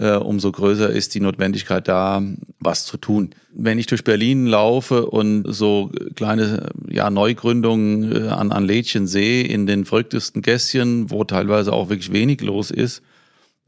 umso 0.05 0.51
größer 0.51 0.89
ist 0.89 1.15
die 1.15 1.19
Notwendigkeit 1.19 1.87
da, 1.87 2.21
was 2.59 2.85
zu 2.85 2.97
tun. 2.97 3.31
Wenn 3.53 3.79
ich 3.79 3.87
durch 3.87 4.03
Berlin 4.03 4.45
laufe 4.45 5.07
und 5.07 5.43
so 5.51 5.91
kleine 6.15 6.69
ja, 6.87 7.09
Neugründungen 7.09 8.25
äh, 8.25 8.29
an, 8.29 8.51
an 8.51 8.65
Lädchen 8.65 9.07
sehe, 9.07 9.43
in 9.43 9.65
den 9.65 9.85
verrücktesten 9.85 10.41
Gässchen, 10.41 11.09
wo 11.09 11.23
teilweise 11.23 11.73
auch 11.73 11.89
wirklich 11.89 12.11
wenig 12.11 12.41
los 12.41 12.69
ist, 12.69 13.01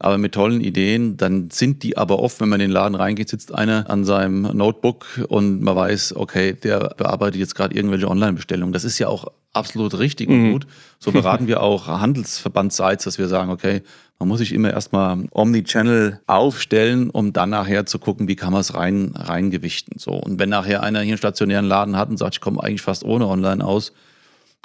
aber 0.02 0.16
mit 0.16 0.32
tollen 0.32 0.62
Ideen, 0.62 1.18
dann 1.18 1.50
sind 1.50 1.82
die 1.82 1.98
aber 1.98 2.20
oft, 2.20 2.40
wenn 2.40 2.48
man 2.48 2.58
in 2.58 2.68
den 2.68 2.72
Laden 2.72 2.94
reingeht, 2.94 3.28
sitzt 3.28 3.54
einer 3.54 3.88
an 3.90 4.04
seinem 4.04 4.42
Notebook 4.42 5.26
und 5.28 5.60
man 5.60 5.76
weiß, 5.76 6.16
okay, 6.16 6.54
der 6.54 6.94
bearbeitet 6.96 7.38
jetzt 7.38 7.54
gerade 7.54 7.74
irgendwelche 7.74 8.08
Online-Bestellungen. 8.08 8.72
Das 8.72 8.84
ist 8.84 8.98
ja 8.98 9.08
auch 9.08 9.26
absolut 9.52 9.98
richtig 9.98 10.30
mhm. 10.30 10.34
und 10.44 10.52
gut. 10.52 10.66
So 10.98 11.12
beraten 11.12 11.46
wir 11.48 11.62
auch 11.62 11.86
Handelsverbandsites, 11.86 13.04
dass 13.04 13.18
wir 13.18 13.28
sagen, 13.28 13.50
okay, 13.50 13.82
man 14.18 14.28
muss 14.28 14.38
sich 14.38 14.54
immer 14.54 14.70
erstmal 14.70 15.26
Omnichannel 15.32 16.20
aufstellen, 16.26 17.10
um 17.10 17.34
dann 17.34 17.50
nachher 17.50 17.84
zu 17.84 17.98
gucken, 17.98 18.26
wie 18.26 18.36
kann 18.36 18.52
man 18.52 18.62
es 18.62 18.74
rein, 18.74 19.12
reingewichten. 19.14 19.98
So. 19.98 20.12
Und 20.12 20.38
wenn 20.38 20.48
nachher 20.48 20.82
einer 20.82 21.00
hier 21.00 21.12
einen 21.12 21.18
stationären 21.18 21.66
Laden 21.66 21.96
hat 21.96 22.08
und 22.08 22.16
sagt, 22.16 22.36
ich 22.36 22.40
komme 22.40 22.62
eigentlich 22.62 22.82
fast 22.82 23.04
ohne 23.04 23.26
online 23.26 23.62
aus, 23.62 23.92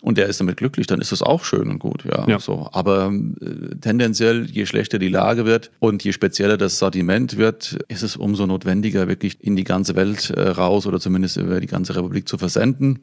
und 0.01 0.17
der 0.17 0.27
ist 0.27 0.39
damit 0.39 0.58
glücklich, 0.58 0.88
dann 0.88 1.01
ist 1.01 1.12
das 1.12 1.21
auch 1.21 1.43
schön 1.43 1.69
und 1.69 1.79
gut, 1.79 2.03
ja. 2.05 2.27
ja. 2.27 2.39
So. 2.39 2.69
Aber 2.73 3.12
äh, 3.41 3.75
tendenziell, 3.81 4.45
je 4.45 4.65
schlechter 4.65 4.99
die 4.99 5.08
Lage 5.08 5.45
wird 5.45 5.71
und 5.79 6.03
je 6.03 6.12
spezieller 6.12 6.58
das 6.58 6.77
Sortiment 6.79 7.38
wird, 7.38 7.77
ist 7.88 8.03
es 8.03 8.15
umso 8.15 8.45
notwendiger, 8.45 9.08
wirklich 9.08 9.43
in 9.43 9.55
die 9.55 9.63
ganze 9.63 9.95
Welt 9.95 10.29
äh, 10.31 10.49
raus 10.49 10.86
oder 10.86 10.99
zumindest 10.99 11.38
über 11.38 11.60
die 11.60 11.67
ganze 11.67 11.95
Republik 11.95 12.27
zu 12.27 12.38
versenden, 12.38 12.99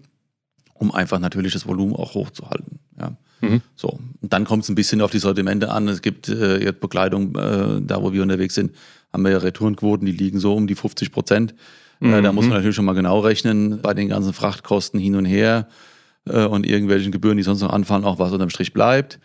um 0.74 0.92
einfach 0.92 1.18
natürlich 1.18 1.54
das 1.54 1.66
Volumen 1.66 1.94
auch 1.96 2.14
hochzuhalten. 2.14 2.78
Ja. 3.00 3.16
Mhm. 3.40 3.62
So. 3.74 3.98
Und 4.20 4.32
dann 4.32 4.44
kommt 4.44 4.64
es 4.64 4.68
ein 4.68 4.74
bisschen 4.74 5.00
auf 5.00 5.10
die 5.10 5.18
Sortimente 5.18 5.70
an. 5.70 5.88
Es 5.88 6.02
gibt 6.02 6.28
äh, 6.28 6.62
jetzt 6.62 6.80
Bekleidung, 6.80 7.34
äh, 7.34 7.80
da 7.82 8.02
wo 8.02 8.12
wir 8.12 8.22
unterwegs 8.22 8.54
sind, 8.54 8.72
haben 9.12 9.24
wir 9.24 9.32
ja 9.32 9.38
Retourenquoten, 9.38 10.06
die 10.06 10.12
liegen 10.12 10.38
so 10.38 10.54
um 10.54 10.66
die 10.66 10.74
50 10.74 11.10
Prozent. 11.10 11.54
Mhm. 12.00 12.14
Äh, 12.14 12.22
da 12.22 12.32
muss 12.32 12.44
man 12.44 12.50
mhm. 12.50 12.56
natürlich 12.56 12.76
schon 12.76 12.84
mal 12.84 12.92
genau 12.92 13.20
rechnen 13.20 13.80
bei 13.80 13.94
den 13.94 14.08
ganzen 14.08 14.32
Frachtkosten 14.32 15.00
hin 15.00 15.16
und 15.16 15.24
her 15.24 15.68
äh, 16.28 16.44
und 16.44 16.66
irgendwelchen 16.66 17.12
Gebühren, 17.12 17.36
die 17.36 17.42
sonst 17.42 17.60
noch 17.60 17.72
anfallen, 17.72 18.04
auch 18.04 18.18
was 18.18 18.32
unterm 18.32 18.50
Strich 18.50 18.72
bleibt. 18.72 19.18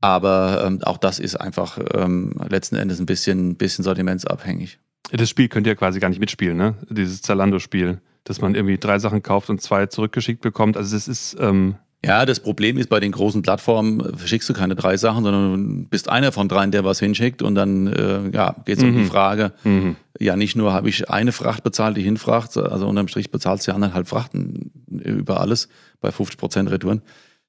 Aber 0.00 0.64
ähm, 0.66 0.82
auch 0.82 0.98
das 0.98 1.18
ist 1.18 1.36
einfach 1.36 1.78
ähm, 1.94 2.34
letzten 2.48 2.76
Endes 2.76 3.00
ein 3.00 3.06
bisschen, 3.06 3.56
bisschen 3.56 3.84
sortimentsabhängig. 3.84 4.78
Das 5.12 5.30
Spiel 5.30 5.48
könnt 5.48 5.66
ihr 5.66 5.76
quasi 5.76 6.00
gar 6.00 6.08
nicht 6.08 6.20
mitspielen, 6.20 6.56
ne? 6.56 6.74
Dieses 6.90 7.22
Zalando-Spiel, 7.22 8.00
dass 8.24 8.40
man 8.40 8.54
irgendwie 8.54 8.78
drei 8.78 8.98
Sachen 8.98 9.22
kauft 9.22 9.50
und 9.50 9.60
zwei 9.60 9.86
zurückgeschickt 9.86 10.40
bekommt. 10.40 10.76
Also 10.76 10.96
es 10.96 11.08
ist 11.08 11.36
ähm, 11.40 11.76
ja, 12.04 12.26
das 12.26 12.40
Problem 12.40 12.76
ist, 12.76 12.90
bei 12.90 13.00
den 13.00 13.12
großen 13.12 13.40
Plattformen 13.40 14.16
verschickst 14.16 14.48
du 14.48 14.52
keine 14.52 14.74
drei 14.74 14.98
Sachen, 14.98 15.24
sondern 15.24 15.84
du 15.84 15.88
bist 15.88 16.10
einer 16.10 16.32
von 16.32 16.48
dreien, 16.48 16.70
der 16.70 16.84
was 16.84 16.98
hinschickt 17.00 17.40
und 17.40 17.54
dann 17.54 17.86
äh, 17.86 18.28
ja, 18.30 18.56
geht 18.66 18.76
es 18.76 18.82
mhm. 18.84 18.90
um 18.90 18.96
die 18.96 19.02
mhm. 19.04 19.08
Frage, 19.08 19.52
mhm. 19.64 19.96
ja 20.18 20.36
nicht 20.36 20.54
nur 20.54 20.74
habe 20.74 20.90
ich 20.90 21.08
eine 21.08 21.32
Fracht 21.32 21.64
bezahlt, 21.64 21.96
die 21.96 22.02
Hinfracht, 22.02 22.56
also 22.58 22.86
unterm 22.86 23.08
Strich 23.08 23.30
bezahlst 23.30 23.66
du 23.66 23.70
ja 23.70 23.74
anderthalb 23.74 24.06
Frachten 24.06 24.70
über 24.90 25.40
alles 25.40 25.68
bei 26.02 26.12
50 26.12 26.38
Prozent 26.38 26.70
Retouren. 26.70 27.00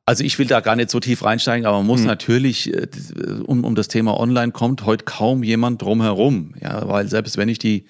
Also 0.06 0.24
ich 0.24 0.40
will 0.40 0.46
da 0.46 0.62
gar 0.62 0.76
nicht 0.76 0.92
so 0.92 1.00
tief 1.00 1.26
reinsteigen, 1.26 1.66
aber 1.66 1.78
man 1.78 1.88
muss 1.88 2.02
mhm. 2.02 2.08
natürlich, 2.08 2.74
äh, 2.74 2.88
um, 3.44 3.66
um 3.66 3.76
das 3.76 3.90
Thema 3.90 4.18
Online 4.18 4.54
kommt 4.54 4.86
heute 4.86 5.04
kaum 5.04 5.44
jemand 5.44 5.82
drumherum. 5.82 6.54
Ja, 6.62 6.88
weil 6.88 7.10
selbst 7.10 7.38
wenn 7.38 7.50
ich 7.50 7.60
die 7.60 7.88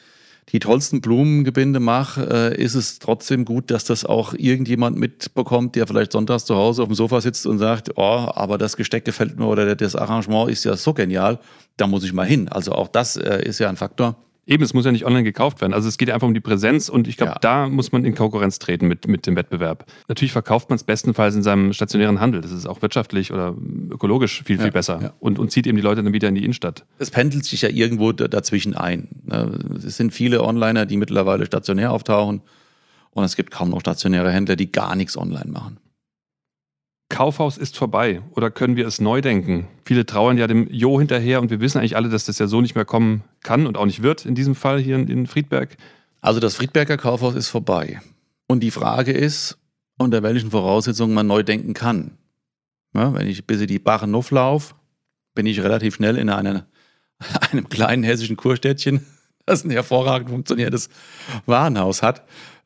die 0.50 0.60
tollsten 0.60 1.02
Blumengebinde 1.02 1.80
mache, 1.80 2.54
äh, 2.54 2.62
ist 2.62 2.76
es 2.76 3.00
trotzdem 3.00 3.46
gut, 3.46 3.72
dass 3.72 3.84
das 3.84 4.06
auch 4.06 4.34
irgendjemand 4.34 4.98
mitbekommt, 4.98 5.76
der 5.76 5.88
vielleicht 5.88 6.12
sonntags 6.12 6.46
zu 6.46 6.56
Hause 6.56 6.84
auf 6.84 6.88
dem 6.88 6.96
Sofa 6.96 7.20
sitzt 7.22 7.48
und 7.48 7.58
sagt, 7.58 7.92
oh, 7.96 8.30
aber 8.34 8.58
das 8.58 8.78
Gesteck 8.78 9.06
gefällt 9.06 9.40
mir 9.40 9.48
oder 9.48 9.76
das 9.76 9.96
Arrangement 9.96 10.50
ist 10.50 10.64
ja 10.64 10.76
so 10.78 10.94
genial, 10.94 11.40
da 11.78 11.88
muss 11.88 12.04
ich 12.04 12.14
mal 12.14 12.28
hin. 12.28 12.48
Also 12.48 12.74
auch 12.74 12.88
das 12.88 13.18
äh, 13.18 13.42
ist 13.44 13.60
ja 13.60 13.70
ein 13.70 13.78
Faktor. 13.78 14.25
Eben, 14.48 14.64
es 14.64 14.76
muss 14.76 14.86
ja 14.86 14.92
nicht 14.92 15.06
online 15.06 15.24
gekauft 15.24 15.62
werden. 15.62 15.74
Also 15.74 15.90
es 15.90 15.98
geht 15.98 16.12
einfach 16.12 16.28
um 16.28 16.36
die 16.36 16.40
Präsenz 16.40 16.88
und 16.88 17.08
ich 17.08 17.18
glaube, 17.18 17.34
ja. 17.34 17.40
da 17.40 17.68
muss 17.68 17.92
man 17.92 18.06
in 18.06 18.14
Konkurrenz 18.14 18.60
treten 18.60 18.88
mit, 18.88 19.08
mit 19.08 19.26
dem 19.26 19.36
Wettbewerb. 19.36 19.86
Natürlich 20.08 20.32
verkauft 20.32 20.70
man 20.70 20.76
es 20.76 20.84
bestenfalls 20.84 21.36
in 21.36 21.42
seinem 21.42 21.74
stationären 21.74 22.20
Handel. 22.20 22.42
Das 22.42 22.52
ist 22.52 22.68
auch 22.68 22.84
wirtschaftlich 22.84 23.34
oder 23.34 23.56
ökologisch 23.90 24.44
viel, 24.44 24.58
viel 24.58 24.68
ja, 24.68 24.72
besser 24.72 25.00
ja. 25.02 25.14
Und, 25.20 25.40
und 25.40 25.52
zieht 25.52 25.66
eben 25.66 25.78
die 25.78 25.84
Leute 25.84 26.04
dann 26.04 26.14
wieder 26.14 26.28
in 26.28 26.36
die 26.36 26.44
Innenstadt. 26.44 26.86
Es 27.00 27.10
pendelt 27.10 27.46
sich 27.46 27.64
ja 27.64 27.70
irgendwo 27.70 28.12
dazwischen 28.12 28.76
ein. 28.76 29.08
Ne? 29.24 29.60
Es 29.78 29.98
sind 29.98 30.14
viele 30.14 30.44
Onliner, 30.44 30.86
die 30.86 30.98
mittlerweile 30.98 31.48
stationär 31.48 31.92
auftauchen 31.92 32.42
und 33.12 33.24
es 33.24 33.36
gibt 33.36 33.50
kaum 33.50 33.70
noch 33.70 33.80
stationäre 33.80 34.32
Händler, 34.32 34.56
die 34.56 34.72
gar 34.72 34.96
nichts 34.96 35.18
online 35.18 35.50
machen. 35.50 35.78
Kaufhaus 37.10 37.58
ist 37.58 37.78
vorbei 37.78 38.22
oder 38.32 38.50
können 38.50 38.76
wir 38.76 38.88
es 38.88 39.00
neu 39.00 39.22
denken? 39.22 39.68
Viele 39.86 40.06
trauern 40.06 40.38
ja 40.38 40.48
dem 40.48 40.68
Jo 40.72 41.00
hinterher 41.00 41.40
und 41.40 41.52
wir 41.52 41.60
wissen 41.60 41.78
eigentlich 41.78 41.96
alle, 41.96 42.10
dass 42.10 42.26
das 42.26 42.40
ja 42.40 42.48
so 42.48 42.62
nicht 42.62 42.76
mehr 42.76 42.86
kommen 42.86 43.24
kann 43.44 43.68
und 43.68 43.78
auch 43.78 43.86
nicht 43.86 44.02
wird 44.02 44.26
in 44.26 44.34
diesem 44.36 44.56
Fall 44.56 44.80
hier 44.80 44.96
in 44.96 45.28
Friedberg. 45.28 45.78
Also 46.22 46.40
das 46.40 46.56
Friedberger 46.56 46.98
Kaufhaus 46.98 47.36
ist 47.36 47.50
vorbei. 47.50 48.02
Und 48.48 48.62
die 48.62 48.72
Frage 48.72 49.12
ist, 49.12 49.58
unter 49.98 50.24
welchen 50.24 50.52
Voraussetzungen 50.52 51.14
man 51.14 51.28
neu 51.28 51.44
denken 51.44 51.74
kann. 51.74 52.18
Ja, 52.94 53.14
wenn 53.14 53.28
ich 53.28 53.46
bis 53.46 53.62
in 53.62 53.68
die 53.68 53.80
Bachen 53.80 54.12
Nuff 54.12 54.32
laufe, 54.32 54.74
bin 55.36 55.46
ich 55.46 55.62
relativ 55.62 55.96
schnell 55.96 56.18
in 56.18 56.30
eine, 56.30 56.66
einem 57.52 57.70
kleinen 57.70 58.04
hessischen 58.04 58.38
Kurstädtchen, 58.38 59.06
das 59.46 59.64
ein 59.64 59.70
hervorragend 59.70 60.30
funktionierendes 60.30 60.90
Warenhaus 61.46 62.02
hat. 62.02 62.24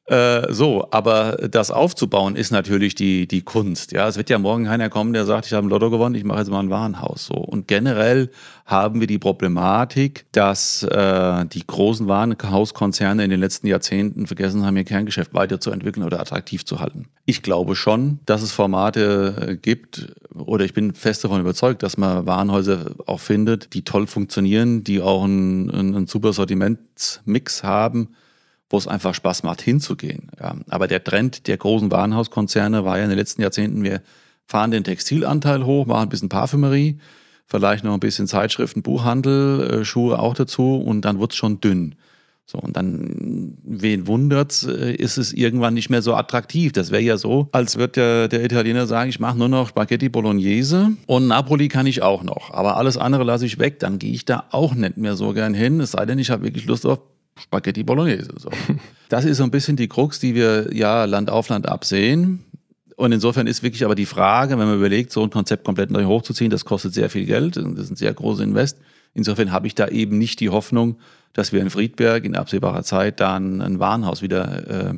Äh, 0.10 0.52
so, 0.52 0.88
aber 0.90 1.38
das 1.52 1.70
aufzubauen 1.70 2.36
ist 2.36 2.50
natürlich 2.50 2.96
die, 2.96 3.28
die 3.28 3.44
Kunst. 3.44 3.92
Ja, 3.92 4.08
es 4.08 4.18
wird 4.18 4.32
ja 4.32 4.40
morgen 4.40 4.66
keiner 4.66 4.90
kommen, 4.90 5.14
der 5.14 5.26
sagt, 5.26 5.46
ich 5.46 5.54
habe 5.54 5.68
ein 5.68 5.70
Lotto 5.70 5.92
gewonnen, 5.92 6.16
ich 6.16 6.24
mache 6.24 6.40
jetzt 6.40 6.50
mal 6.50 6.62
ein 6.62 6.72
Warenhaus. 6.72 7.28
So. 7.28 7.36
Und 7.36 7.68
generell 7.68 8.32
haben 8.66 9.02
wir 9.02 9.08
die 9.08 9.20
Problematik, 9.20 10.26
dass 10.32 10.82
äh, 10.82 11.46
die 11.46 11.66
großen 11.66 12.08
Warenhauskonzerne 12.08 13.24
in 13.24 13.30
den 13.30 13.40
letzten 13.40 13.68
Jahrzehnten 13.68 14.26
vergessen 14.26 14.66
haben, 14.66 14.78
ihr 14.78 14.84
Kerngeschäft 14.84 15.36
weiterzuentwickeln 15.36 16.04
oder 16.04 16.20
attraktiv 16.20 16.66
zu 16.66 16.80
halten. 16.80 17.06
Ich 17.26 17.44
glaube 17.44 17.76
schon, 17.76 18.18
dass 18.26 18.42
es 18.42 18.52
Formate 18.52 19.36
äh, 19.48 19.56
gibt, 19.58 20.12
oder 20.34 20.66
ich 20.66 20.74
bin 20.74 20.96
fest 20.96 21.24
davon 21.24 21.40
überzeugt, 21.40 21.84
dass 21.84 21.98
man 21.98 22.26
Warenhäuser 22.26 22.96
auch 23.06 23.20
findet, 23.20 23.76
die 23.76 23.84
toll 23.84 24.08
funktionieren, 24.08 24.84
die 24.84 25.02
auch 25.02 25.24
einen, 25.24 25.70
einen 25.70 26.08
super 26.08 26.34
Sortimentsmix 26.34 27.64
haben 27.64 28.10
wo 28.70 28.78
es 28.78 28.88
einfach 28.88 29.14
Spaß 29.14 29.44
macht, 29.44 29.62
hinzugehen. 29.62 30.30
Ja. 30.40 30.56
Aber 30.70 30.88
der 30.88 31.04
Trend 31.04 31.48
der 31.48 31.58
großen 31.58 31.92
Warenhauskonzerne 31.92 32.86
war 32.86 32.98
ja 32.98 33.04
in 33.04 33.10
den 33.10 33.18
letzten 33.18 33.42
Jahrzehnten, 33.42 33.84
wir 33.84 34.02
fahren 34.46 34.72
den 34.72 34.84
Textilanteil 34.84 35.66
hoch, 35.66 35.86
machen 35.86 36.04
ein 36.04 36.10
bisschen 36.10 36.30
Parfümerie, 36.30 37.00
vielleicht 37.46 37.84
noch 37.84 37.94
ein 37.94 38.00
bisschen 38.00 38.28
Zeitschriften, 38.28 38.84
Buchhandel, 38.84 39.82
äh, 39.82 39.86
Schuhe 39.86 40.20
auch 40.20 40.36
dazu 40.36 40.78
und 40.78 41.02
dann 41.02 41.20
wird 41.20 41.32
es 41.32 41.38
schon 41.38 41.62
dünn. 41.62 41.96
So, 42.46 42.58
und 42.58 42.76
dann, 42.78 43.60
wen 43.64 44.08
wundert's, 44.08 44.64
äh, 44.64 44.94
ist 44.94 45.20
es 45.20 45.34
irgendwann 45.34 45.76
nicht 45.76 45.92
mehr 45.92 46.02
so 46.02 46.16
attraktiv. 46.16 46.72
Das 46.72 46.90
wäre 46.90 47.04
ja 47.04 47.16
so, 47.16 47.48
als 47.52 47.78
würde 47.78 47.92
der, 47.92 48.28
der 48.28 48.44
Italiener 48.44 48.88
sagen, 48.88 49.12
ich 49.12 49.20
mache 49.20 49.38
nur 49.38 49.50
noch 49.50 49.70
Spaghetti 49.70 50.10
Bolognese 50.10 50.94
und 51.06 51.28
Napoli 51.28 51.68
kann 51.68 51.86
ich 51.86 52.02
auch 52.02 52.24
noch. 52.24 52.52
Aber 52.52 52.78
alles 52.78 52.98
andere 52.98 53.24
lasse 53.24 53.46
ich 53.46 53.60
weg, 53.60 53.78
dann 53.78 54.00
gehe 54.00 54.14
ich 54.14 54.26
da 54.26 54.46
auch 54.50 54.74
nicht 54.74 54.98
mehr 54.98 55.16
so 55.16 55.34
gern 55.34 55.54
hin. 55.54 55.80
Es 55.80 55.92
sei 55.92 56.08
denn, 56.08 56.18
ich 56.18 56.32
habe 56.32 56.44
wirklich 56.44 56.66
Lust 56.66 56.88
auf 56.88 57.02
Spaghetti 57.40 57.84
Bolognese. 57.84 58.34
So. 58.38 58.50
Das 59.10 59.26
ist 59.26 59.38
so 59.38 59.44
ein 59.44 59.50
bisschen 59.50 59.76
die 59.76 59.88
Krux, 59.88 60.20
die 60.20 60.36
wir 60.36 60.72
ja 60.72 61.06
Land 61.06 61.32
auf 61.32 61.50
Land 61.50 61.68
absehen. 61.68 62.46
Und 62.96 63.12
insofern 63.12 63.48
ist 63.48 63.64
wirklich 63.64 63.84
aber 63.84 63.96
die 63.96 64.06
Frage, 64.06 64.52
wenn 64.60 64.68
man 64.68 64.78
überlegt, 64.78 65.12
so 65.12 65.24
ein 65.24 65.32
Konzept 65.32 65.64
komplett 65.64 65.90
neu 65.90 66.06
hochzuziehen, 66.06 66.52
das 66.52 66.64
kostet 66.64 66.94
sehr 66.94 67.10
viel 67.10 67.26
Geld, 67.26 67.56
das 67.56 67.64
ist 67.64 67.90
ein 67.90 67.96
sehr 67.96 68.14
großer 68.14 68.44
Invest. 68.44 68.78
Insofern 69.16 69.52
habe 69.52 69.66
ich 69.66 69.74
da 69.74 69.88
eben 69.88 70.20
nicht 70.20 70.40
die 70.42 70.50
Hoffnung, 70.50 71.00
dass 71.34 71.52
wir 71.52 71.62
in 71.62 71.72
Friedberg 71.72 72.24
in 72.24 72.36
absehbarer 72.36 72.84
Zeit 72.84 73.20
dann 73.20 73.62
ein 73.62 73.80
Warenhaus 73.80 74.22
wieder 74.22 74.90
äh, 74.90 74.94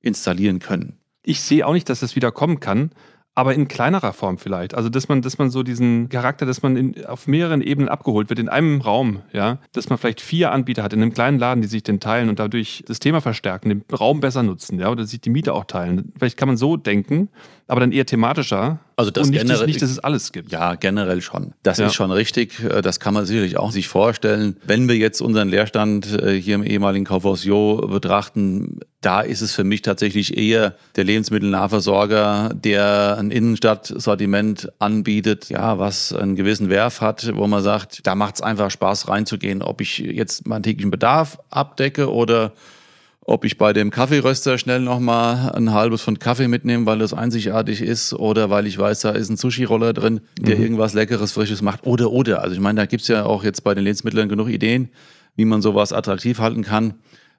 installieren 0.00 0.58
können. 0.58 0.94
Ich 1.22 1.40
sehe 1.42 1.66
auch 1.66 1.74
nicht, 1.74 1.88
dass 1.88 2.00
das 2.00 2.16
wieder 2.16 2.32
kommen 2.32 2.60
kann 2.60 2.92
aber 3.40 3.54
in 3.54 3.68
kleinerer 3.68 4.12
Form 4.12 4.36
vielleicht. 4.36 4.74
Also, 4.74 4.90
dass 4.90 5.08
man, 5.08 5.22
dass 5.22 5.38
man 5.38 5.48
so 5.48 5.62
diesen 5.62 6.10
Charakter, 6.10 6.44
dass 6.44 6.62
man 6.62 6.76
in, 6.76 7.06
auf 7.06 7.26
mehreren 7.26 7.62
Ebenen 7.62 7.88
abgeholt 7.88 8.28
wird, 8.28 8.38
in 8.38 8.50
einem 8.50 8.82
Raum, 8.82 9.22
ja, 9.32 9.56
dass 9.72 9.88
man 9.88 9.98
vielleicht 9.98 10.20
vier 10.20 10.52
Anbieter 10.52 10.82
hat 10.82 10.92
in 10.92 11.00
einem 11.00 11.14
kleinen 11.14 11.38
Laden, 11.38 11.62
die 11.62 11.68
sich 11.68 11.82
den 11.82 12.00
teilen 12.00 12.28
und 12.28 12.38
dadurch 12.38 12.84
das 12.86 12.98
Thema 12.98 13.22
verstärken, 13.22 13.70
den 13.70 13.84
Raum 13.98 14.20
besser 14.20 14.42
nutzen, 14.42 14.78
ja, 14.78 14.90
oder 14.90 15.06
sich 15.06 15.22
die 15.22 15.30
Miete 15.30 15.54
auch 15.54 15.64
teilen. 15.64 16.12
Vielleicht 16.18 16.36
kann 16.36 16.48
man 16.48 16.58
so 16.58 16.76
denken, 16.76 17.30
aber 17.66 17.80
dann 17.80 17.92
eher 17.92 18.04
thematischer. 18.04 18.80
Also 19.00 19.10
das 19.10 19.26
und 19.26 19.30
nicht, 19.32 19.42
generell, 19.42 19.66
nicht, 19.66 19.82
dass 19.82 19.90
es 19.90 19.98
alles 19.98 20.30
gibt. 20.32 20.52
Ja, 20.52 20.74
generell 20.76 21.20
schon. 21.22 21.54
Das 21.62 21.78
Ja. 21.78 21.86
ist 21.86 21.94
schon 21.94 22.10
richtig. 22.12 22.62
Äh, 22.62 22.82
Das 22.82 23.00
kann 23.00 23.14
man 23.14 23.26
sicherlich 23.26 23.56
auch 23.56 23.72
sich 23.72 23.88
vorstellen. 23.88 24.56
Wenn 24.64 24.88
wir 24.88 24.96
jetzt 24.96 25.20
unseren 25.20 25.48
Leerstand 25.48 26.06
äh, 26.22 26.40
hier 26.40 26.54
im 26.54 26.62
ehemaligen 26.62 27.04
Kaufhaus 27.04 27.44
Jo 27.44 27.76
betrachten, 27.88 28.80
da 29.00 29.20
ist 29.22 29.40
es 29.40 29.54
für 29.54 29.64
mich 29.64 29.82
tatsächlich 29.82 30.36
eher 30.36 30.74
der 30.96 31.04
Lebensmittelnahversorger, 31.04 32.50
der 32.54 33.16
ein 33.18 33.30
Innenstadtsortiment 33.30 34.70
anbietet, 34.78 35.48
ja, 35.48 35.78
was 35.78 36.12
einen 36.12 36.36
gewissen 36.36 36.68
Werf 36.70 37.00
hat, 37.00 37.30
wo 37.34 37.46
man 37.46 37.62
sagt, 37.62 38.06
da 38.06 38.14
macht 38.14 38.36
es 38.36 38.42
einfach 38.42 38.70
Spaß 38.70 39.08
reinzugehen, 39.08 39.62
ob 39.62 39.80
ich 39.80 39.98
jetzt 39.98 40.46
meinen 40.46 40.62
täglichen 40.62 40.90
Bedarf 40.90 41.38
abdecke 41.50 42.12
oder 42.12 42.52
ob 43.30 43.44
ich 43.44 43.58
bei 43.58 43.72
dem 43.72 43.90
Kaffeeröster 43.90 44.58
schnell 44.58 44.80
nochmal 44.80 45.52
ein 45.52 45.72
halbes 45.72 46.02
Pfund 46.02 46.18
Kaffee 46.18 46.48
mitnehme, 46.48 46.84
weil 46.86 46.98
das 46.98 47.14
einzigartig 47.14 47.80
ist 47.80 48.12
oder 48.12 48.50
weil 48.50 48.66
ich 48.66 48.76
weiß, 48.76 49.00
da 49.02 49.10
ist 49.10 49.28
ein 49.30 49.36
Sushi-Roller 49.36 49.92
drin, 49.92 50.20
der 50.40 50.56
Mhm. 50.56 50.62
irgendwas 50.62 50.94
Leckeres, 50.94 51.30
Frisches 51.32 51.62
macht 51.62 51.86
oder, 51.86 52.10
oder. 52.10 52.42
Also 52.42 52.54
ich 52.54 52.60
meine, 52.60 52.80
da 52.80 52.86
gibt 52.86 53.02
es 53.02 53.08
ja 53.08 53.24
auch 53.24 53.44
jetzt 53.44 53.62
bei 53.62 53.74
den 53.74 53.84
Lebensmitteln 53.84 54.28
genug 54.28 54.48
Ideen, 54.48 54.88
wie 55.36 55.44
man 55.44 55.62
sowas 55.62 55.92
attraktiv 55.92 56.40
halten 56.40 56.62
kann. 56.64 56.94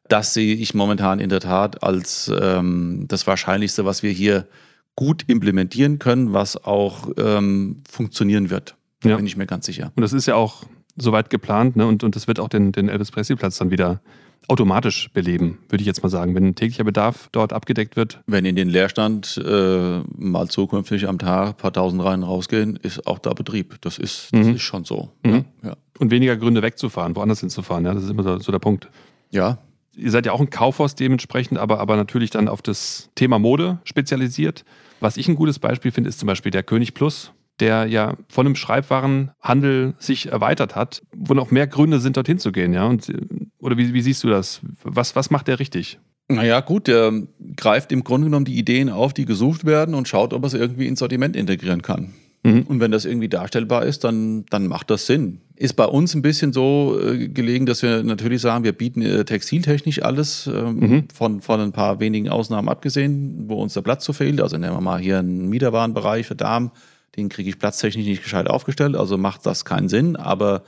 Das 0.08 0.34
sehe 0.34 0.56
ich 0.56 0.74
momentan 0.74 1.20
in 1.20 1.30
der 1.30 1.42
Tat 1.42 1.84
als 1.84 2.32
ähm, 2.42 3.06
das 3.10 3.28
Wahrscheinlichste, 3.28 3.84
was 3.86 4.02
wir 4.02 4.12
hier 4.12 4.48
gut 4.96 5.24
implementieren 5.28 6.00
können, 6.00 6.32
was 6.32 6.64
auch 6.64 7.10
ähm, 7.18 7.84
funktionieren 7.90 8.50
wird. 8.50 8.76
Da 9.02 9.10
Ja. 9.10 9.16
bin 9.18 9.26
ich 9.26 9.36
mir 9.36 9.46
ganz 9.46 9.66
sicher. 9.66 9.92
Und 9.96 10.02
das 10.04 10.14
ist 10.14 10.26
ja 10.26 10.36
auch 10.36 10.64
soweit 10.98 11.30
geplant, 11.30 11.76
ne? 11.76 11.86
Und, 11.86 12.04
und 12.04 12.16
das 12.16 12.28
wird 12.28 12.40
auch 12.40 12.50
den, 12.50 12.72
den 12.72 12.88
Elvis 12.90 13.12
Presley-Platz 13.12 13.58
dann 13.58 13.72
wieder 13.72 14.02
automatisch 14.48 15.10
beleben, 15.14 15.60
würde 15.70 15.82
ich 15.82 15.88
jetzt 15.88 16.04
mal 16.04 16.10
sagen. 16.10 16.36
Wenn 16.36 16.46
ein 16.46 16.56
täglicher 16.56 16.84
Bedarf 16.84 17.30
dort 17.32 17.54
abgedeckt 17.54 17.96
wird. 17.96 18.20
Wenn 18.28 18.44
in 18.46 18.56
den 18.56 18.70
Leerstand 18.70 19.42
äh, 19.46 20.00
mal 20.18 20.48
zukünftig 20.50 21.08
am 21.08 21.20
Tag 21.20 21.50
ein 21.50 21.56
paar 21.56 21.72
tausend 21.74 22.04
Reihen 22.04 22.24
rausgehen, 22.24 22.76
ist 22.76 23.08
auch 23.08 23.20
da 23.20 23.34
Betrieb. 23.34 23.80
Das 23.82 23.98
ist, 23.98 24.30
das 24.34 24.48
Mhm. 24.48 24.56
ist 24.56 24.62
schon 24.64 24.84
so. 24.84 25.10
Mhm. 25.24 25.46
Ja. 25.64 25.76
Und 26.00 26.12
weniger 26.12 26.36
Gründe 26.36 26.62
wegzufahren, 26.62 27.16
woanders 27.16 27.40
hinzufahren. 27.40 27.86
Ja, 27.86 27.94
das 27.94 28.04
ist 28.04 28.10
immer 28.10 28.24
so, 28.24 28.40
so 28.40 28.52
der 28.52 28.60
Punkt. 28.60 28.90
Ja. 29.30 29.60
Ihr 29.96 30.10
seid 30.12 30.26
ja 30.26 30.32
auch 30.32 30.40
ein 30.40 30.50
Kaufhaus 30.50 30.96
dementsprechend, 30.96 31.58
aber, 31.60 31.80
aber 31.80 31.96
natürlich 31.98 32.30
dann 32.30 32.48
auf 32.48 32.62
das 32.62 33.10
Thema 33.16 33.40
Mode 33.40 33.80
spezialisiert. 33.84 34.64
Was 35.02 35.18
ich 35.18 35.28
ein 35.28 35.36
gutes 35.36 35.60
Beispiel 35.60 35.92
finde, 35.92 36.10
ist 36.10 36.20
zum 36.20 36.28
Beispiel 36.28 36.52
der 36.52 36.64
König 36.64 36.94
Plus, 36.94 37.32
der 37.62 37.86
ja 37.86 38.16
von 38.28 38.46
einem 38.46 38.56
Schreibwarenhandel 38.56 39.94
sich 40.00 40.32
erweitert 40.32 40.76
hat, 40.76 41.02
wo 41.16 41.34
noch 41.34 41.52
mehr 41.52 41.68
Gründe 41.68 42.00
sind, 42.00 42.18
dorthin 42.18 42.40
zu 42.40 42.52
gehen. 42.52 42.74
Ja? 42.74 42.86
Und, 42.86 43.10
äh, 43.10 43.16
oder 43.60 43.78
wie, 43.78 43.94
wie 43.94 44.02
siehst 44.02 44.24
du 44.24 44.30
das? 44.30 44.62
Was, 44.84 45.16
was 45.16 45.30
macht 45.30 45.48
der 45.48 45.60
richtig? 45.60 46.00
Naja, 46.28 46.62
gut, 46.62 46.88
der 46.88 47.12
greift 47.58 47.92
im 47.92 48.04
Grunde 48.04 48.26
genommen 48.26 48.46
die 48.46 48.58
Ideen 48.58 48.90
auf, 48.90 49.14
die 49.14 49.26
gesucht 49.26 49.66
werden 49.66 49.94
und 49.96 50.08
schaut, 50.08 50.34
ob 50.34 50.44
er 50.44 50.48
es 50.48 50.54
irgendwie 50.54 50.88
ins 50.88 51.00
Sortiment 51.00 51.36
integrieren 51.36 51.82
kann. 51.82 52.14
Mhm. 52.44 52.64
Und 52.64 52.80
wenn 52.80 52.92
das 52.92 53.06
irgendwie 53.06 53.28
darstellbar 53.30 53.86
ist, 53.86 54.04
dann, 54.04 54.46
dann 54.50 54.68
macht 54.68 54.90
das 54.90 55.06
Sinn. 55.06 55.42
Ist 55.56 55.76
bei 55.76 55.86
uns 55.86 56.16
ein 56.16 56.24
bisschen 56.24 56.54
so 56.54 56.98
äh, 57.00 57.28
gelegen, 57.28 57.66
dass 57.68 57.84
wir 57.84 58.02
natürlich 58.02 58.42
sagen, 58.42 58.64
wir 58.64 58.72
bieten 58.72 59.02
äh, 59.04 59.26
textiltechnisch 59.26 60.02
alles, 60.02 60.48
ähm, 60.48 60.80
Mhm. 60.80 61.04
von, 61.14 61.42
von 61.42 61.60
ein 61.60 61.72
paar 61.72 62.00
wenigen 62.00 62.30
Ausnahmen 62.30 62.68
abgesehen, 62.70 63.44
wo 63.48 63.62
uns 63.62 63.74
der 63.76 63.82
Platz 63.82 64.06
so 64.06 64.14
fehlt. 64.14 64.42
Also 64.42 64.58
nehmen 64.58 64.74
wir 64.74 64.82
mal 64.82 65.00
hier 65.00 65.20
einen 65.20 65.50
Miederwarenbereich 65.50 66.26
für 66.26 66.36
Damen, 66.36 66.72
den 67.16 67.30
kriege 67.30 67.50
ich 67.50 67.60
platztechnisch 67.60 68.06
nicht 68.06 68.24
gescheit 68.24 68.50
aufgestellt, 68.50 68.96
also 68.96 69.18
macht 69.18 69.46
das 69.46 69.66
keinen 69.66 69.90
Sinn, 69.90 70.16
aber 70.16 70.64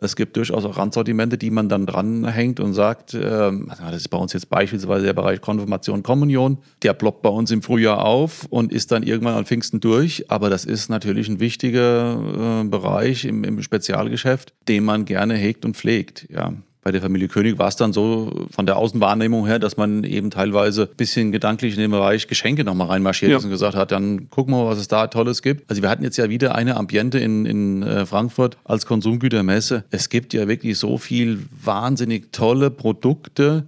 es 0.00 0.14
gibt 0.14 0.36
durchaus 0.36 0.64
auch 0.64 0.76
Randsortimente, 0.76 1.36
die 1.38 1.50
man 1.50 1.68
dann 1.68 1.84
dranhängt 1.84 2.60
und 2.60 2.72
sagt, 2.72 3.14
ähm, 3.14 3.68
also 3.68 3.82
das 3.82 3.96
ist 3.96 4.08
bei 4.08 4.18
uns 4.18 4.32
jetzt 4.32 4.48
beispielsweise 4.48 5.06
der 5.06 5.12
Bereich 5.12 5.40
Konfirmation, 5.40 6.04
Kommunion, 6.04 6.58
der 6.82 6.94
ploppt 6.94 7.22
bei 7.22 7.30
uns 7.30 7.50
im 7.50 7.62
Frühjahr 7.62 8.04
auf 8.04 8.46
und 8.48 8.72
ist 8.72 8.92
dann 8.92 9.02
irgendwann 9.02 9.34
an 9.34 9.44
Pfingsten 9.44 9.80
durch. 9.80 10.30
Aber 10.30 10.50
das 10.50 10.64
ist 10.64 10.88
natürlich 10.88 11.28
ein 11.28 11.40
wichtiger 11.40 12.62
äh, 12.62 12.68
Bereich 12.68 13.24
im, 13.24 13.42
im 13.42 13.60
Spezialgeschäft, 13.60 14.54
den 14.68 14.84
man 14.84 15.04
gerne 15.04 15.34
hegt 15.34 15.64
und 15.64 15.76
pflegt. 15.76 16.28
Ja. 16.30 16.54
Bei 16.88 16.92
der 16.92 17.02
Familie 17.02 17.28
König 17.28 17.58
war 17.58 17.68
es 17.68 17.76
dann 17.76 17.92
so 17.92 18.46
von 18.50 18.64
der 18.64 18.78
Außenwahrnehmung 18.78 19.46
her, 19.46 19.58
dass 19.58 19.76
man 19.76 20.04
eben 20.04 20.30
teilweise 20.30 20.84
ein 20.84 20.96
bisschen 20.96 21.32
gedanklich 21.32 21.74
in 21.74 21.80
den 21.80 21.90
Bereich 21.90 22.28
Geschenke 22.28 22.64
nochmal 22.64 22.86
reinmarschiert 22.86 23.30
Ja. 23.30 23.36
ist 23.36 23.44
und 23.44 23.50
gesagt 23.50 23.76
hat, 23.76 23.92
dann 23.92 24.30
gucken 24.30 24.54
wir 24.54 24.64
mal, 24.64 24.70
was 24.70 24.78
es 24.78 24.88
da 24.88 25.06
Tolles 25.08 25.42
gibt. 25.42 25.68
Also 25.68 25.82
wir 25.82 25.90
hatten 25.90 26.02
jetzt 26.02 26.16
ja 26.16 26.30
wieder 26.30 26.54
eine 26.54 26.78
Ambiente 26.78 27.18
in, 27.18 27.44
in 27.44 27.82
äh, 27.82 28.06
Frankfurt 28.06 28.56
als 28.64 28.86
Konsumgütermesse. 28.86 29.84
Es 29.90 30.08
gibt 30.08 30.32
ja 30.32 30.48
wirklich 30.48 30.78
so 30.78 30.96
viel 30.96 31.44
wahnsinnig 31.62 32.32
tolle 32.32 32.70
Produkte, 32.70 33.66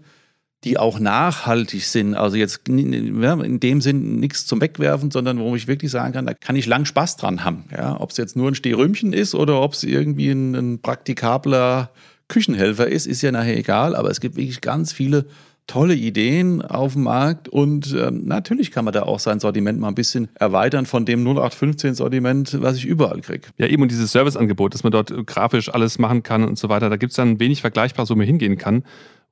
die 0.64 0.78
auch 0.78 0.98
nachhaltig 0.98 1.84
sind. 1.84 2.14
Also 2.14 2.38
jetzt 2.38 2.68
in 2.70 3.60
dem 3.60 3.80
Sinn 3.82 4.18
nichts 4.18 4.46
zum 4.46 4.62
Wegwerfen, 4.62 5.10
sondern 5.10 5.40
wo 5.40 5.54
ich 5.56 5.68
wirklich 5.68 5.90
sagen 5.90 6.14
kann, 6.14 6.24
da 6.24 6.32
kann 6.32 6.56
ich 6.56 6.64
lang 6.64 6.86
Spaß 6.86 7.18
dran 7.18 7.44
haben. 7.44 7.64
Ja, 7.70 8.00
ob 8.00 8.12
es 8.12 8.16
jetzt 8.16 8.34
nur 8.34 8.48
ein 8.50 8.54
Stehrümchen 8.54 9.12
ist 9.12 9.34
oder 9.34 9.60
ob 9.60 9.74
es 9.74 9.84
irgendwie 9.84 10.30
ein, 10.30 10.54
ein 10.54 10.78
praktikabler 10.78 11.90
Küchenhelfer 12.30 12.86
ist, 12.86 13.06
ist 13.06 13.20
ja 13.20 13.30
nachher 13.30 13.56
egal. 13.56 13.94
Aber 13.94 14.10
es 14.10 14.20
gibt 14.20 14.36
wirklich 14.36 14.62
ganz 14.62 14.92
viele 14.92 15.26
tolle 15.66 15.94
Ideen 15.94 16.62
auf 16.62 16.94
dem 16.94 17.04
Markt 17.04 17.48
und 17.48 17.94
ähm, 17.96 18.24
natürlich 18.24 18.72
kann 18.72 18.84
man 18.84 18.92
da 18.92 19.02
auch 19.02 19.20
sein 19.20 19.38
Sortiment 19.38 19.78
mal 19.78 19.86
ein 19.86 19.94
bisschen 19.94 20.28
erweitern 20.34 20.84
von 20.84 21.04
dem 21.04 21.24
0815-Sortiment, 21.24 22.60
was 22.60 22.76
ich 22.76 22.86
überall 22.86 23.20
kriege. 23.20 23.46
Ja, 23.56 23.68
eben 23.68 23.80
und 23.82 23.92
dieses 23.92 24.10
Serviceangebot, 24.10 24.74
dass 24.74 24.82
man 24.82 24.90
dort 24.90 25.12
äh, 25.12 25.22
grafisch 25.22 25.72
alles 25.72 26.00
machen 26.00 26.24
kann 26.24 26.42
und 26.42 26.58
so 26.58 26.68
weiter, 26.68 26.90
da 26.90 26.96
gibt 26.96 27.10
es 27.10 27.16
dann 27.16 27.38
wenig 27.38 27.60
Vergleichbares, 27.60 28.10
wo 28.10 28.16
man 28.16 28.26
hingehen 28.26 28.58
kann. 28.58 28.82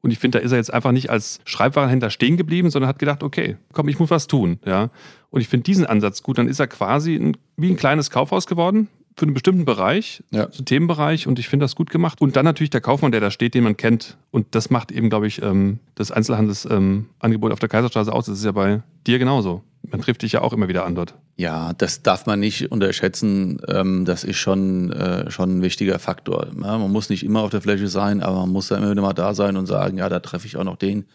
Und 0.00 0.12
ich 0.12 0.20
finde, 0.20 0.38
da 0.38 0.44
ist 0.44 0.52
er 0.52 0.58
jetzt 0.58 0.72
einfach 0.72 0.92
nicht 0.92 1.10
als 1.10 1.40
Schreibwarenhändler 1.44 2.10
stehen 2.10 2.36
geblieben, 2.36 2.70
sondern 2.70 2.88
hat 2.88 3.00
gedacht, 3.00 3.24
okay, 3.24 3.56
komm, 3.72 3.88
ich 3.88 3.98
muss 3.98 4.10
was 4.10 4.28
tun. 4.28 4.60
Ja? 4.64 4.90
Und 5.30 5.40
ich 5.40 5.48
finde 5.48 5.64
diesen 5.64 5.86
Ansatz 5.86 6.22
gut. 6.22 6.38
Dann 6.38 6.46
ist 6.46 6.60
er 6.60 6.68
quasi 6.68 7.16
ein, 7.16 7.36
wie 7.56 7.68
ein 7.68 7.76
kleines 7.76 8.10
Kaufhaus 8.10 8.46
geworden 8.46 8.86
für 9.18 9.24
einen 9.26 9.34
bestimmten 9.34 9.64
Bereich, 9.64 10.22
so 10.30 10.38
einen 10.38 10.64
Themenbereich. 10.64 11.26
Und 11.26 11.38
ich 11.38 11.48
finde 11.48 11.64
das 11.64 11.74
gut 11.74 11.90
gemacht. 11.90 12.20
Und 12.20 12.36
dann 12.36 12.44
natürlich 12.44 12.70
der 12.70 12.80
Kaufmann, 12.80 13.10
der 13.12 13.20
da 13.20 13.30
steht, 13.30 13.54
den 13.54 13.64
man 13.64 13.76
kennt. 13.76 14.16
Und 14.30 14.54
das 14.54 14.70
macht 14.70 14.92
eben, 14.92 15.10
glaube 15.10 15.26
ich, 15.26 15.42
ähm, 15.42 15.80
das 15.96 16.12
Einzelhandelsangebot 16.12 17.52
auf 17.52 17.58
der 17.58 17.68
Kaiserstraße 17.68 18.12
aus. 18.12 18.26
Das 18.26 18.38
ist 18.38 18.44
ja 18.44 18.52
bei 18.52 18.82
dir 19.06 19.18
genauso. 19.18 19.62
Man 19.90 20.00
trifft 20.00 20.22
dich 20.22 20.32
ja 20.32 20.42
auch 20.42 20.52
immer 20.52 20.68
wieder 20.68 20.84
an 20.84 20.94
dort. 20.94 21.14
Ja, 21.36 21.72
das 21.72 22.02
darf 22.02 22.26
man 22.26 22.40
nicht 22.40 22.70
unterschätzen. 22.70 23.60
Ähm, 23.68 24.04
Das 24.04 24.22
ist 24.24 24.36
schon, 24.36 24.92
äh, 24.92 25.30
schon 25.30 25.58
ein 25.58 25.62
wichtiger 25.62 25.98
Faktor. 25.98 26.46
Ja, 26.62 26.78
Man 26.78 26.90
muss 26.92 27.10
nicht 27.10 27.24
immer 27.24 27.40
auf 27.42 27.50
der 27.50 27.60
Fläche 27.60 27.88
sein, 27.88 28.22
aber 28.22 28.40
man 28.40 28.50
muss 28.50 28.68
da 28.68 28.76
immer 28.76 28.90
wieder 28.90 29.02
mal 29.02 29.12
da 29.14 29.34
sein 29.34 29.56
und 29.56 29.66
sagen, 29.66 29.98
ja, 29.98 30.08
da 30.08 30.20
treffe 30.20 30.46
ich 30.46 30.56
auch 30.56 30.64
noch 30.64 30.76
den, 30.76 31.06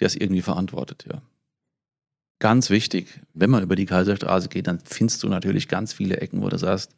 der 0.00 0.06
es 0.06 0.16
irgendwie 0.16 0.42
verantwortet. 0.42 1.04
Ja. 1.12 1.20
ganz 2.40 2.70
wichtig, 2.70 3.20
wenn 3.34 3.50
man 3.50 3.62
über 3.62 3.76
die 3.76 3.86
Kaiserstraße 3.86 4.48
geht, 4.48 4.66
dann 4.66 4.80
findest 4.84 5.22
du 5.22 5.28
natürlich 5.28 5.68
ganz 5.68 5.92
viele 5.92 6.16
Ecken, 6.16 6.42
wo 6.42 6.48
du 6.48 6.58
sagst, 6.58 6.90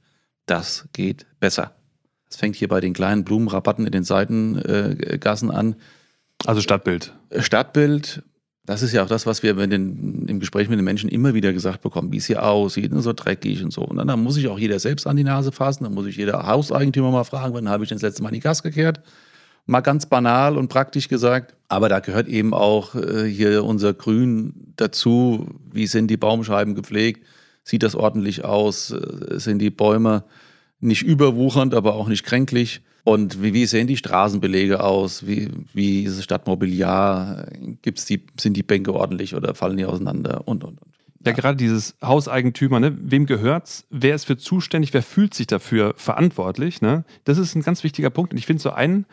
das 0.47 0.89
geht 0.93 1.27
besser. 1.41 1.75
Das 2.29 2.37
fängt 2.37 2.57
hier 2.57 2.69
bei 2.69 2.81
den 2.81 2.93
kleinen 2.93 3.25
Blumenrabatten 3.25 3.87
in 3.87 3.93
den 3.93 4.05
Seitengassen 4.05 5.51
äh, 5.51 5.55
an. 5.55 5.77
Also 6.45 6.61
Stadtbild. 6.61 7.15
Stadtbild, 7.39 8.23
das 8.67 8.83
ist 8.83 8.93
ja 8.93 9.03
auch 9.05 9.09
das, 9.09 9.27
was 9.27 9.43
wir 9.43 9.55
den, 9.55 10.27
im 10.27 10.41
Gespräch 10.41 10.69
mit 10.69 10.79
den 10.79 10.85
Menschen 10.85 11.09
immer 11.09 11.35
wieder 11.35 11.53
gesagt 11.53 11.83
bekommen, 11.83 12.13
wie 12.13 12.17
es 12.17 12.27
hier 12.27 12.43
aussieht, 12.45 12.93
so 12.95 13.13
dreckig 13.13 13.63
und 13.63 13.73
so. 13.73 13.83
Und 13.83 13.99
dann, 13.99 14.09
dann, 14.09 14.23
muss 14.23 14.35
sich 14.35 14.49
auch 14.49 14.59
jeder 14.59 14.79
selbst 14.79 15.07
an 15.07 15.17
die 15.17 15.25
Nase 15.25 15.53
fassen, 15.53 15.85
dann 15.85 15.95
muss 15.95 16.07
ich 16.07 16.17
jeder 16.17 16.47
Hauseigentümer 16.47 17.11
mal 17.11 17.25
fragen, 17.25 17.55
wann 17.55 17.69
habe 17.69 17.85
ich 17.85 17.89
denn 17.89 17.97
das 17.97 18.03
letzte 18.03 18.23
Mal 18.23 18.31
in 18.31 18.35
die 18.35 18.41
Gas 18.41 18.63
gekehrt? 18.63 19.01
Mal 19.67 19.81
ganz 19.81 20.07
banal 20.07 20.59
und 20.59 20.69
praktisch 20.69 21.09
gesagt. 21.09 21.55
Aber 21.69 21.89
da 21.89 22.01
gehört 22.01 22.29
eben 22.29 22.53
auch 22.53 22.95
äh, 22.95 23.25
hier 23.25 23.65
unser 23.65 23.95
Grün 23.95 24.75
dazu. 24.77 25.47
Wie 25.73 25.87
sind 25.87 26.09
die 26.09 26.19
Baumscheiben 26.19 26.75
gepflegt? 26.75 27.25
Sieht 27.65 27.83
das 27.83 27.97
ordentlich 27.97 28.45
aus? 28.45 28.91
Äh, 28.91 29.39
sind 29.41 29.59
die 29.59 29.71
Bäume 29.71 30.25
nicht 30.81 31.03
überwuchernd, 31.03 31.75
aber 31.75 31.95
auch 31.95 32.09
nicht 32.09 32.25
kränklich? 32.25 32.83
Und 33.05 33.43
wie, 33.43 33.53
wie 33.53 33.67
sehen 33.67 33.87
die 33.87 33.97
Straßenbelege 33.97 34.83
aus? 34.83 35.27
Wie, 35.27 35.51
wie 35.73 36.05
ist 36.05 36.19
das 36.19 36.25
Stadtmobiliar? 36.25 37.47
Gibt's 37.83 38.07
die, 38.07 38.25
sind 38.39 38.57
die 38.57 38.63
Bänke 38.63 38.95
ordentlich 38.95 39.35
oder 39.35 39.55
fallen 39.55 39.77
die 39.77 39.85
auseinander? 39.85 40.47
Und, 40.47 40.65
und, 40.65 40.81
und. 40.81 40.95
Ja, 41.27 41.33
gerade 41.33 41.57
dieses 41.57 41.97
Hauseigentümer, 42.03 42.81
ne? 42.81 42.97
wem 43.01 43.25
gehört's? 43.25 43.87
Wer 43.89 44.15
ist 44.15 44.25
für 44.27 44.37
zuständig? 44.37 44.93
Wer 44.93 45.03
fühlt 45.03 45.33
sich 45.33 45.47
dafür 45.47 45.95
verantwortlich? 45.97 46.83
Ne? 46.83 47.05
Das 47.25 47.39
ist 47.39 47.55
ein 47.55 47.63
ganz 47.63 47.83
wichtiger 47.83 48.11
Punkt. 48.11 48.33
Und 48.33 48.39
ich 48.39 48.47
finde 48.47 48.63
so 48.63 48.71
ein 48.71 49.07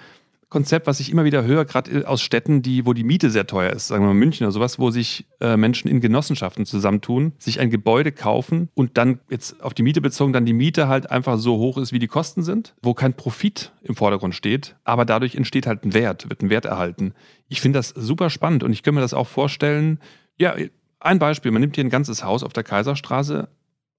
Konzept, 0.51 0.85
was 0.85 0.99
ich 0.99 1.09
immer 1.09 1.23
wieder 1.23 1.45
höre, 1.45 1.63
gerade 1.63 2.05
aus 2.09 2.21
Städten, 2.21 2.61
die, 2.61 2.85
wo 2.85 2.91
die 2.91 3.05
Miete 3.05 3.31
sehr 3.31 3.47
teuer 3.47 3.71
ist, 3.71 3.87
sagen 3.87 4.03
wir 4.03 4.09
mal 4.09 4.13
München 4.13 4.45
oder 4.45 4.51
sowas, 4.51 4.79
wo 4.79 4.91
sich 4.91 5.25
äh, 5.39 5.55
Menschen 5.55 5.87
in 5.87 6.01
Genossenschaften 6.01 6.65
zusammentun, 6.65 7.31
sich 7.39 7.61
ein 7.61 7.69
Gebäude 7.69 8.11
kaufen 8.11 8.67
und 8.75 8.97
dann 8.97 9.21
jetzt 9.29 9.63
auf 9.63 9.73
die 9.73 9.81
Miete 9.81 10.01
bezogen, 10.01 10.33
dann 10.33 10.45
die 10.45 10.53
Miete 10.53 10.89
halt 10.89 11.09
einfach 11.09 11.37
so 11.37 11.57
hoch 11.57 11.77
ist, 11.77 11.93
wie 11.93 11.99
die 11.99 12.07
Kosten 12.07 12.43
sind, 12.43 12.75
wo 12.83 12.93
kein 12.93 13.13
Profit 13.13 13.71
im 13.81 13.95
Vordergrund 13.95 14.35
steht, 14.35 14.75
aber 14.83 15.05
dadurch 15.05 15.35
entsteht 15.35 15.67
halt 15.67 15.85
ein 15.85 15.93
Wert, 15.93 16.29
wird 16.29 16.43
ein 16.43 16.49
Wert 16.49 16.65
erhalten. 16.65 17.13
Ich 17.47 17.61
finde 17.61 17.79
das 17.79 17.89
super 17.89 18.29
spannend 18.29 18.63
und 18.63 18.73
ich 18.73 18.83
kann 18.83 18.93
mir 18.93 19.01
das 19.01 19.13
auch 19.13 19.27
vorstellen. 19.27 19.99
Ja, 20.37 20.53
ein 20.99 21.17
Beispiel, 21.17 21.51
man 21.51 21.61
nimmt 21.61 21.75
hier 21.75 21.85
ein 21.85 21.89
ganzes 21.89 22.25
Haus 22.25 22.43
auf 22.43 22.51
der 22.51 22.63
Kaiserstraße, 22.63 23.47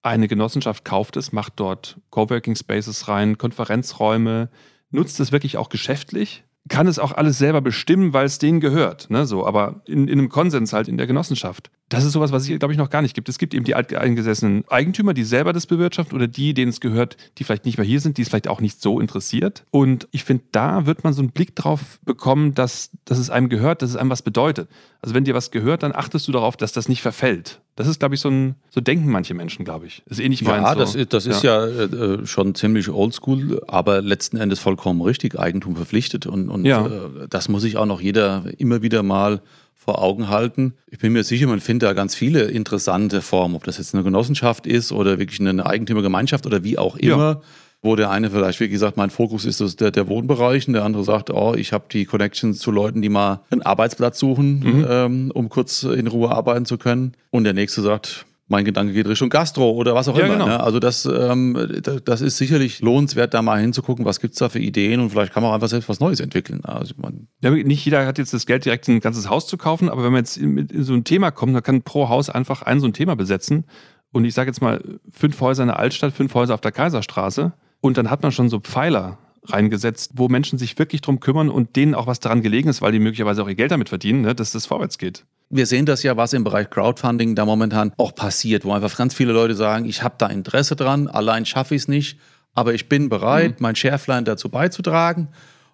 eine 0.03 0.29
Genossenschaft 0.29 0.85
kauft 0.85 1.17
es, 1.17 1.33
macht 1.33 1.55
dort 1.57 1.99
Coworking 2.11 2.57
Spaces 2.57 3.09
rein, 3.09 3.39
Konferenzräume, 3.39 4.51
nutzt 4.93 5.19
es 5.21 5.33
wirklich 5.33 5.57
auch 5.57 5.69
geschäftlich, 5.69 6.45
kann 6.69 6.87
es 6.87 6.99
auch 6.99 7.13
alles 7.13 7.39
selber 7.39 7.61
bestimmen, 7.61 8.13
weil 8.13 8.27
es 8.27 8.39
denen 8.39 8.61
gehört. 8.61 9.11
Ne? 9.11 9.27
So, 9.27 9.47
aber 9.47 9.83
in, 9.87 10.07
in 10.07 10.19
einem 10.19 10.29
Konsens 10.29 10.73
halt 10.73 10.89
in 10.89 10.97
der 10.97 11.07
Genossenschaft. 11.07 11.71
Das 11.89 12.05
ist 12.05 12.13
sowas, 12.13 12.33
was 12.33 12.49
es, 12.49 12.59
glaube 12.59 12.73
ich, 12.73 12.79
noch 12.79 12.89
gar 12.89 13.03
nicht 13.03 13.15
gibt. 13.15 13.29
Es 13.29 13.39
gibt 13.39 13.53
eben 13.53 13.65
die 13.65 13.75
alteingesessenen 13.75 14.65
Eigentümer, 14.69 15.13
die 15.13 15.25
selber 15.25 15.53
das 15.53 15.67
bewirtschaften 15.67 16.17
oder 16.17 16.29
die, 16.29 16.55
denen 16.55 16.71
es 16.71 16.81
gehört, 16.81 17.17
die 17.37 17.45
vielleicht 17.45 17.67
nicht 17.67 17.79
mehr 17.79 17.87
hier 17.87 18.01
sind, 18.01 18.17
die 18.17 18.23
es 18.23 18.29
vielleicht 18.29 18.49
auch 18.49 18.61
nicht 18.61 18.81
so 18.81 19.01
interessiert. 19.01 19.65
Und 19.71 20.09
ich 20.13 20.25
finde, 20.25 20.45
da 20.53 20.87
wird 20.87 21.05
man 21.05 21.13
so 21.13 21.21
einen 21.21 21.33
Blick 21.33 21.57
drauf 21.57 21.99
bekommen, 22.05 22.55
dass, 22.55 22.91
dass 23.05 23.19
es 23.19 23.29
einem 23.29 23.49
gehört, 23.49 23.83
dass 23.83 23.91
es 23.91 23.97
einem 23.97 24.11
was 24.11 24.23
bedeutet. 24.23 24.69
Also 25.03 25.15
wenn 25.15 25.25
dir 25.25 25.35
was 25.35 25.51
gehört, 25.51 25.83
dann 25.83 25.95
achtest 25.95 26.29
du 26.29 26.33
darauf, 26.33 26.57
dass 26.57 26.73
das 26.73 26.89
nicht 26.89 27.03
verfällt. 27.03 27.61
Das 27.75 27.87
ist, 27.89 28.01
glaube 28.01 28.15
ich, 28.15 28.21
so 28.21 28.29
ein, 28.29 28.55
so 28.71 28.81
denken 28.83 29.11
manche 29.11 29.33
Menschen, 29.33 29.65
glaube 29.65 29.87
ich. 29.87 30.03
Das 30.07 30.19
ist 30.19 30.25
ähnlich 30.25 30.43
ja, 30.43 30.61
meins. 30.61 30.79
das, 30.79 30.95
ist, 30.95 31.13
das 31.15 31.27
ist 31.27 31.43
ja, 31.43 31.67
ja 31.67 31.85
äh, 31.85 32.27
schon 32.27 32.55
ziemlich 32.55 32.91
oldschool, 32.91 33.63
aber 33.67 34.03
letzten 34.03 34.37
Endes 34.37 34.59
vollkommen 34.61 35.01
richtig, 35.01 35.39
Eigentum 35.39 35.77
verpflichtet. 35.77 36.27
Und, 36.27 36.51
und 36.51 36.67
Ja. 36.67 36.87
äh, 36.87 37.29
das 37.31 37.49
muss 37.49 37.63
sich 37.63 37.79
auch 37.79 37.87
noch 37.87 38.01
jeder 38.01 38.45
immer 38.59 38.83
wieder 38.83 39.03
mal 39.03 39.41
vor 39.75 40.01
Augen 40.01 40.29
halten. 40.29 40.75
Ich 40.87 40.99
bin 40.99 41.13
mir 41.13 41.25
sicher, 41.25 41.47
man 41.49 41.61
findet 41.61 41.89
da 41.89 41.93
ganz 41.93 42.15
viele 42.15 42.43
interessante 42.43 43.21
Formen, 43.21 43.57
ob 43.57 43.65
das 43.65 43.79
jetzt 43.79 43.95
eine 43.95 44.05
Genossenschaft 44.05 44.67
ist 44.67 44.93
oder 44.93 45.19
wirklich 45.19 45.41
eine 45.41 45.65
Eigentümergemeinschaft 45.67 46.47
oder 46.47 46.63
wie 46.63 46.79
auch 46.79 46.97
Ja. 47.01 47.41
Wo 47.85 47.97
der 47.97 48.11
eine 48.11 48.31
vielleicht 48.31 48.61
wirklich 48.61 48.79
sagt, 48.79 48.97
mein 48.97 49.11
Fokus 49.11 49.45
ist 49.45 49.61
das 49.61 49.75
der, 49.75 49.91
der 49.91 50.07
Wohnbereich 50.07 50.69
und 50.69 50.75
der 50.75 50.85
andere 50.85 51.03
sagt, 51.03 51.31
oh, 51.31 51.55
ich 51.57 51.73
habe 51.73 51.85
die 51.91 52.05
Connections 52.05 52.61
zu 52.61 52.71
Leuten, 52.71 53.03
die 53.03 53.09
mal 53.09 53.41
einen 53.51 53.63
Arbeitsplatz 53.63 54.21
suchen, 54.21 54.61
Mhm. 54.61 54.87
ähm, 54.89 55.31
um 55.35 55.49
kurz 55.49 55.83
in 55.83 56.07
Ruhe 56.07 56.31
arbeiten 56.31 56.65
zu 56.65 56.79
können. 56.79 57.13
Und 57.31 57.43
der 57.43 57.55
nächste 57.55 57.83
sagt, 57.83 58.25
mein 58.47 58.65
Gedanke 58.65 58.93
geht 58.93 59.09
Richtung 59.09 59.31
Gastro 59.31 59.71
oder 59.73 59.95
was 59.97 60.07
auch 60.09 60.17
Ja, 60.17 60.27
immer. 60.27 60.35
genau. 60.35 60.47
Ne? 60.47 60.61
Also 60.63 60.79
das, 60.79 61.07
ähm, 61.07 61.57
da- 61.83 61.99
das 61.99 62.21
ist 62.21 62.37
sicherlich 62.37 62.81
lohnenswert, 62.83 63.35
da 63.35 63.43
mal 63.43 63.61
hinzugucken, 63.61 64.05
was 64.05 64.21
gibt's 64.21 64.39
da 64.39 64.49
für 64.49 64.59
Ideen 64.61 65.01
und 65.01 65.11
vielleicht 65.11 65.33
kann 65.33 65.43
man 65.43 65.51
auch 65.51 65.55
einfach 65.55 65.69
selbst 65.69 65.89
was 65.89 65.99
Neues 65.99 66.21
entwickeln. 66.21 66.65
Also 66.65 66.95
man, 66.99 67.27
Ja, 67.43 67.51
nicht 67.51 67.85
jeder 67.85 68.07
hat 68.07 68.19
jetzt 68.19 68.33
das 68.35 68.47
Geld, 68.47 68.65
direkt 68.65 68.87
ein 68.89 69.01
ganzes 69.01 69.29
Haus 69.29 69.49
zu 69.49 69.57
kaufen, 69.57 69.89
aber 69.89 70.05
wenn 70.05 70.13
man 70.13 70.21
jetzt 70.21 70.37
in, 70.37 70.57
in 70.59 70.85
so 70.85 70.93
ein 70.95 71.03
Thema 71.03 71.33
kommt, 71.33 71.55
dann 71.57 71.63
kann 71.65 71.83
pro 71.83 72.09
Haus 72.09 72.31
einfach 72.31 72.63
ein 72.63 72.79
so 72.79 72.87
ein 72.87 72.93
Thema 72.93 73.17
besetzen. 73.17 73.65
Und 74.13 74.25
ich 74.27 74.35
sage 74.35 74.51
jetzt 74.51 74.61
mal, 74.61 74.81
fünf 75.11 75.41
Häuser 75.41 75.63
in 75.65 75.69
der 75.69 75.79
Altstadt, 75.79 76.13
fünf 76.13 76.33
Häuser 76.35 76.53
auf 76.55 76.61
der 76.61 76.73
Kaiserstraße. 76.73 77.55
Und 77.83 77.99
dann 77.99 78.09
hat 78.09 78.23
man 78.23 78.33
schon 78.33 78.49
so 78.49 78.61
Pfeiler 78.61 79.19
reingesetzt, 79.45 80.13
wo 80.15 80.29
Menschen 80.29 80.59
sich 80.59 80.79
wirklich 80.79 81.01
drum 81.01 81.21
kümmern 81.21 81.51
und 81.51 81.75
denen 81.77 81.95
auch 81.95 82.07
was 82.07 82.21
daran 82.21 82.43
gelegen 82.43 82.69
ist, 82.69 82.81
weil 82.81 82.93
die 82.93 83.01
möglicherweise 83.01 83.43
auch 83.43 83.49
ihr 83.49 83.57
Geld 83.57 83.73
damit 83.73 83.89
verdienen, 83.89 84.23
ne, 84.23 84.35
dass 84.35 84.53
das 84.53 84.67
vorwärts 84.67 84.99
geht. 84.99 85.25
wir 85.51 85.67
sehen 85.67 85.85
das 85.85 86.03
ja, 86.05 86.17
was 86.17 86.33
im 86.33 86.45
Bereich 86.45 86.71
Crowdfunding 86.71 87.35
da 87.35 87.45
momentan 87.45 87.93
auch 87.99 88.15
passiert, 88.15 88.65
wo 88.65 88.73
einfach 88.73 88.97
ganz 88.97 89.15
viele 89.15 89.33
Leute 89.33 89.55
sagen, 89.55 89.85
ich 89.85 90.03
habe 90.03 90.15
da 90.17 90.29
Interesse 90.29 90.77
dran, 90.77 91.09
allein 91.09 91.45
schaffe 91.45 91.75
ich 91.75 91.83
es 91.83 91.89
nicht, 91.89 92.19
aber 92.55 92.73
ich 92.73 92.89
bin 92.89 93.09
bereit, 93.09 93.61
mein 93.61 93.75
Schärflein 93.75 94.25
dazu 94.25 94.49
beizutragen. 94.49 95.29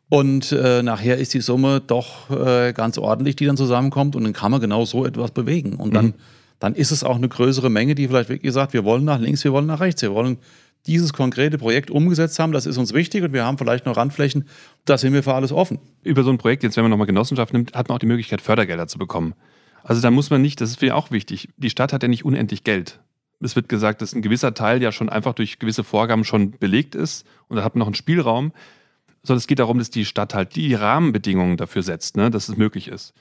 Und 0.08 0.52
äh, 0.52 0.82
nachher 0.82 1.18
ist 1.18 1.34
die 1.34 1.42
Summe 1.42 1.82
doch 1.86 2.30
äh, 2.30 2.72
ganz 2.72 2.96
ordentlich, 2.96 3.36
die 3.36 3.44
dann 3.44 3.58
zusammenkommt 3.58 4.16
und 4.16 4.24
dann 4.24 4.32
kann 4.32 4.50
man 4.50 4.60
genau 4.60 4.86
so 4.86 5.04
etwas 5.04 5.32
bewegen. 5.32 5.74
Und 5.74 5.92
dann, 5.92 6.14
dann 6.58 6.74
ist 6.74 6.90
es 6.90 7.04
auch 7.04 7.16
eine 7.16 7.28
größere 7.28 7.68
Menge, 7.68 7.94
die 7.94 8.08
vielleicht 8.08 8.30
wirklich 8.30 8.54
sagt, 8.54 8.72
wir 8.72 8.84
wollen 8.84 9.04
nach 9.04 9.20
links, 9.20 9.44
wir 9.44 9.52
wollen 9.52 9.66
nach 9.66 9.80
rechts, 9.80 10.00
wir 10.00 10.14
wollen 10.14 10.38
dieses 10.88 11.12
konkrete 11.12 11.58
Projekt 11.58 11.90
umgesetzt 11.90 12.38
haben, 12.38 12.52
das 12.52 12.66
ist 12.66 12.78
uns 12.78 12.92
wichtig 12.92 13.22
und 13.22 13.32
wir 13.32 13.44
haben 13.44 13.58
vielleicht 13.58 13.86
noch 13.86 13.96
Randflächen, 13.96 14.48
da 14.84 14.98
sind 14.98 15.12
wir 15.12 15.22
für 15.22 15.34
alles 15.34 15.52
offen. 15.52 15.78
Über 16.02 16.24
so 16.24 16.30
ein 16.30 16.38
Projekt, 16.38 16.64
jetzt 16.64 16.76
wenn 16.76 16.84
man 16.84 16.90
nochmal 16.90 17.06
Genossenschaft 17.06 17.52
nimmt, 17.52 17.74
hat 17.74 17.88
man 17.88 17.96
auch 17.96 18.00
die 18.00 18.06
Möglichkeit, 18.06 18.40
Fördergelder 18.40 18.88
zu 18.88 18.98
bekommen. 18.98 19.34
Also 19.84 20.02
da 20.02 20.10
muss 20.10 20.30
man 20.30 20.42
nicht, 20.42 20.60
das 20.60 20.70
ist 20.70 20.82
mir 20.82 20.96
auch 20.96 21.10
wichtig, 21.10 21.50
die 21.56 21.70
Stadt 21.70 21.92
hat 21.92 22.02
ja 22.02 22.08
nicht 22.08 22.24
unendlich 22.24 22.64
Geld. 22.64 23.00
Es 23.40 23.54
wird 23.54 23.68
gesagt, 23.68 24.02
dass 24.02 24.14
ein 24.14 24.22
gewisser 24.22 24.54
Teil 24.54 24.82
ja 24.82 24.90
schon 24.90 25.08
einfach 25.08 25.34
durch 25.34 25.58
gewisse 25.58 25.84
Vorgaben 25.84 26.24
schon 26.24 26.52
belegt 26.52 26.94
ist 26.94 27.24
und 27.48 27.56
da 27.56 27.62
hat 27.62 27.74
man 27.74 27.80
noch 27.80 27.86
einen 27.86 27.94
Spielraum. 27.94 28.52
Sondern 29.22 29.38
es 29.38 29.46
geht 29.46 29.58
darum, 29.58 29.78
dass 29.78 29.90
die 29.90 30.04
Stadt 30.04 30.32
halt 30.32 30.56
die 30.56 30.74
Rahmenbedingungen 30.74 31.56
dafür 31.56 31.82
setzt, 31.82 32.16
ne, 32.16 32.30
dass 32.30 32.48
es 32.48 32.56
möglich 32.56 32.88
ist. 32.88 33.14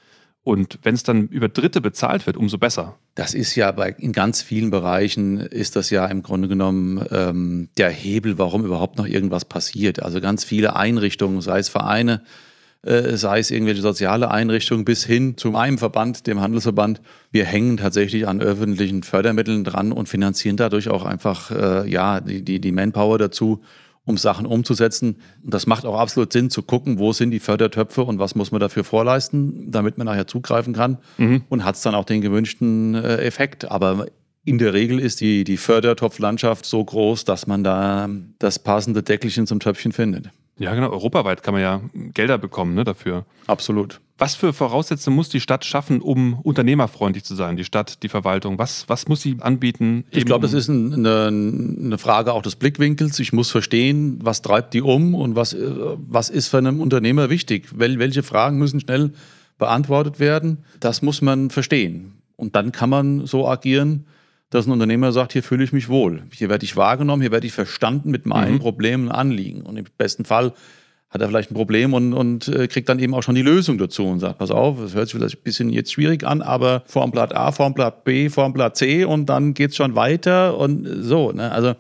Und 0.47 0.79
wenn 0.83 0.95
es 0.95 1.03
dann 1.03 1.27
über 1.27 1.49
Dritte 1.49 1.81
bezahlt 1.81 2.25
wird, 2.25 2.37
umso 2.37 2.57
besser. 2.57 2.95
Das 3.15 3.33
ist 3.33 3.53
ja 3.55 3.69
bei, 3.73 3.89
in 3.89 4.13
ganz 4.13 4.41
vielen 4.41 4.69
Bereichen 4.69 5.41
ist 5.41 5.75
das 5.75 5.89
ja 5.89 6.05
im 6.05 6.23
Grunde 6.23 6.47
genommen 6.47 7.05
ähm, 7.11 7.67
der 7.77 7.89
Hebel, 7.89 8.37
warum 8.37 8.63
überhaupt 8.63 8.97
noch 8.97 9.05
irgendwas 9.05 9.43
passiert. 9.43 10.01
Also 10.01 10.21
ganz 10.21 10.45
viele 10.45 10.77
Einrichtungen, 10.77 11.41
sei 11.41 11.59
es 11.59 11.67
Vereine, 11.67 12.21
äh, 12.81 13.17
sei 13.17 13.39
es 13.39 13.51
irgendwelche 13.51 13.81
soziale 13.81 14.31
Einrichtungen 14.31 14.85
bis 14.85 15.03
hin 15.03 15.35
zu 15.35 15.51
meinem 15.51 15.77
Verband, 15.77 16.27
dem 16.27 16.39
Handelsverband. 16.39 17.01
Wir 17.29 17.43
hängen 17.43 17.75
tatsächlich 17.75 18.25
an 18.25 18.39
öffentlichen 18.39 19.03
Fördermitteln 19.03 19.65
dran 19.65 19.91
und 19.91 20.07
finanzieren 20.07 20.55
dadurch 20.55 20.87
auch 20.87 21.03
einfach 21.03 21.51
äh, 21.51 21.89
ja, 21.89 22.21
die, 22.21 22.41
die, 22.41 22.61
die 22.61 22.71
Manpower 22.71 23.17
dazu, 23.17 23.63
um 24.07 24.17
Sachen 24.17 24.45
umzusetzen. 24.47 25.17
Und 25.43 25.53
das 25.53 25.67
macht 25.67 25.85
auch 25.85 25.99
absolut 25.99 26.33
Sinn 26.33 26.49
zu 26.49 26.63
gucken, 26.63 26.97
wo 26.97 27.13
sind 27.13 27.29
die 27.29 27.39
Fördertöpfe 27.39 28.03
und 28.03 28.17
was 28.17 28.33
muss 28.33 28.51
man 28.51 28.59
dafür 28.59 28.83
vorleisten, 28.83 29.69
damit 29.69 29.97
man 29.97 30.05
nachher 30.05 30.25
zugreifen 30.25 30.73
kann 30.73 30.97
und 31.49 31.63
hat 31.63 31.75
es 31.75 31.81
dann 31.81 31.93
auch 31.93 32.05
den 32.05 32.21
gewünschten 32.21 32.95
äh, 32.95 33.17
Effekt. 33.17 33.69
Aber 33.69 34.07
in 34.45 34.57
der 34.57 34.73
Regel 34.73 34.99
ist 34.99 35.19
die, 35.19 35.43
die 35.43 35.57
Fördertopflandschaft 35.57 36.65
so 36.65 36.83
groß, 36.83 37.25
dass 37.25 37.47
man 37.47 37.65
da 37.65 38.09
das 38.39 38.59
passende 38.59 39.03
Deckelchen 39.03 39.45
zum 39.45 39.59
Töpfchen 39.59 39.91
findet. 39.91 40.29
Ja, 40.59 40.73
genau. 40.73 40.89
Europaweit 40.91 41.43
kann 41.43 41.53
man 41.53 41.61
ja 41.61 41.81
Gelder 42.13 42.37
bekommen 42.37 42.73
ne, 42.73 42.83
dafür. 42.83 43.25
Absolut. 43.45 43.99
Was 44.17 44.33
für 44.33 44.51
Voraussetzungen 44.51 45.15
muss 45.15 45.29
die 45.29 45.39
Stadt 45.39 45.63
schaffen, 45.63 46.01
um 46.01 46.39
unternehmerfreundlich 46.39 47.23
zu 47.23 47.35
sein? 47.35 47.55
Die 47.55 47.63
Stadt, 47.63 48.01
die 48.01 48.09
Verwaltung. 48.09 48.57
Was, 48.57 48.89
was 48.89 49.07
muss 49.07 49.21
sie 49.21 49.37
anbieten? 49.39 50.05
Ich 50.09 50.25
glaube, 50.25 50.41
das 50.41 50.53
ist 50.53 50.69
ein, 50.69 50.93
eine, 50.93 51.27
eine 51.27 51.97
Frage 51.99 52.33
auch 52.33 52.41
des 52.41 52.55
Blickwinkels. 52.55 53.19
Ich 53.19 53.31
muss 53.31 53.51
verstehen, 53.51 54.17
was 54.23 54.41
treibt 54.41 54.73
die 54.73 54.81
um 54.81 55.13
und 55.13 55.35
was, 55.35 55.53
äh, 55.53 55.69
was 55.97 56.31
ist 56.31 56.47
für 56.47 56.57
einen 56.57 56.79
Unternehmer 56.79 57.29
wichtig. 57.29 57.67
Wel, 57.77 57.99
welche 57.99 58.23
Fragen 58.23 58.57
müssen 58.57 58.79
schnell 58.79 59.13
beantwortet 59.59 60.19
werden? 60.19 60.63
Das 60.79 61.03
muss 61.03 61.21
man 61.21 61.51
verstehen. 61.51 62.13
Und 62.35 62.55
dann 62.55 62.71
kann 62.71 62.89
man 62.89 63.27
so 63.27 63.47
agieren, 63.47 64.05
dass 64.49 64.65
ein 64.65 64.71
Unternehmer 64.71 65.11
sagt, 65.11 65.33
hier 65.33 65.43
fühle 65.43 65.63
ich 65.63 65.73
mich 65.73 65.89
wohl. 65.89 66.23
Hier 66.31 66.49
werde 66.49 66.63
ich 66.65 66.75
wahrgenommen, 66.77 67.21
hier 67.21 67.31
werde 67.31 67.47
ich 67.47 67.53
verstanden 67.53 68.11
mit 68.11 68.25
meinen 68.25 68.55
Mhm. 68.55 68.59
Problemen 68.59 69.07
und 69.07 69.11
Anliegen. 69.11 69.61
Und 69.61 69.77
im 69.77 69.85
besten 69.97 70.23
Fall 70.25 70.53
hat 71.09 71.21
er 71.21 71.27
vielleicht 71.29 71.51
ein 71.51 71.55
Problem 71.55 71.93
und, 71.93 72.13
und 72.13 72.47
äh, 72.49 72.67
kriegt 72.67 72.89
dann 72.89 72.99
eben 72.99 73.13
auch 73.13 73.23
schon 73.23 73.35
die 73.35 73.41
Lösung 73.41 73.77
dazu 73.77 74.05
und 74.05 74.19
sagt, 74.19 74.39
pass 74.39 74.51
auf, 74.51 74.77
das 74.79 74.93
hört 74.93 75.07
sich 75.07 75.17
vielleicht 75.17 75.37
ein 75.37 75.43
bisschen 75.43 75.69
jetzt 75.69 75.93
schwierig 75.93 76.25
an, 76.25 76.41
aber 76.41 76.83
vorm 76.85 77.11
Blatt 77.11 77.33
A, 77.35 77.51
vorm 77.51 77.73
Blatt 77.73 78.03
B, 78.03 78.29
vorm 78.29 78.51
Blatt 78.53 78.75
C 78.75 79.05
und 79.05 79.27
dann 79.27 79.53
geht 79.53 79.71
es 79.71 79.77
schon 79.77 79.95
weiter 79.95 80.57
und 80.57 80.85
so. 81.01 81.31
Ne? 81.31 81.51
Also 81.51 81.75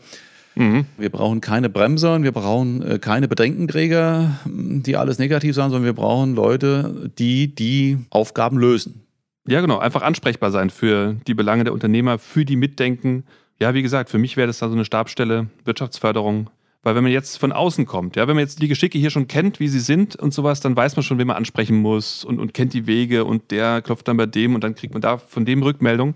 wir 0.97 1.09
brauchen 1.09 1.39
keine 1.41 1.69
Bremser 1.69 2.15
und 2.15 2.23
wir 2.23 2.31
brauchen 2.31 2.81
äh, 2.81 2.99
keine 2.99 3.27
Bedenkenträger, 3.27 4.39
die 4.45 4.95
alles 4.97 5.19
negativ 5.19 5.53
sagen, 5.55 5.71
sondern 5.71 5.85
wir 5.85 5.93
brauchen 5.93 6.33
Leute, 6.33 7.11
die 7.19 7.53
die 7.53 7.97
Aufgaben 8.09 8.57
lösen. 8.57 9.01
Ja, 9.47 9.61
genau, 9.61 9.79
einfach 9.79 10.01
ansprechbar 10.01 10.51
sein 10.51 10.69
für 10.69 11.15
die 11.25 11.33
Belange 11.33 11.63
der 11.63 11.73
Unternehmer, 11.73 12.19
für 12.19 12.43
die 12.43 12.57
Mitdenken. 12.57 13.23
Ja, 13.59 13.73
wie 13.73 13.81
gesagt, 13.81 14.09
für 14.09 14.17
mich 14.17 14.37
wäre 14.37 14.47
das 14.47 14.59
da 14.59 14.67
so 14.67 14.75
eine 14.75 14.85
Stabstelle 14.85 15.47
Wirtschaftsförderung. 15.63 16.49
Weil 16.83 16.95
wenn 16.95 17.03
man 17.03 17.11
jetzt 17.11 17.37
von 17.37 17.51
außen 17.51 17.85
kommt, 17.85 18.15
ja, 18.15 18.27
wenn 18.27 18.35
man 18.35 18.43
jetzt 18.43 18.61
die 18.61 18.67
Geschicke 18.67 18.97
hier 18.97 19.09
schon 19.09 19.27
kennt, 19.27 19.59
wie 19.59 19.67
sie 19.67 19.79
sind 19.79 20.15
und 20.15 20.33
sowas, 20.33 20.61
dann 20.61 20.75
weiß 20.75 20.95
man 20.95 21.03
schon, 21.03 21.17
wen 21.17 21.27
man 21.27 21.35
ansprechen 21.35 21.77
muss 21.77 22.23
und, 22.23 22.39
und 22.39 22.53
kennt 22.53 22.73
die 22.73 22.87
Wege 22.87 23.25
und 23.25 23.51
der 23.51 23.81
klopft 23.81 24.07
dann 24.07 24.15
bei 24.15 24.25
dem 24.25 24.55
und 24.55 24.63
dann 24.63 24.75
kriegt 24.75 24.93
man 24.93 25.01
da 25.01 25.17
von 25.17 25.43
dem 25.43 25.63
Rückmeldung. 25.63 26.15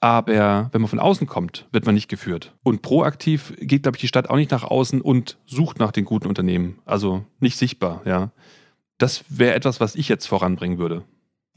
Aber 0.00 0.70
wenn 0.72 0.80
man 0.80 0.88
von 0.88 0.98
außen 0.98 1.26
kommt, 1.26 1.66
wird 1.72 1.84
man 1.84 1.94
nicht 1.94 2.08
geführt. 2.08 2.54
Und 2.62 2.80
proaktiv 2.80 3.52
geht, 3.58 3.82
glaube 3.82 3.96
ich, 3.96 4.00
die 4.00 4.08
Stadt 4.08 4.30
auch 4.30 4.36
nicht 4.36 4.50
nach 4.50 4.64
außen 4.64 5.02
und 5.02 5.36
sucht 5.44 5.78
nach 5.78 5.92
den 5.92 6.06
guten 6.06 6.28
Unternehmen. 6.28 6.78
Also 6.86 7.24
nicht 7.38 7.58
sichtbar, 7.58 8.00
ja. 8.06 8.30
Das 8.96 9.24
wäre 9.28 9.54
etwas, 9.54 9.80
was 9.80 9.94
ich 9.94 10.08
jetzt 10.08 10.26
voranbringen 10.26 10.78
würde. 10.78 11.04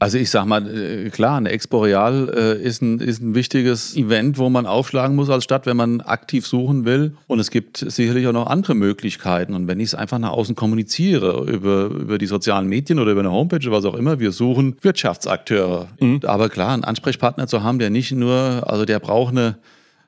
Also 0.00 0.18
ich 0.18 0.28
sag 0.28 0.44
mal, 0.44 0.66
äh, 0.68 1.08
klar, 1.10 1.36
eine 1.36 1.50
Exporeal 1.50 2.28
äh, 2.34 2.62
ist, 2.62 2.82
ein, 2.82 2.98
ist 2.98 3.22
ein 3.22 3.34
wichtiges 3.34 3.96
Event, 3.96 4.38
wo 4.38 4.50
man 4.50 4.66
aufschlagen 4.66 5.14
muss 5.14 5.30
als 5.30 5.44
Stadt, 5.44 5.66
wenn 5.66 5.76
man 5.76 6.00
aktiv 6.00 6.46
suchen 6.46 6.84
will. 6.84 7.14
Und 7.28 7.38
es 7.38 7.50
gibt 7.50 7.78
sicherlich 7.78 8.26
auch 8.26 8.32
noch 8.32 8.48
andere 8.48 8.74
Möglichkeiten. 8.74 9.54
Und 9.54 9.68
wenn 9.68 9.78
ich 9.78 9.86
es 9.86 9.94
einfach 9.94 10.18
nach 10.18 10.32
außen 10.32 10.56
kommuniziere, 10.56 11.44
über, 11.48 11.84
über 11.86 12.18
die 12.18 12.26
sozialen 12.26 12.68
Medien 12.68 12.98
oder 12.98 13.12
über 13.12 13.20
eine 13.20 13.30
Homepage 13.30 13.66
oder 13.66 13.76
was 13.76 13.84
auch 13.84 13.94
immer, 13.94 14.18
wir 14.18 14.32
suchen 14.32 14.76
Wirtschaftsakteure. 14.82 15.88
Mhm. 16.00 16.20
Aber 16.24 16.48
klar, 16.48 16.74
einen 16.74 16.84
Ansprechpartner 16.84 17.46
zu 17.46 17.62
haben, 17.62 17.78
der 17.78 17.90
nicht 17.90 18.10
nur, 18.12 18.64
also 18.66 18.84
der 18.84 18.98
braucht 18.98 19.32
eine 19.32 19.58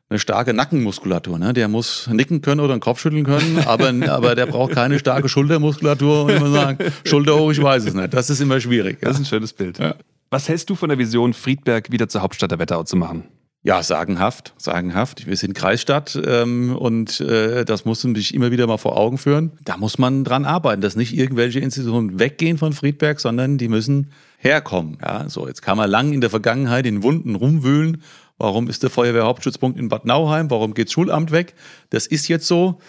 eine 0.09 0.19
starke 0.19 0.55
Nackenmuskulatur. 0.55 1.39
Ne? 1.39 1.53
Der 1.53 1.69
muss 1.69 2.09
nicken 2.13 2.41
können 2.41 2.61
oder 2.61 2.75
den 2.75 2.81
Kopf 2.81 3.01
schütteln 3.01 3.25
können, 3.25 3.59
aber, 3.67 3.93
aber 4.09 4.35
der 4.35 4.47
braucht 4.47 4.73
keine 4.73 4.99
starke 4.99 5.29
Schultermuskulatur 5.29 6.25
und 6.25 6.31
immer 6.31 6.51
sagen, 6.51 6.79
Schulter 7.05 7.37
hoch, 7.37 7.51
ich 7.51 7.63
weiß 7.63 7.85
es 7.87 7.95
nicht. 7.95 8.15
Das 8.15 8.31
ist 8.31 8.41
immer 8.41 8.61
schwierig. 8.61 8.99
Das 9.01 9.15
ist 9.15 9.23
ein 9.23 9.27
schönes 9.27 9.53
Bild. 9.53 9.79
Ja. 9.79 9.97
Was 10.31 10.49
hältst 10.49 10.71
du 10.71 10.75
von 10.75 10.89
der 10.89 10.99
Vision, 10.99 11.35
Friedberg 11.35 11.91
wieder 11.91 12.09
zur 12.09 12.23
Hauptstadt 12.23 12.51
der 12.51 12.59
Wetterau 12.59 12.85
zu 12.85 12.97
machen? 12.97 13.25
Ja, 13.63 13.83
sagenhaft, 13.83 14.55
sagenhaft. 14.59 15.27
Wir 15.27 15.37
sind 15.37 15.55
Kreisstadt 15.55 16.17
ähm, 16.25 16.77
und 16.77 17.21
äh, 17.21 17.65
das 17.65 17.85
muss 17.85 18.05
man 18.05 18.15
sich 18.15 18.33
immer 18.33 18.53
wieder 18.53 18.69
mal 18.69 18.77
vor 18.77 18.97
Augen 18.97 19.19
führen. 19.19 19.51
Da 19.65 19.77
muss 19.77 19.99
man 19.99 20.23
dran 20.23 20.45
arbeiten, 20.45 20.83
dass 20.83 20.95
nicht 20.95 21.13
irgendwelche 21.13 21.59
Institutionen 21.59 22.21
weggehen 22.21 22.59
von 22.59 22.73
Friedberg, 22.73 23.19
sondern 23.19 23.59
die 23.59 23.67
müssen 23.67 24.13
herkommen. 24.39 24.99
Ja, 25.03 25.29
so 25.29 25.49
jetzt 25.49 25.63
kann 25.63 25.77
man 25.77 25.91
lang 25.91 26.13
in 26.13 26.21
der 26.21 26.31
Vergangenheit 26.31 26.87
in 26.87 27.03
Wunden 27.03 27.35
rumwühlen 27.35 28.03
Warum 28.39 28.69
ist 28.69 28.83
der 28.83 28.91
Feuerwehrhauptstützpunkt 28.91 29.79
in 29.79 29.89
Bad 29.89 30.05
Nauheim? 30.05 30.51
Warum 30.51 30.75
geht 30.75 30.89
das 30.89 30.93
Schulamt 30.93 31.31
weg? 31.31 31.55
Das 31.91 32.07
ist 32.07 32.29
jetzt 32.29 32.47
so. 32.47 32.81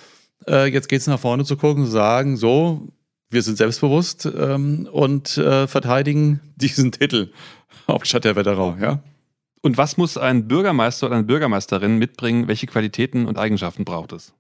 Äh, 0.48 0.72
jetzt 0.72 0.90
geht 0.90 1.02
es 1.02 1.08
nach 1.08 1.20
vorne 1.20 1.46
zu 1.46 1.58
gucken 1.58 1.84
und 1.84 1.90
sagen, 1.90 2.38
so, 2.38 2.90
wir 3.30 3.42
sind 3.42 3.58
selbstbewusst 3.58 4.26
ähm, 4.26 4.88
und 4.92 5.38
äh, 5.38 5.68
verteidigen 5.68 6.42
diesen 6.56 6.92
Titel 6.92 7.32
Hauptstadt 7.88 8.26
der 8.26 8.36
Wetterau. 8.36 8.76
Ja? 8.80 9.02
Und 9.62 9.78
was 9.78 9.98
muss 9.98 10.18
ein 10.18 10.48
Bürgermeister 10.48 11.08
oder 11.08 11.16
eine 11.16 11.26
Bürgermeisterin 11.26 11.98
mitbringen? 11.98 12.48
Welche 12.48 12.68
Qualitäten 12.68 13.26
und 13.26 13.38
Eigenschaften 13.38 13.86
braucht 13.86 14.14
es? 14.14 14.34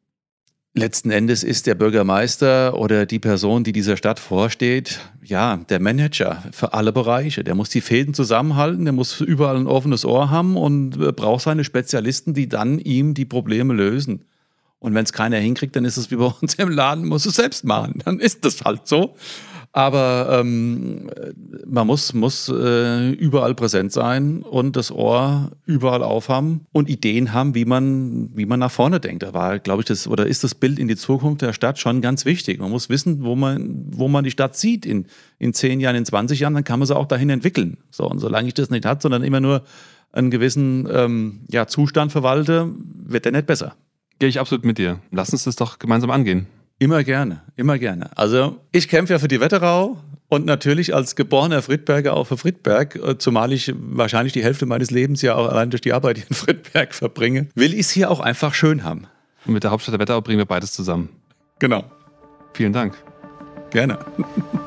Letzten 0.78 1.09
Endes 1.09 1.43
ist 1.43 1.65
der 1.65 1.73
Bürgermeister 1.73 2.78
oder 2.78 3.07
die 3.07 3.17
Person, 3.17 3.63
die 3.63 3.71
dieser 3.71 3.97
Stadt 3.97 4.19
vorsteht, 4.19 4.99
ja, 5.23 5.57
der 5.69 5.80
Manager 5.80 6.43
für 6.51 6.73
alle 6.73 6.93
Bereiche. 6.93 7.43
Der 7.43 7.55
muss 7.55 7.69
die 7.69 7.82
Fäden 7.82 8.13
zusammenhalten, 8.13 8.86
der 8.86 8.93
muss 8.93 9.19
überall 9.19 9.55
ein 9.55 9.65
offenes 9.65 10.05
Ohr 10.05 10.30
haben 10.30 10.55
und 10.55 10.95
äh, 10.97 11.11
braucht 11.11 11.41
seine 11.41 11.63
Spezialisten, 11.63 12.36
die 12.36 12.47
dann 12.47 12.78
ihm 12.78 13.15
die 13.15 13.25
Probleme 13.25 13.73
lösen. 13.73 14.25
Und 14.78 14.93
wenn 14.93 15.03
es 15.03 15.13
keiner 15.13 15.38
hinkriegt, 15.38 15.75
dann 15.75 15.84
ist 15.84 15.97
es 15.97 16.11
wie 16.11 16.15
bei 16.17 16.25
uns 16.41 16.53
im 16.53 16.69
Laden, 16.69 17.07
muss 17.07 17.25
es 17.25 17.38
selbst 17.38 17.65
machen. 17.65 18.03
Dann 18.05 18.19
ist 18.19 18.45
das 18.45 18.63
halt 18.63 18.88
so. 18.88 19.15
Aber 19.78 20.39
ähm, 20.39 21.07
man 21.67 21.86
muss, 21.86 22.11
muss 22.15 22.49
äh, 22.49 23.11
überall 23.11 23.53
präsent 23.53 23.91
sein 23.91 24.41
und 24.41 24.75
das 24.75 24.91
Ohr 24.91 25.51
überall 25.67 26.01
aufhaben 26.01 26.65
und 26.71 26.89
Ideen 26.89 27.32
haben, 27.32 27.53
wie 27.53 27.65
man, 27.65 28.36
wie 28.36 28.47
man 28.47 28.59
nach 28.59 28.71
vorne 28.71 28.99
denkt. 28.99 29.21
Da 29.21 29.36
war, 29.36 29.59
glaube 29.59 29.84
ich, 29.84 29.86
das 29.86 30.07
oder 30.07 30.25
ist 30.25 30.43
das 30.43 30.55
Bild 30.55 30.80
in 30.80 30.88
die 30.88 30.95
Zukunft 30.95 31.43
der 31.43 31.53
Stadt 31.53 31.78
schon 31.78 32.01
ganz 32.01 32.25
wichtig. 32.25 32.59
Man 32.59 32.71
muss 32.71 32.89
wissen, 32.89 33.23
wo 33.23 33.36
man, 33.36 33.86
wo 33.91 34.07
man 34.07 34.23
die 34.23 34.32
Stadt 34.32 34.57
sieht 34.57 34.84
in, 34.84 35.05
in 35.38 35.53
10 35.53 35.80
Jahren, 35.80 35.95
in 35.95 36.05
20 36.05 36.39
Jahren, 36.39 36.55
dann 36.55 36.63
kann 36.63 36.80
man 36.80 36.88
sie 36.88 36.95
auch 36.95 37.05
dahin 37.05 37.30
entwickeln. 37.30 37.78
So, 37.91 38.09
und 38.09 38.17
solange 38.17 38.47
ich 38.47 38.55
das 38.55 38.71
nicht 38.71 38.88
habe, 38.88 38.99
sondern 38.99 39.21
immer 39.21 39.41
nur 39.41 39.61
einen 40.11 40.32
gewissen 40.32 40.89
ähm, 40.91 41.41
ja, 41.51 41.67
Zustand 41.67 42.11
verwalte, 42.11 42.73
wird 43.05 43.25
der 43.25 43.32
nicht 43.32 43.45
besser. 43.45 43.75
Gehe 44.17 44.30
ich 44.30 44.39
absolut 44.39 44.65
mit 44.65 44.80
dir. 44.80 45.01
Lass 45.11 45.34
uns 45.34 45.43
das 45.43 45.55
doch 45.55 45.78
gemeinsam 45.78 46.09
angehen. 46.09 46.47
Immer 46.80 47.03
gerne, 47.03 47.41
immer 47.55 47.80
gerne. 47.80 48.09
Also 48.15 48.59
ich 48.71 48.88
kämpfe 48.88 49.13
ja 49.13 49.19
für 49.19 49.28
die 49.28 49.41
Wetterau 49.41 49.97
und 50.30 50.45
natürlich 50.45 50.93
als 50.93 51.15
geborener 51.15 51.61
Friedberger 51.61 52.15
auch 52.15 52.25
für 52.25 52.38
Friedberg, 52.38 52.95
äh, 52.95 53.17
zumal 53.17 53.51
ich 53.51 53.73
wahrscheinlich 53.78 54.34
die 54.34 54.43
Hälfte 54.43 54.65
meines 54.65 54.91
Lebens 54.91 55.21
ja 55.21 55.36
auch 55.36 55.49
allein 55.49 55.69
durch 55.71 55.82
die 55.82 55.93
Arbeit 55.93 56.19
in 56.19 56.23
Friedberg 56.36 56.93
verbringe, 56.93 57.47
will 57.55 57.73
ich 57.73 57.82
es 57.82 57.89
hier 57.91 58.11
auch 58.11 58.19
einfach 58.19 58.53
schön 58.53 58.84
haben. 58.84 59.07
Und 59.45 59.53
mit 59.53 59.63
der 59.63 59.71
Hauptstadt 59.71 59.93
der 59.93 59.99
Wetterau 59.99 60.21
bringen 60.21 60.39
wir 60.39 60.45
beides 60.45 60.73
zusammen. 60.73 61.09
Genau. 61.59 61.86
Vielen 62.53 62.73
Dank. 62.73 62.95
Gerne. 63.71 63.99